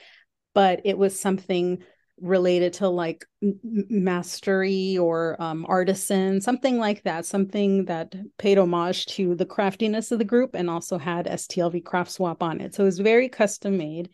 but 0.53 0.81
it 0.83 0.97
was 0.97 1.17
something 1.17 1.83
related 2.19 2.73
to 2.73 2.89
like 2.89 3.25
mastery 3.41 4.97
or 4.97 5.41
um, 5.41 5.65
artisan, 5.67 6.41
something 6.41 6.79
like 6.79 7.03
that, 7.03 7.25
something 7.25 7.85
that 7.85 8.15
paid 8.37 8.57
homage 8.57 9.05
to 9.05 9.35
the 9.35 9.45
craftiness 9.45 10.11
of 10.11 10.19
the 10.19 10.25
group 10.25 10.51
and 10.53 10.69
also 10.69 10.97
had 10.97 11.27
STLV 11.27 11.83
Craft 11.83 12.11
Swap 12.11 12.41
on 12.41 12.59
it. 12.61 12.73
So 12.73 12.83
it 12.83 12.85
was 12.85 12.99
very 12.99 13.29
custom 13.29 13.77
made. 13.77 14.09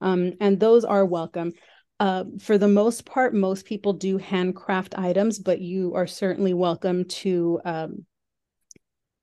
Um, 0.00 0.34
and 0.40 0.60
those 0.60 0.84
are 0.84 1.04
welcome. 1.04 1.52
Uh, 2.00 2.24
for 2.40 2.58
the 2.58 2.68
most 2.68 3.04
part, 3.04 3.34
most 3.34 3.66
people 3.66 3.92
do 3.92 4.18
handcraft 4.18 4.96
items, 4.96 5.40
but 5.40 5.60
you 5.60 5.94
are 5.94 6.06
certainly 6.06 6.54
welcome 6.54 7.04
to 7.06 7.60
um, 7.64 8.06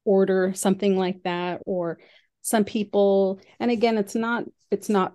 order 0.06 0.54
something 0.54 0.98
like 0.98 1.24
that 1.24 1.62
or 1.66 1.98
some 2.42 2.64
people 2.64 3.40
and 3.60 3.72
again 3.72 3.98
it's 3.98 4.14
not 4.14 4.46
it's 4.70 4.88
not 4.88 5.14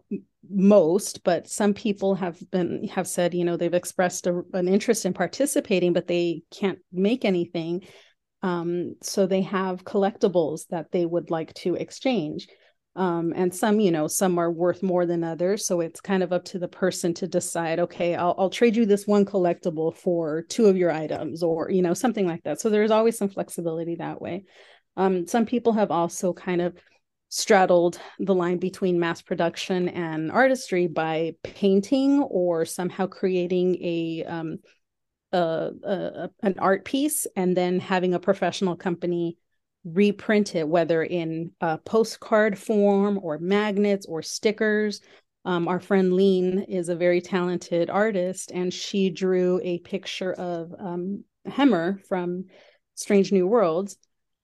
most 0.53 1.23
but 1.23 1.49
some 1.49 1.73
people 1.73 2.15
have 2.15 2.39
been 2.51 2.89
have 2.89 3.07
said 3.07 3.35
you 3.35 3.45
know 3.45 3.57
they've 3.57 3.75
expressed 3.75 4.27
a, 4.27 4.43
an 4.53 4.67
interest 4.67 5.07
in 5.07 5.13
participating 5.13 5.93
but 5.93 6.07
they 6.07 6.43
can't 6.51 6.79
make 6.93 7.25
anything. 7.25 7.83
Um, 8.43 8.95
so 9.03 9.27
they 9.27 9.43
have 9.43 9.85
collectibles 9.85 10.67
that 10.71 10.91
they 10.93 11.05
would 11.05 11.31
like 11.31 11.53
to 11.55 11.75
exchange. 11.75 12.49
Um, 12.97 13.33
and 13.37 13.55
some 13.55 13.79
you 13.79 13.93
know 13.93 14.09
some 14.09 14.39
are 14.39 14.51
worth 14.51 14.83
more 14.83 15.07
than 15.07 15.23
others. 15.23 15.67
So 15.67 15.81
it's 15.81 16.01
kind 16.01 16.23
of 16.23 16.33
up 16.33 16.45
to 16.47 16.59
the 16.59 16.69
person 16.69 17.15
to 17.15 17.29
decide 17.29 17.79
okay 17.79 18.17
I'll, 18.17 18.35
I'll 18.37 18.51
trade 18.51 18.77
you 18.77 18.87
this 18.87 19.07
one 19.07 19.25
collectible 19.25 19.97
for 19.97 20.43
two 20.43 20.67
of 20.67 20.77
your 20.77 20.91
items 20.91 21.43
or 21.43 21.71
you 21.71 21.83
know 21.83 21.95
something 21.95 22.27
like 22.27 22.43
that. 22.43 22.61
So 22.61 22.71
there's 22.71 22.91
always 22.91 23.17
some 23.17 23.29
flexibility 23.29 23.97
that 23.97 24.21
way. 24.21 24.45
Um, 24.97 25.27
some 25.27 25.47
people 25.47 25.75
have 25.75 25.91
also 25.91 26.33
kind 26.33 26.61
of 26.61 26.77
straddled 27.31 27.99
the 28.19 28.35
line 28.35 28.59
between 28.59 28.99
mass 28.99 29.23
production 29.23 29.89
and 29.89 30.31
artistry 30.31 30.89
by 30.89 31.33
painting 31.43 32.21
or 32.23 32.65
somehow 32.65 33.07
creating 33.07 33.77
a 33.83 34.25
um, 34.25 34.59
a, 35.33 35.71
a, 35.85 36.31
an 36.43 36.57
art 36.59 36.85
piece 36.85 37.27
and 37.37 37.57
then 37.57 37.79
having 37.79 38.15
a 38.15 38.21
professional 38.21 38.77
company 38.77 39.37
reprint 39.85 40.57
it, 40.57 40.69
whether 40.69 41.03
in 41.05 41.53
a 41.61 41.79
postcard 41.79 42.59
form 42.59 43.19
or 43.23 43.39
magnets 43.39 44.07
or 44.07 44.23
stickers. 44.23 45.01
Um, 45.45 45.69
our 45.69 45.81
friend 45.81 46.13
Lean 46.13 46.59
is 46.69 46.89
a 46.89 46.97
very 46.97 47.21
talented 47.21 47.89
artist, 47.89 48.51
and 48.53 48.75
she 48.75 49.09
drew 49.09 49.61
a 49.63 49.79
picture 49.79 50.33
of 50.33 50.75
um, 50.79 51.25
Hemmer 51.47 52.05
from 52.09 52.47
Strange 52.95 53.33
New 53.33 53.47
Worlds. 53.47 53.97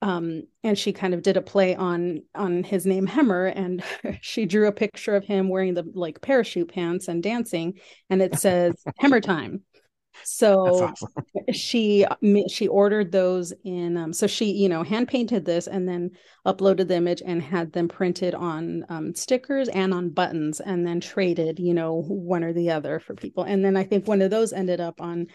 Um, 0.03 0.43
and 0.63 0.79
she 0.79 0.93
kind 0.93 1.15
of 1.15 1.23
did 1.23 1.37
a 1.37 1.43
play 1.43 1.75
on 1.75 2.23
on 2.35 2.63
his 2.63 2.87
name 2.87 3.07
Hemmer, 3.07 3.47
and 3.47 3.83
she 4.21 4.45
drew 4.45 4.69
a 4.69 4.73
picture 4.73 5.17
of 5.17 5.25
him 5.25 5.49
wearing 5.49 5.75
the 5.75 5.85
like 5.95 6.21
parachute 6.21 6.73
pants 6.73 7.09
and 7.09 7.23
dancing, 7.23 7.75
and 8.11 8.21
it 8.21 8.39
says 8.39 8.75
Hemmer 8.99 9.21
time. 9.21 9.63
So 10.25 10.85
awesome. 10.85 11.09
she 11.53 12.07
she 12.49 12.69
ordered 12.69 13.13
those 13.13 13.53
in 13.65 13.97
um, 13.97 14.13
so 14.13 14.27
she 14.27 14.47
you 14.53 14.69
know 14.69 14.83
hand 14.83 15.09
painted 15.09 15.45
this 15.45 15.67
and 15.67 15.89
then 15.89 16.11
uploaded 16.47 16.89
the 16.89 16.97
image 16.97 17.23
and 17.25 17.43
had 17.43 17.73
them 17.73 17.89
printed 17.89 18.35
on 18.35 18.85
um, 18.89 19.15
stickers 19.15 19.69
and 19.69 19.93
on 19.93 20.11
buttons 20.11 20.61
and 20.61 20.87
then 20.87 21.01
traded 21.01 21.59
you 21.59 21.75
know 21.75 22.03
one 22.03 22.45
or 22.45 22.53
the 22.53 22.71
other 22.71 22.99
for 22.99 23.15
people 23.15 23.45
and 23.45 23.65
then 23.65 23.77
i 23.77 23.85
think 23.85 24.07
one 24.07 24.23
of 24.23 24.31
those 24.31 24.53
ended 24.53 24.81
up 24.81 25.01
on 25.01 25.27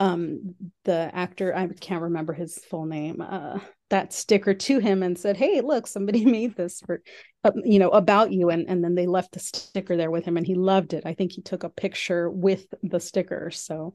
um 0.00 0.54
the 0.84 1.10
actor 1.14 1.54
i 1.54 1.66
can't 1.68 2.02
remember 2.02 2.32
his 2.32 2.58
full 2.70 2.86
name 2.86 3.20
uh 3.20 3.58
that 3.94 4.12
sticker 4.12 4.54
to 4.54 4.80
him 4.80 5.04
and 5.04 5.16
said 5.16 5.36
hey 5.36 5.60
look 5.60 5.86
somebody 5.86 6.24
made 6.38 6.56
this 6.56 6.80
for 6.80 7.00
uh, 7.44 7.52
you 7.62 7.78
know 7.78 7.90
about 7.90 8.32
you. 8.32 8.50
And 8.50 8.68
and 8.68 8.82
then 8.82 8.94
they 8.94 9.06
left 9.06 9.32
the 9.32 9.38
sticker 9.38 9.96
there 9.96 10.10
with 10.10 10.24
him 10.24 10.36
and 10.36 10.46
he 10.46 10.54
loved 10.54 10.94
it. 10.94 11.04
I 11.06 11.14
think 11.14 11.32
he 11.32 11.42
took 11.42 11.62
a 11.62 11.68
picture 11.68 12.30
with 12.30 12.66
the 12.82 12.98
sticker. 12.98 13.50
So 13.50 13.94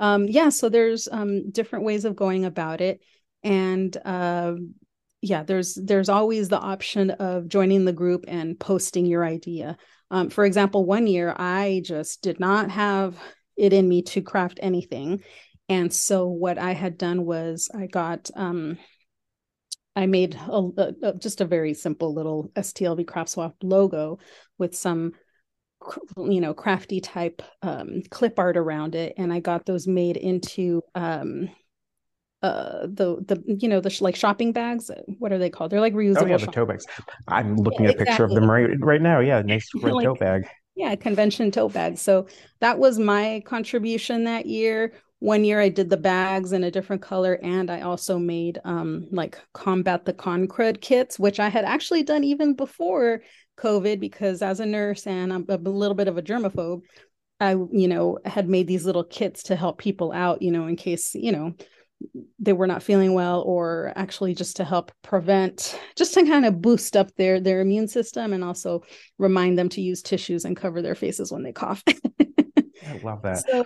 um 0.00 0.26
yeah 0.26 0.50
so 0.50 0.68
there's 0.68 1.08
um 1.10 1.50
different 1.50 1.84
ways 1.84 2.04
of 2.04 2.16
going 2.16 2.44
about 2.44 2.80
it. 2.80 3.00
And 3.42 3.96
um 4.04 4.74
yeah 5.22 5.44
there's 5.44 5.74
there's 5.74 6.08
always 6.08 6.48
the 6.48 6.58
option 6.58 7.10
of 7.10 7.48
joining 7.48 7.84
the 7.84 7.92
group 7.92 8.24
and 8.28 8.58
posting 8.58 9.06
your 9.06 9.24
idea. 9.24 9.76
Um 10.10 10.28
for 10.28 10.44
example 10.44 10.84
one 10.84 11.06
year 11.06 11.34
i 11.36 11.82
just 11.84 12.22
did 12.22 12.40
not 12.40 12.70
have 12.70 13.16
it 13.56 13.72
in 13.72 13.88
me 13.88 14.02
to 14.02 14.22
craft 14.22 14.58
anything. 14.62 15.22
And 15.68 15.92
so 15.92 16.26
what 16.26 16.58
i 16.58 16.72
had 16.72 16.98
done 16.98 17.24
was 17.24 17.70
i 17.72 17.86
got 17.86 18.30
um 18.34 18.78
I 19.98 20.06
made 20.06 20.34
a, 20.36 20.62
a, 21.02 21.14
just 21.14 21.40
a 21.40 21.44
very 21.44 21.74
simple 21.74 22.14
little 22.14 22.50
STLV 22.56 23.06
Craft 23.06 23.30
Swap 23.30 23.54
logo 23.62 24.18
with 24.58 24.74
some 24.76 25.12
you 26.16 26.40
know 26.40 26.54
crafty 26.54 27.00
type 27.00 27.42
um, 27.62 28.02
clip 28.10 28.38
art 28.38 28.56
around 28.56 28.94
it. 28.94 29.14
And 29.18 29.32
i 29.32 29.40
got 29.40 29.66
those 29.66 29.86
made 29.86 30.16
into 30.16 30.82
um 30.94 31.50
uh 32.42 32.82
the 32.86 33.16
the 33.26 33.42
you 33.60 33.68
know 33.68 33.80
the 33.80 33.90
sh- 33.90 34.00
like 34.00 34.16
shopping 34.16 34.52
bags. 34.52 34.90
What 35.18 35.32
are 35.32 35.38
they 35.38 35.50
called? 35.50 35.70
They're 35.72 35.80
like 35.80 35.94
reusable 35.94 36.22
Oh 36.22 36.26
yeah, 36.26 36.36
the 36.36 36.46
tote 36.46 36.68
bags. 36.68 36.86
I'm 37.26 37.56
looking 37.56 37.84
Yeah, 37.84 37.90
at 37.90 38.00
a 38.00 38.04
picture 38.04 38.24
of 38.24 38.30
them 38.30 38.48
right 38.50 38.70
right 38.80 39.02
now. 39.02 39.20
Yeah, 39.20 39.42
nice 39.42 39.68
red 39.82 39.92
Like- 39.94 40.04
tote 40.06 40.20
bag. 40.20 40.48
yeah 40.76 40.94
convention 40.94 41.50
tote 41.50 41.72
bag 41.72 41.98
so 41.98 42.26
that 42.60 42.78
was 42.78 42.98
my 43.00 43.42
contribution 43.44 44.24
that 44.24 44.46
year 44.46 44.92
one 45.20 45.44
year 45.44 45.60
i 45.60 45.68
did 45.68 45.90
the 45.90 45.96
bags 45.96 46.52
in 46.52 46.64
a 46.64 46.70
different 46.70 47.02
color 47.02 47.38
and 47.42 47.70
i 47.70 47.80
also 47.80 48.18
made 48.18 48.60
um 48.64 49.06
like 49.10 49.38
combat 49.52 50.04
the 50.04 50.12
concrete 50.12 50.80
kits 50.80 51.18
which 51.18 51.40
i 51.40 51.48
had 51.48 51.64
actually 51.64 52.02
done 52.02 52.24
even 52.24 52.54
before 52.54 53.20
covid 53.56 53.98
because 53.98 54.42
as 54.42 54.60
a 54.60 54.66
nurse 54.66 55.06
and 55.06 55.32
i'm 55.32 55.44
a 55.48 55.56
little 55.56 55.94
bit 55.94 56.08
of 56.08 56.18
a 56.18 56.22
germaphobe 56.22 56.82
i 57.40 57.52
you 57.52 57.88
know 57.88 58.18
had 58.24 58.48
made 58.48 58.68
these 58.68 58.84
little 58.84 59.04
kits 59.04 59.44
to 59.44 59.56
help 59.56 59.78
people 59.78 60.12
out 60.12 60.40
you 60.42 60.52
know 60.52 60.66
in 60.66 60.76
case 60.76 61.14
you 61.14 61.32
know 61.32 61.52
they 62.38 62.52
were 62.52 62.68
not 62.68 62.82
feeling 62.82 63.12
well 63.12 63.42
or 63.42 63.92
actually 63.96 64.32
just 64.32 64.56
to 64.56 64.64
help 64.64 64.92
prevent 65.02 65.76
just 65.96 66.14
to 66.14 66.24
kind 66.24 66.44
of 66.44 66.62
boost 66.62 66.96
up 66.96 67.12
their 67.16 67.40
their 67.40 67.60
immune 67.60 67.88
system 67.88 68.32
and 68.32 68.44
also 68.44 68.82
remind 69.18 69.58
them 69.58 69.68
to 69.68 69.80
use 69.80 70.00
tissues 70.00 70.44
and 70.44 70.56
cover 70.56 70.80
their 70.80 70.94
faces 70.94 71.32
when 71.32 71.42
they 71.42 71.52
cough 71.52 71.82
I 72.86 73.00
love 73.02 73.22
that. 73.22 73.44
so 73.46 73.64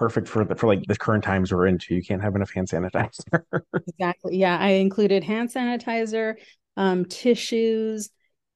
Perfect 0.00 0.28
for 0.28 0.46
the 0.46 0.54
for 0.54 0.66
like 0.66 0.82
the 0.88 0.96
current 0.96 1.22
times 1.22 1.52
we're 1.52 1.66
into. 1.66 1.94
You 1.94 2.02
can't 2.02 2.22
have 2.22 2.34
enough 2.34 2.50
hand 2.50 2.68
sanitizer. 2.70 3.42
exactly 3.86 4.38
yeah 4.38 4.56
i 4.58 4.70
included 4.70 5.22
hand 5.22 5.50
sanitizer 5.50 6.36
um 6.78 7.04
tissues 7.04 8.08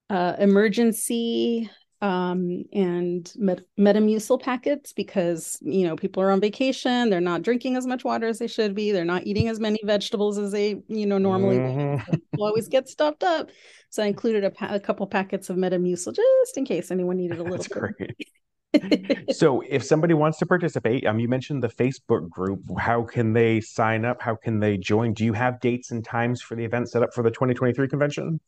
uh 0.08 0.34
emergency 0.38 1.68
um 2.00 2.64
and 2.72 3.30
met- 3.36 3.60
metamucil 3.78 4.40
packets 4.40 4.94
because 4.94 5.58
you 5.60 5.86
know 5.86 5.96
people 5.96 6.22
are 6.22 6.30
on 6.30 6.40
vacation 6.40 7.10
they're 7.10 7.20
not 7.20 7.42
drinking 7.42 7.76
as 7.76 7.86
much 7.86 8.04
water 8.04 8.26
as 8.26 8.38
they 8.38 8.46
should 8.46 8.74
be 8.74 8.90
they're 8.90 9.04
not 9.04 9.26
eating 9.26 9.48
as 9.48 9.60
many 9.60 9.78
vegetables 9.84 10.38
as 10.38 10.50
they 10.50 10.82
you 10.88 11.04
know 11.06 11.18
normally. 11.18 11.58
Mhm. 11.58 12.04
People 12.06 12.46
always 12.46 12.68
get 12.68 12.88
stuffed 12.88 13.22
up 13.22 13.50
so 13.90 14.02
i 14.02 14.06
included 14.06 14.44
a, 14.44 14.50
pa- 14.50 14.74
a 14.74 14.80
couple 14.80 15.06
packets 15.06 15.50
of 15.50 15.56
metamucil 15.56 16.14
just 16.16 16.56
in 16.56 16.64
case 16.64 16.90
anyone 16.90 17.18
needed 17.18 17.38
a 17.38 17.42
little 17.50 17.58
That's 17.58 17.68
bit. 17.68 17.96
great. 17.98 18.28
So 19.30 19.62
if 19.68 19.84
somebody 19.84 20.14
wants 20.14 20.38
to 20.38 20.46
participate, 20.46 21.06
um, 21.06 21.18
you 21.18 21.28
mentioned 21.28 21.62
the 21.62 21.68
Facebook 21.68 22.28
group. 22.28 22.60
How 22.78 23.02
can 23.02 23.32
they 23.32 23.60
sign 23.60 24.04
up? 24.04 24.20
How 24.22 24.36
can 24.36 24.60
they 24.60 24.76
join? 24.76 25.12
Do 25.14 25.24
you 25.24 25.32
have 25.32 25.60
dates 25.60 25.90
and 25.90 26.04
times 26.04 26.40
for 26.42 26.54
the 26.56 26.64
event 26.64 26.90
set 26.90 27.02
up 27.02 27.12
for 27.14 27.22
the 27.22 27.30
2023 27.30 27.88
convention? 27.88 28.40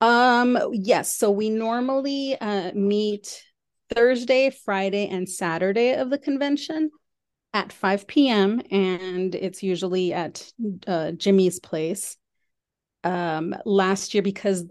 Um, 0.00 0.58
yes. 0.72 1.14
So 1.14 1.30
we 1.30 1.50
normally 1.50 2.36
uh, 2.40 2.72
meet 2.74 3.44
Thursday, 3.94 4.50
Friday, 4.50 5.08
and 5.08 5.28
Saturday 5.28 5.94
of 5.94 6.10
the 6.10 6.18
convention 6.18 6.90
at 7.54 7.72
5 7.72 8.06
p.m. 8.06 8.62
And 8.70 9.34
it's 9.34 9.62
usually 9.62 10.12
at 10.12 10.50
uh, 10.86 11.12
Jimmy's 11.12 11.60
place. 11.60 12.16
um, 13.04 13.54
last 13.64 14.14
year 14.14 14.22
because 14.22 14.64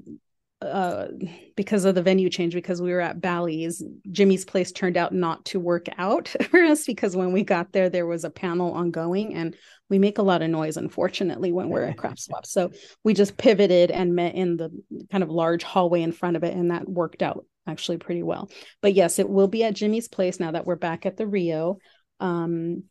uh, 0.61 1.07
because 1.55 1.85
of 1.85 1.95
the 1.95 2.03
venue 2.03 2.29
change, 2.29 2.53
because 2.53 2.81
we 2.81 2.91
were 2.91 3.01
at 3.01 3.19
Bally's, 3.19 3.83
Jimmy's 4.11 4.45
Place 4.45 4.71
turned 4.71 4.95
out 4.95 5.13
not 5.13 5.43
to 5.45 5.59
work 5.59 5.87
out 5.97 6.27
for 6.51 6.63
us 6.63 6.85
because 6.85 7.15
when 7.15 7.31
we 7.31 7.43
got 7.43 7.71
there, 7.71 7.89
there 7.89 8.05
was 8.05 8.23
a 8.23 8.29
panel 8.29 8.73
ongoing 8.73 9.33
and 9.33 9.55
we 9.89 9.99
make 9.99 10.19
a 10.19 10.23
lot 10.23 10.41
of 10.41 10.49
noise, 10.49 10.77
unfortunately, 10.77 11.51
when 11.51 11.69
we're 11.69 11.83
at 11.83 11.97
Craft 11.97 12.21
Swap. 12.21 12.45
So 12.45 12.71
we 13.03 13.13
just 13.13 13.37
pivoted 13.37 13.91
and 13.91 14.15
met 14.15 14.35
in 14.35 14.55
the 14.55 14.69
kind 15.11 15.23
of 15.23 15.29
large 15.29 15.63
hallway 15.63 16.01
in 16.01 16.11
front 16.11 16.37
of 16.37 16.43
it, 16.43 16.55
and 16.55 16.71
that 16.71 16.87
worked 16.87 17.21
out 17.21 17.45
actually 17.67 17.97
pretty 17.97 18.23
well. 18.23 18.49
But 18.81 18.93
yes, 18.93 19.19
it 19.19 19.29
will 19.29 19.47
be 19.47 19.63
at 19.63 19.73
Jimmy's 19.73 20.07
Place 20.07 20.39
now 20.39 20.51
that 20.51 20.65
we're 20.65 20.75
back 20.77 21.05
at 21.05 21.17
the 21.17 21.27
Rio. 21.27 21.77
Um, 22.19 22.83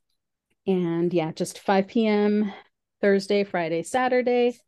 and 0.67 1.13
yeah, 1.13 1.33
just 1.33 1.59
5 1.59 1.89
p.m. 1.89 2.53
Thursday, 3.01 3.45
Friday, 3.45 3.83
Saturday. 3.83 4.59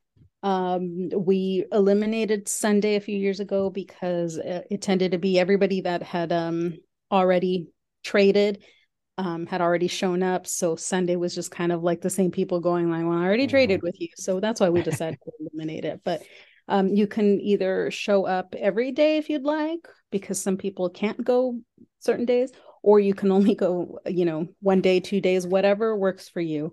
Um, 0.43 1.11
we 1.14 1.64
eliminated 1.70 2.49
Sunday 2.49 2.97
a 2.97 3.01
few 3.01 3.16
years 3.16 3.40
ago 3.40 3.70
because 3.70 4.38
it 4.38 4.82
tended 4.82 5.12
to 5.12 5.18
be 5.18 5.38
everybody 5.38 5.82
that 5.82 6.03
had 6.03 6.32
um, 6.32 6.78
already 7.11 7.68
traded 8.03 8.62
um, 9.18 9.47
had 9.47 9.61
already 9.61 9.88
shown 9.88 10.22
up. 10.22 10.47
So 10.47 10.76
Sunday 10.76 11.16
was 11.16 11.34
just 11.34 11.51
kind 11.51 11.72
of 11.72 11.82
like 11.82 12.01
the 12.01 12.11
same 12.11 12.30
people 12.30 12.61
going 12.61 12.90
like, 12.90 13.05
well, 13.05 13.18
I 13.18 13.24
already 13.24 13.45
mm-hmm. 13.45 13.51
traded 13.51 13.82
with 13.82 14.01
you. 14.01 14.09
So 14.16 14.40
that's 14.40 14.61
why 14.61 14.70
we 14.70 14.82
decided 14.82 15.18
to 15.24 15.32
eliminate 15.40 15.84
it. 15.84 16.01
But 16.05 16.22
um, 16.68 16.88
you 16.88 17.07
can 17.07 17.40
either 17.40 17.90
show 17.90 18.24
up 18.24 18.55
every 18.59 18.93
day 18.93 19.18
if 19.18 19.28
you'd 19.28 19.45
like, 19.45 19.86
because 20.11 20.40
some 20.40 20.57
people 20.57 20.88
can't 20.88 21.22
go 21.22 21.61
certain 21.99 22.24
days, 22.24 22.51
or 22.82 22.99
you 22.99 23.14
can 23.14 23.30
only 23.30 23.55
go, 23.55 23.99
you 24.07 24.24
know, 24.24 24.49
one 24.61 24.80
day, 24.80 25.01
two 25.01 25.20
days, 25.20 25.47
whatever 25.47 25.97
works 25.97 26.28
for 26.28 26.40
you. 26.40 26.72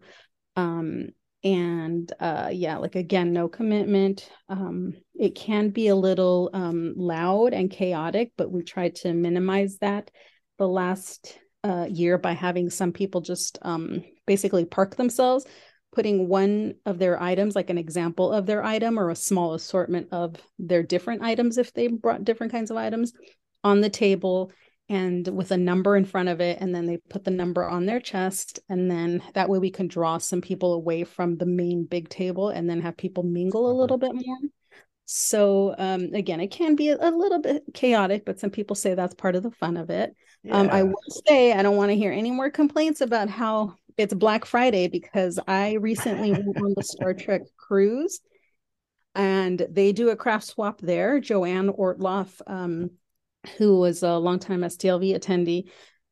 Um, 0.55 1.09
and 1.44 2.12
uh 2.20 2.50
yeah 2.52 2.78
like 2.78 2.96
again 2.96 3.32
no 3.34 3.48
commitment. 3.48 4.30
Um 4.50 4.94
it 5.16 5.36
can 5.36 5.70
be 5.70 5.88
a 5.88 5.96
little 5.96 6.50
um 6.54 6.94
loud 6.98 7.54
and 7.54 7.72
chaotic 7.72 8.32
but 8.38 8.52
we 8.52 8.64
tried 8.64 8.96
to 8.96 9.14
minimize 9.14 9.78
that 9.80 10.12
the 10.58 10.68
last 10.68 11.40
uh 11.64 11.88
year 11.90 12.18
by 12.18 12.34
having 12.34 12.70
some 12.70 12.92
people 12.92 13.22
just 13.22 13.58
um 13.62 14.04
basically 14.26 14.66
park 14.66 14.96
themselves 14.96 15.46
putting 15.92 16.28
one 16.28 16.76
of 16.86 17.00
their 17.00 17.22
items 17.22 17.56
like 17.56 17.70
an 17.70 17.78
example 17.78 18.32
of 18.32 18.46
their 18.46 18.64
item 18.64 19.00
or 19.00 19.10
a 19.10 19.16
small 19.16 19.54
assortment 19.54 20.08
of 20.12 20.36
their 20.60 20.84
different 20.84 21.22
items 21.24 21.58
if 21.58 21.74
they 21.74 21.88
brought 21.88 22.24
different 22.24 22.52
kinds 22.52 22.70
of 22.70 22.78
items 22.78 23.14
on 23.64 23.82
the 23.82 23.90
table 23.90 24.52
and 24.90 25.28
with 25.28 25.52
a 25.52 25.58
number 25.58 25.96
in 25.96 26.04
front 26.04 26.30
of 26.30 26.42
it 26.42 26.58
and 26.60 26.74
then 26.74 26.88
they 26.88 26.98
put 27.10 27.24
the 27.24 27.32
number 27.32 27.68
on 27.68 27.86
their 27.86 28.00
chest 28.00 28.60
and 28.70 28.90
then 28.90 29.22
that 29.36 29.48
way 29.48 29.60
we 29.60 29.70
can 29.70 29.88
draw 29.88 30.18
some 30.18 30.42
people 30.42 30.74
away 30.74 31.04
from 31.04 31.38
the 31.38 31.46
main 31.46 31.86
big 31.86 32.10
table 32.10 32.50
and 32.50 32.70
then 32.70 32.82
have 32.82 32.98
people 32.98 33.24
mingle 33.24 33.72
a 33.72 33.80
little 33.80 33.98
bit 33.98 34.14
more. 34.14 34.38
So 35.06 35.76
um, 35.78 36.10
again 36.14 36.40
it 36.40 36.52
can 36.52 36.76
be 36.76 36.90
a, 36.90 36.98
a, 37.00 37.12
little 37.12 37.40
bit 37.40 37.64
chaotic 37.74 38.26
but 38.26 38.40
some 38.40 38.50
people 38.50 38.76
say 38.76 38.96
that's 38.96 39.14
part 39.14 39.36
of 39.36 39.44
the 39.44 39.52
fun 39.52 39.78
of 39.78 39.90
it. 39.90 40.16
Yeah. 40.44 40.58
um, 40.58 40.70
i 40.70 40.84
will 40.84 40.96
say 41.28 41.52
i 41.52 41.62
don't 41.62 41.76
want 41.76 41.90
to 41.90 41.98
hear 41.98 42.14
any 42.14 42.32
more 42.32 42.50
complaints 42.50 43.02
about 43.02 43.30
how 43.30 43.76
it's 43.98 44.14
black 44.14 44.46
friday 44.46 44.88
because 44.88 45.38
i 45.50 45.74
recently 45.74 46.32
went 46.32 46.58
on 46.58 46.74
the 46.78 46.84
star 46.84 47.14
trek 47.14 47.42
cruise 47.58 48.22
and 49.16 49.68
they 49.70 49.92
do 49.92 50.12
a 50.12 50.16
craft 50.16 50.46
swap 50.46 50.80
there 50.80 51.20
joanne 51.20 51.68
ortloff 51.68 52.40
um, 52.48 52.92
who 53.58 53.80
was 53.80 54.04
a 54.04 54.18
longtime 54.18 54.62
STLV 54.62 55.18
attendee, 55.18 55.70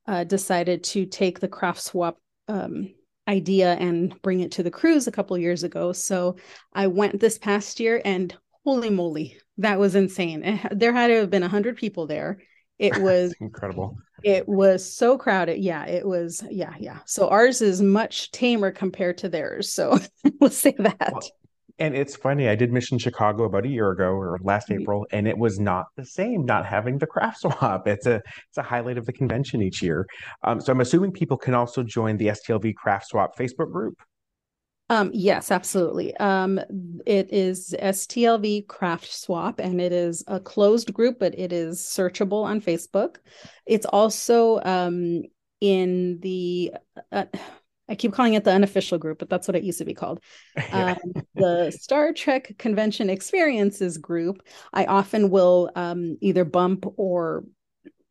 uh, 0.08 0.24
decided 0.24 0.84
to 0.84 1.06
take 1.06 1.40
the 1.40 1.48
craft 1.48 1.82
swap 1.82 2.18
um, 2.48 2.94
idea 3.28 3.74
and 3.74 4.20
bring 4.22 4.40
it 4.40 4.52
to 4.54 4.64
the 4.64 4.72
cruise 4.72 5.08
a 5.08 5.12
couple 5.12 5.38
years 5.38 5.64
ago. 5.64 5.92
So 5.92 6.38
I 6.74 6.88
went 6.88 7.20
this 7.20 7.38
past 7.38 7.80
year, 7.80 8.02
and 8.06 8.36
holy 8.64 8.90
moly, 8.90 9.38
that 9.58 9.80
was 9.80 9.96
insane! 9.96 10.44
It, 10.44 10.80
there 10.80 10.94
had 10.94 11.08
to 11.08 11.16
have 11.16 11.30
been 11.30 11.44
a 11.44 11.50
hundred 11.50 11.78
people 11.78 12.08
there. 12.08 12.40
It 12.80 12.98
was 13.02 13.34
incredible. 13.40 13.98
It 14.24 14.48
was 14.48 14.92
so 14.92 15.18
crowded. 15.18 15.60
Yeah, 15.60 15.86
it 15.86 16.06
was. 16.06 16.44
Yeah, 16.50 16.74
yeah. 16.80 17.00
So 17.06 17.28
ours 17.30 17.62
is 17.62 17.82
much 17.82 18.32
tamer 18.32 18.72
compared 18.72 19.20
to 19.20 19.30
theirs. 19.30 19.72
So 19.72 20.00
we'll 20.40 20.50
say 20.50 20.74
that. 20.80 21.12
Well, 21.12 21.22
and 21.80 21.96
it's 21.96 22.16
funny, 22.16 22.50
I 22.50 22.56
did 22.56 22.72
Mission 22.72 22.98
Chicago 22.98 23.44
about 23.44 23.66
a 23.66 23.70
year 23.70 23.92
ago 23.92 24.06
or 24.06 24.40
last 24.42 24.70
mm-hmm. 24.70 24.82
April, 24.82 25.06
and 25.12 25.28
it 25.28 25.38
was 25.38 25.60
not 25.60 25.86
the 25.96 26.06
same, 26.06 26.46
not 26.46 26.66
having 26.66 26.98
the 26.98 27.08
craft 27.08 27.42
swap. 27.42 27.88
It's 27.88 28.06
a 28.06 28.16
it's 28.50 28.58
a 28.58 28.64
highlight 28.64 28.98
of 28.98 29.06
the 29.06 29.14
convention 29.14 29.62
each 29.62 29.82
year. 29.82 30.08
Um, 30.44 30.60
so 30.60 30.72
I'm 30.72 30.82
assuming 30.82 31.12
people 31.12 31.38
can 31.38 31.54
also 31.54 31.84
join 31.84 32.18
the 32.18 32.28
STLV 32.28 32.76
Craft 32.76 33.08
Swap 33.08 33.38
Facebook 33.38 33.72
group. 33.72 34.02
Um, 34.90 35.12
yes, 35.14 35.52
absolutely. 35.52 36.16
Um, 36.16 36.62
it 37.06 37.34
is 37.34 37.76
STLV 37.78 38.68
Craft 38.68 39.12
Swap, 39.12 39.60
and 39.60 39.82
it 39.82 39.92
is 39.92 40.24
a 40.28 40.40
closed 40.40 40.94
group, 40.94 41.20
but 41.20 41.38
it 41.38 41.52
is 41.52 41.82
searchable 41.82 42.44
on 42.46 42.62
Facebook. 42.62 43.18
It's 43.66 43.86
also 43.86 44.62
um, 44.64 45.24
in 45.60 46.20
the 46.22 46.74
uh, 47.12 47.26
I 47.90 47.96
keep 47.96 48.14
calling 48.14 48.34
it 48.34 48.44
the 48.44 48.52
unofficial 48.52 48.98
group, 48.98 49.20
but 49.20 49.30
that's 49.30 49.48
what 49.48 49.56
it 49.56 49.64
used 49.64 49.78
to 49.80 49.86
be 49.86 49.94
called. 49.94 50.22
Yeah. 50.70 50.96
Um, 51.04 51.24
the 51.36 51.72
Star 51.72 52.12
Trek 52.12 52.56
Convention 52.58 53.10
Experiences 53.10 53.98
group. 53.98 54.42
I 54.74 54.86
often 54.86 55.30
will 55.30 55.72
um, 55.76 56.18
either 56.22 56.44
bump 56.44 56.86
or 56.98 57.46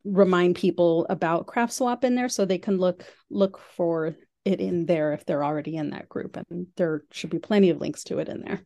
remind 0.05 0.57
people 0.57 1.07
about 1.11 1.47
Craft 1.47 1.73
Swap 1.73 2.05
in 2.05 2.15
there, 2.15 2.29
so 2.29 2.45
they 2.45 2.59
can 2.59 2.79
look 2.79 3.05
look 3.31 3.59
for 3.77 4.17
it 4.45 4.61
in 4.61 4.87
there 4.87 5.13
if 5.13 5.27
they're 5.27 5.45
already 5.45 5.77
in 5.77 5.91
that 5.91 6.09
group, 6.09 6.37
and 6.37 6.69
there 6.77 7.03
should 7.11 7.31
be 7.31 7.39
plenty 7.39 7.71
of 7.71 7.81
links 7.81 8.05
to 8.05 8.19
it 8.19 8.29
in 8.29 8.41
there. 8.41 8.63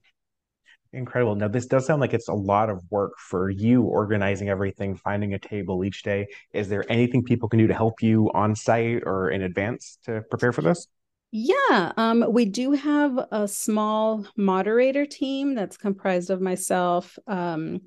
Incredible. 0.93 1.37
Now, 1.37 1.49
this 1.49 1.67
does 1.67 1.87
sound 1.87 2.01
like 2.01 2.15
it's 2.15 2.29
a 2.29 2.35
lot 2.35 2.69
of 2.69 2.83
work 2.91 3.13
for 3.19 3.49
you 3.49 3.83
organizing 3.83 4.49
everything, 4.49 4.97
finding 4.97 5.35
a 5.35 5.39
table 5.39 5.85
each 5.85 6.03
day. 6.03 6.27
Is 6.53 6.69
there 6.69 6.85
anything 6.91 7.23
people 7.23 7.49
can 7.49 7.61
do 7.61 7.69
to 7.69 7.75
help 7.75 8.03
you 8.03 8.31
on 8.35 8.57
site 8.57 9.03
or 9.07 9.31
in 9.31 9.43
advance 9.43 9.99
to 10.05 10.23
prepare 10.31 10.53
for 10.53 10.63
this? 10.63 10.89
Yeah, 11.33 11.93
um, 11.97 12.25
we 12.31 12.45
do 12.45 12.73
have 12.73 13.17
a 13.31 13.47
small 13.47 14.27
moderator 14.37 15.07
team 15.07 15.55
that's 15.55 15.77
comprised 15.77 16.31
of 16.31 16.41
myself, 16.41 17.17
um, 17.29 17.83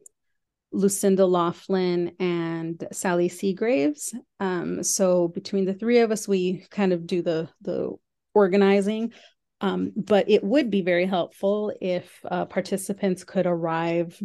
Lucinda 0.72 1.26
Laughlin, 1.26 2.16
and 2.20 2.88
Sally 2.94 3.28
Seagraves. 3.28 4.16
Um, 4.40 4.82
so 4.82 5.28
between 5.28 5.66
the 5.66 5.74
three 5.74 6.00
of 6.00 6.12
us, 6.12 6.26
we 6.26 6.66
kind 6.72 6.94
of 6.94 7.06
do 7.06 7.22
the 7.22 7.50
the 7.62 7.92
organizing. 8.34 9.12
Um, 9.60 9.92
but 9.96 10.30
it 10.30 10.44
would 10.44 10.70
be 10.70 10.82
very 10.82 11.06
helpful 11.06 11.74
if 11.82 12.20
uh, 12.30 12.46
participants 12.46 13.24
could 13.24 13.46
arrive 13.46 14.22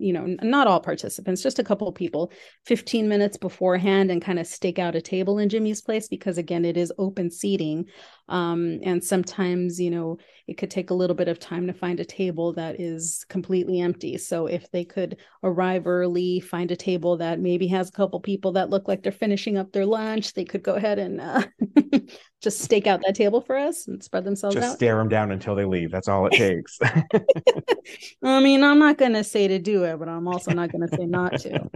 you 0.00 0.14
know 0.14 0.34
not 0.42 0.66
all 0.66 0.80
participants 0.80 1.42
just 1.42 1.58
a 1.58 1.64
couple 1.64 1.92
people 1.92 2.32
15 2.66 3.08
minutes 3.08 3.36
beforehand 3.36 4.10
and 4.10 4.22
kind 4.22 4.38
of 4.38 4.46
stake 4.46 4.78
out 4.78 4.96
a 4.96 5.02
table 5.02 5.38
in 5.38 5.48
jimmy's 5.48 5.82
place 5.82 6.08
because 6.08 6.38
again 6.38 6.64
it 6.64 6.76
is 6.76 6.92
open 6.98 7.30
seating 7.30 7.84
um, 8.30 8.78
and 8.82 9.02
sometimes 9.02 9.78
you 9.78 9.90
know 9.90 10.18
it 10.46 10.56
could 10.56 10.70
take 10.70 10.90
a 10.90 10.94
little 10.94 11.14
bit 11.14 11.28
of 11.28 11.38
time 11.38 11.66
to 11.68 11.72
find 11.72 12.00
a 12.00 12.04
table 12.04 12.52
that 12.54 12.80
is 12.80 13.24
completely 13.28 13.80
empty. 13.80 14.18
So 14.18 14.46
if 14.46 14.68
they 14.72 14.84
could 14.84 15.18
arrive 15.44 15.86
early 15.86 16.40
find 16.40 16.70
a 16.70 16.76
table 16.76 17.16
that 17.18 17.38
maybe 17.38 17.68
has 17.68 17.88
a 17.88 17.92
couple 17.92 18.18
people 18.18 18.52
that 18.52 18.68
look 18.68 18.88
like 18.88 19.02
they're 19.02 19.12
finishing 19.12 19.56
up 19.56 19.72
their 19.72 19.86
lunch 19.86 20.34
they 20.34 20.44
could 20.44 20.62
go 20.62 20.74
ahead 20.74 20.98
and 20.98 21.20
uh, 21.20 21.42
just 22.42 22.60
stake 22.60 22.86
out 22.86 23.00
that 23.06 23.14
table 23.14 23.40
for 23.40 23.56
us 23.56 23.86
and 23.86 24.02
spread 24.02 24.24
themselves 24.24 24.56
just 24.56 24.70
out. 24.70 24.76
stare 24.76 24.96
them 24.96 25.08
down 25.08 25.30
until 25.30 25.54
they 25.54 25.64
leave. 25.64 25.90
That's 25.90 26.08
all 26.08 26.26
it 26.26 26.32
takes. 26.32 26.78
I 28.22 28.40
mean 28.40 28.64
i'm 28.64 28.78
not 28.78 28.98
going 28.98 29.12
to 29.12 29.24
say 29.24 29.48
to 29.48 29.58
do 29.58 29.84
it 29.84 29.98
but 29.98 30.08
i'm 30.08 30.26
also 30.26 30.52
not 30.52 30.72
going 30.72 30.86
to 30.88 30.96
say 30.96 31.06
not 31.06 31.38
to 31.40 31.70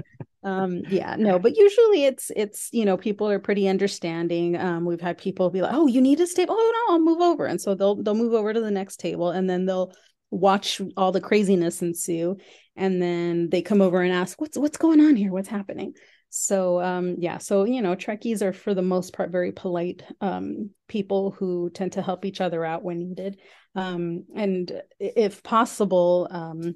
um 0.44 0.82
yeah 0.90 1.16
no 1.16 1.38
but 1.38 1.56
usually 1.56 2.04
it's 2.04 2.30
it's 2.36 2.68
you 2.72 2.84
know 2.84 2.96
people 2.96 3.28
are 3.28 3.38
pretty 3.38 3.68
understanding. 3.68 4.56
Um 4.56 4.84
we've 4.84 5.00
had 5.00 5.18
people 5.18 5.50
be 5.50 5.62
like 5.62 5.74
oh 5.74 5.86
you 5.86 6.00
need 6.00 6.20
a 6.20 6.26
table 6.26 6.54
oh 6.56 6.86
no 6.88 6.94
i'll 6.94 7.00
move 7.00 7.20
over 7.20 7.46
and 7.46 7.60
so 7.60 7.74
they'll 7.74 7.96
they'll 8.02 8.14
move 8.14 8.34
over 8.34 8.52
to 8.52 8.60
the 8.60 8.70
next 8.70 9.00
table 9.00 9.30
and 9.30 9.48
then 9.48 9.66
they'll 9.66 9.92
watch 10.30 10.80
all 10.96 11.12
the 11.12 11.20
craziness 11.20 11.80
ensue 11.80 12.36
and 12.76 13.00
then 13.00 13.48
they 13.50 13.62
come 13.62 13.80
over 13.80 14.02
and 14.02 14.12
ask 14.12 14.40
what's 14.40 14.58
what's 14.58 14.76
going 14.76 15.00
on 15.00 15.16
here? 15.16 15.32
What's 15.32 15.48
happening? 15.48 15.94
So 16.30 16.80
um 16.82 17.16
yeah 17.18 17.38
so 17.38 17.64
you 17.64 17.80
know 17.80 17.94
trekkies 17.94 18.42
are 18.42 18.52
for 18.52 18.74
the 18.74 18.82
most 18.82 19.12
part 19.12 19.30
very 19.30 19.52
polite 19.52 20.02
um 20.20 20.70
people 20.88 21.30
who 21.30 21.70
tend 21.70 21.92
to 21.92 22.02
help 22.02 22.24
each 22.24 22.40
other 22.40 22.64
out 22.64 22.82
when 22.82 22.98
needed. 22.98 23.38
Um 23.76 24.24
and 24.34 24.72
if 24.98 25.42
possible 25.42 26.26
um 26.30 26.74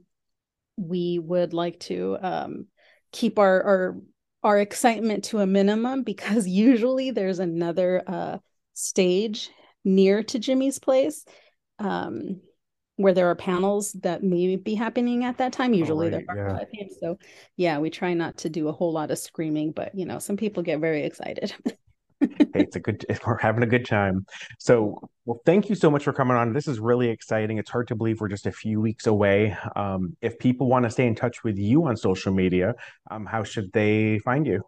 we 0.76 1.18
would 1.18 1.52
like 1.52 1.80
to 1.80 2.16
um 2.22 2.66
keep 3.12 3.38
our 3.38 3.62
our 3.62 3.96
our 4.42 4.60
excitement 4.60 5.24
to 5.24 5.40
a 5.40 5.46
minimum 5.46 6.02
because 6.02 6.46
usually 6.48 7.10
there's 7.10 7.38
another 7.38 8.02
uh, 8.06 8.38
stage 8.74 9.50
near 9.84 10.22
to 10.22 10.38
Jimmy's 10.38 10.78
place 10.78 11.24
um, 11.78 12.40
where 12.96 13.14
there 13.14 13.30
are 13.30 13.34
panels 13.34 13.92
that 14.02 14.22
may 14.22 14.56
be 14.56 14.74
happening 14.74 15.24
at 15.24 15.38
that 15.38 15.52
time. 15.52 15.72
Usually 15.72 16.10
right, 16.10 16.24
there 16.26 16.46
are. 16.46 16.62
Yeah. 16.72 16.84
So 17.00 17.18
yeah, 17.56 17.78
we 17.78 17.90
try 17.90 18.14
not 18.14 18.38
to 18.38 18.48
do 18.48 18.68
a 18.68 18.72
whole 18.72 18.92
lot 18.92 19.10
of 19.10 19.18
screaming, 19.18 19.72
but 19.72 19.94
you 19.94 20.04
know, 20.04 20.18
some 20.18 20.36
people 20.36 20.62
get 20.62 20.80
very 20.80 21.04
excited. 21.04 21.54
hey, 22.20 22.28
it's 22.54 22.76
a 22.76 22.80
good 22.80 23.04
we're 23.26 23.38
having 23.38 23.62
a 23.62 23.66
good 23.66 23.86
time. 23.86 24.26
So 24.58 25.08
Well, 25.24 25.40
thank 25.44 25.68
you 25.68 25.74
so 25.74 25.90
much 25.90 26.04
for 26.04 26.12
coming 26.12 26.36
on. 26.36 26.52
This 26.52 26.68
is 26.68 26.80
really 26.80 27.08
exciting. 27.08 27.58
It's 27.58 27.70
hard 27.70 27.88
to 27.88 27.94
believe 27.94 28.20
we're 28.20 28.28
just 28.28 28.46
a 28.46 28.52
few 28.52 28.80
weeks 28.80 29.06
away. 29.06 29.56
Um, 29.76 30.16
if 30.20 30.38
people 30.38 30.68
want 30.68 30.84
to 30.84 30.90
stay 30.90 31.06
in 31.06 31.14
touch 31.14 31.44
with 31.44 31.58
you 31.58 31.86
on 31.86 31.96
social 31.96 32.32
media, 32.32 32.74
um, 33.10 33.26
how 33.26 33.44
should 33.44 33.72
they 33.72 34.18
find 34.20 34.46
you? 34.46 34.62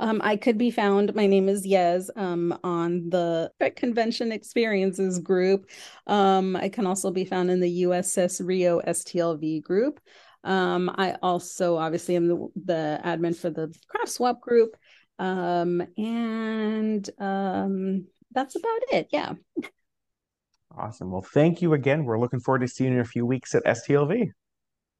Um, 0.00 0.20
I 0.22 0.36
could 0.36 0.58
be 0.58 0.70
found. 0.70 1.14
My 1.14 1.26
name 1.26 1.48
is 1.48 1.66
Yez 1.66 2.08
um, 2.14 2.56
on 2.62 3.10
the 3.10 3.50
Convention 3.74 4.30
Experiences 4.30 5.18
group. 5.18 5.68
Um, 6.06 6.54
I 6.54 6.68
can 6.68 6.86
also 6.86 7.10
be 7.10 7.24
found 7.24 7.50
in 7.50 7.58
the 7.58 7.82
USS 7.82 8.44
Rio 8.46 8.80
STLV 8.80 9.62
group. 9.62 10.00
Um, 10.44 10.94
I 10.96 11.16
also 11.20 11.76
obviously 11.76 12.14
am 12.14 12.28
the, 12.28 12.48
the 12.64 13.00
admin 13.04 13.36
for 13.36 13.50
the 13.50 13.74
Craft 13.88 14.10
Swap 14.10 14.40
group. 14.40 14.76
Um, 15.18 15.82
and 15.96 17.08
um, 17.18 18.06
that's 18.32 18.56
about 18.56 18.82
it. 18.92 19.08
Yeah. 19.10 19.34
Awesome. 20.76 21.10
Well, 21.10 21.26
thank 21.34 21.60
you 21.60 21.72
again. 21.72 22.04
We're 22.04 22.20
looking 22.20 22.40
forward 22.40 22.60
to 22.60 22.68
seeing 22.68 22.92
you 22.92 22.98
in 22.98 23.04
a 23.04 23.08
few 23.08 23.26
weeks 23.26 23.54
at 23.54 23.64
STLV. 23.64 24.30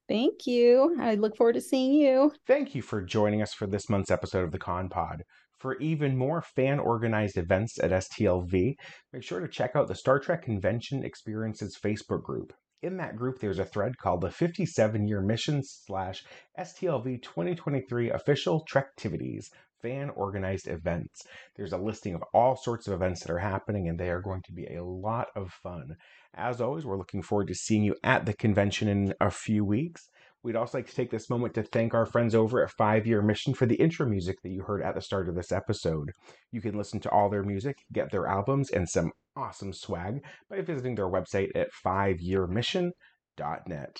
Thank 0.09 0.47
you. 0.47 0.97
I 0.99 1.15
look 1.17 1.37
forward 1.37 1.53
to 1.55 1.61
seeing 1.61 1.93
you. 1.93 2.33
Thank 2.47 2.75
you 2.75 2.83
for 2.83 3.03
joining 3.03 3.43
us 3.43 3.53
for 3.53 3.67
this 3.67 3.91
month's 3.91 4.11
episode 4.11 4.45
of 4.45 4.53
the 4.53 4.59
Con 4.59 4.89
Pod. 4.89 5.23
For 5.59 5.77
even 5.79 6.17
more 6.17 6.41
fan 6.41 6.79
organized 6.79 7.37
events 7.37 7.79
at 7.83 7.91
STLV, 7.91 8.75
make 9.13 9.23
sure 9.23 9.41
to 9.41 9.49
check 9.49 9.73
out 9.75 9.89
the 9.89 9.95
Star 9.95 10.19
Trek 10.19 10.43
Convention 10.43 11.05
Experiences 11.05 11.77
Facebook 11.83 12.23
group. 12.23 12.53
In 12.81 12.97
that 12.99 13.17
group, 13.17 13.41
there's 13.41 13.59
a 13.59 13.65
thread 13.65 13.99
called 13.99 14.21
the 14.21 14.31
57 14.31 15.07
year 15.09 15.21
mission 15.21 15.63
slash 15.65 16.25
STLV 16.59 17.21
2023 17.23 18.11
official 18.11 18.65
Trektivities 18.73 19.47
fan 19.83 20.11
organized 20.11 20.69
events. 20.69 21.23
There's 21.57 21.73
a 21.73 21.79
listing 21.79 22.15
of 22.15 22.23
all 22.35 22.57
sorts 22.57 22.87
of 22.87 22.95
events 22.95 23.23
that 23.23 23.33
are 23.33 23.39
happening, 23.39 23.89
and 23.89 23.99
they 23.99 24.11
are 24.11 24.21
going 24.21 24.43
to 24.47 24.53
be 24.53 24.67
a 24.67 24.85
lot 24.85 25.29
of 25.35 25.51
fun. 25.63 25.95
As 26.35 26.61
always, 26.61 26.85
we're 26.85 26.99
looking 26.99 27.23
forward 27.23 27.49
to 27.49 27.55
seeing 27.55 27.83
you 27.83 27.97
at 28.05 28.27
the 28.27 28.35
convention 28.35 28.89
in 28.89 29.15
a 29.21 29.31
few 29.31 29.65
weeks. 29.65 30.03
We'd 30.43 30.57
also 30.57 30.79
like 30.79 30.87
to 30.87 30.95
take 30.95 31.11
this 31.11 31.29
moment 31.29 31.53
to 31.55 31.65
thank 31.65 31.95
our 31.95 32.07
friends 32.07 32.35
over 32.35 32.63
at 32.63 32.71
Five 32.71 33.07
Year 33.07 33.21
Mission 33.23 33.55
for 33.55 33.67
the 33.67 33.75
intro 33.75 34.09
music 34.09 34.37
that 34.43 34.51
you 34.51 34.63
heard 34.63 34.83
at 34.83 34.95
the 34.95 35.03
start 35.03 35.29
of 35.29 35.35
this 35.35 35.51
episode. 35.51 36.13
You 36.53 36.61
can 36.61 36.77
listen 36.77 37.01
to 37.01 37.11
all 37.11 37.29
their 37.29 37.43
music, 37.43 37.79
get 37.93 38.13
their 38.13 38.29
albums, 38.29 38.71
and 38.71 38.89
some 38.89 39.11
awesome 39.37 39.73
swag 39.73 40.25
by 40.49 40.61
visiting 40.61 40.95
their 40.95 41.09
website 41.09 41.49
at 41.57 41.71
fiveyearmission.net. 41.85 43.97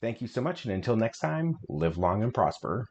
Thank 0.00 0.20
you 0.20 0.26
so 0.26 0.40
much, 0.40 0.64
and 0.64 0.74
until 0.74 0.96
next 0.96 1.20
time, 1.20 1.54
live 1.68 1.96
long 1.96 2.22
and 2.22 2.34
prosper. 2.34 2.86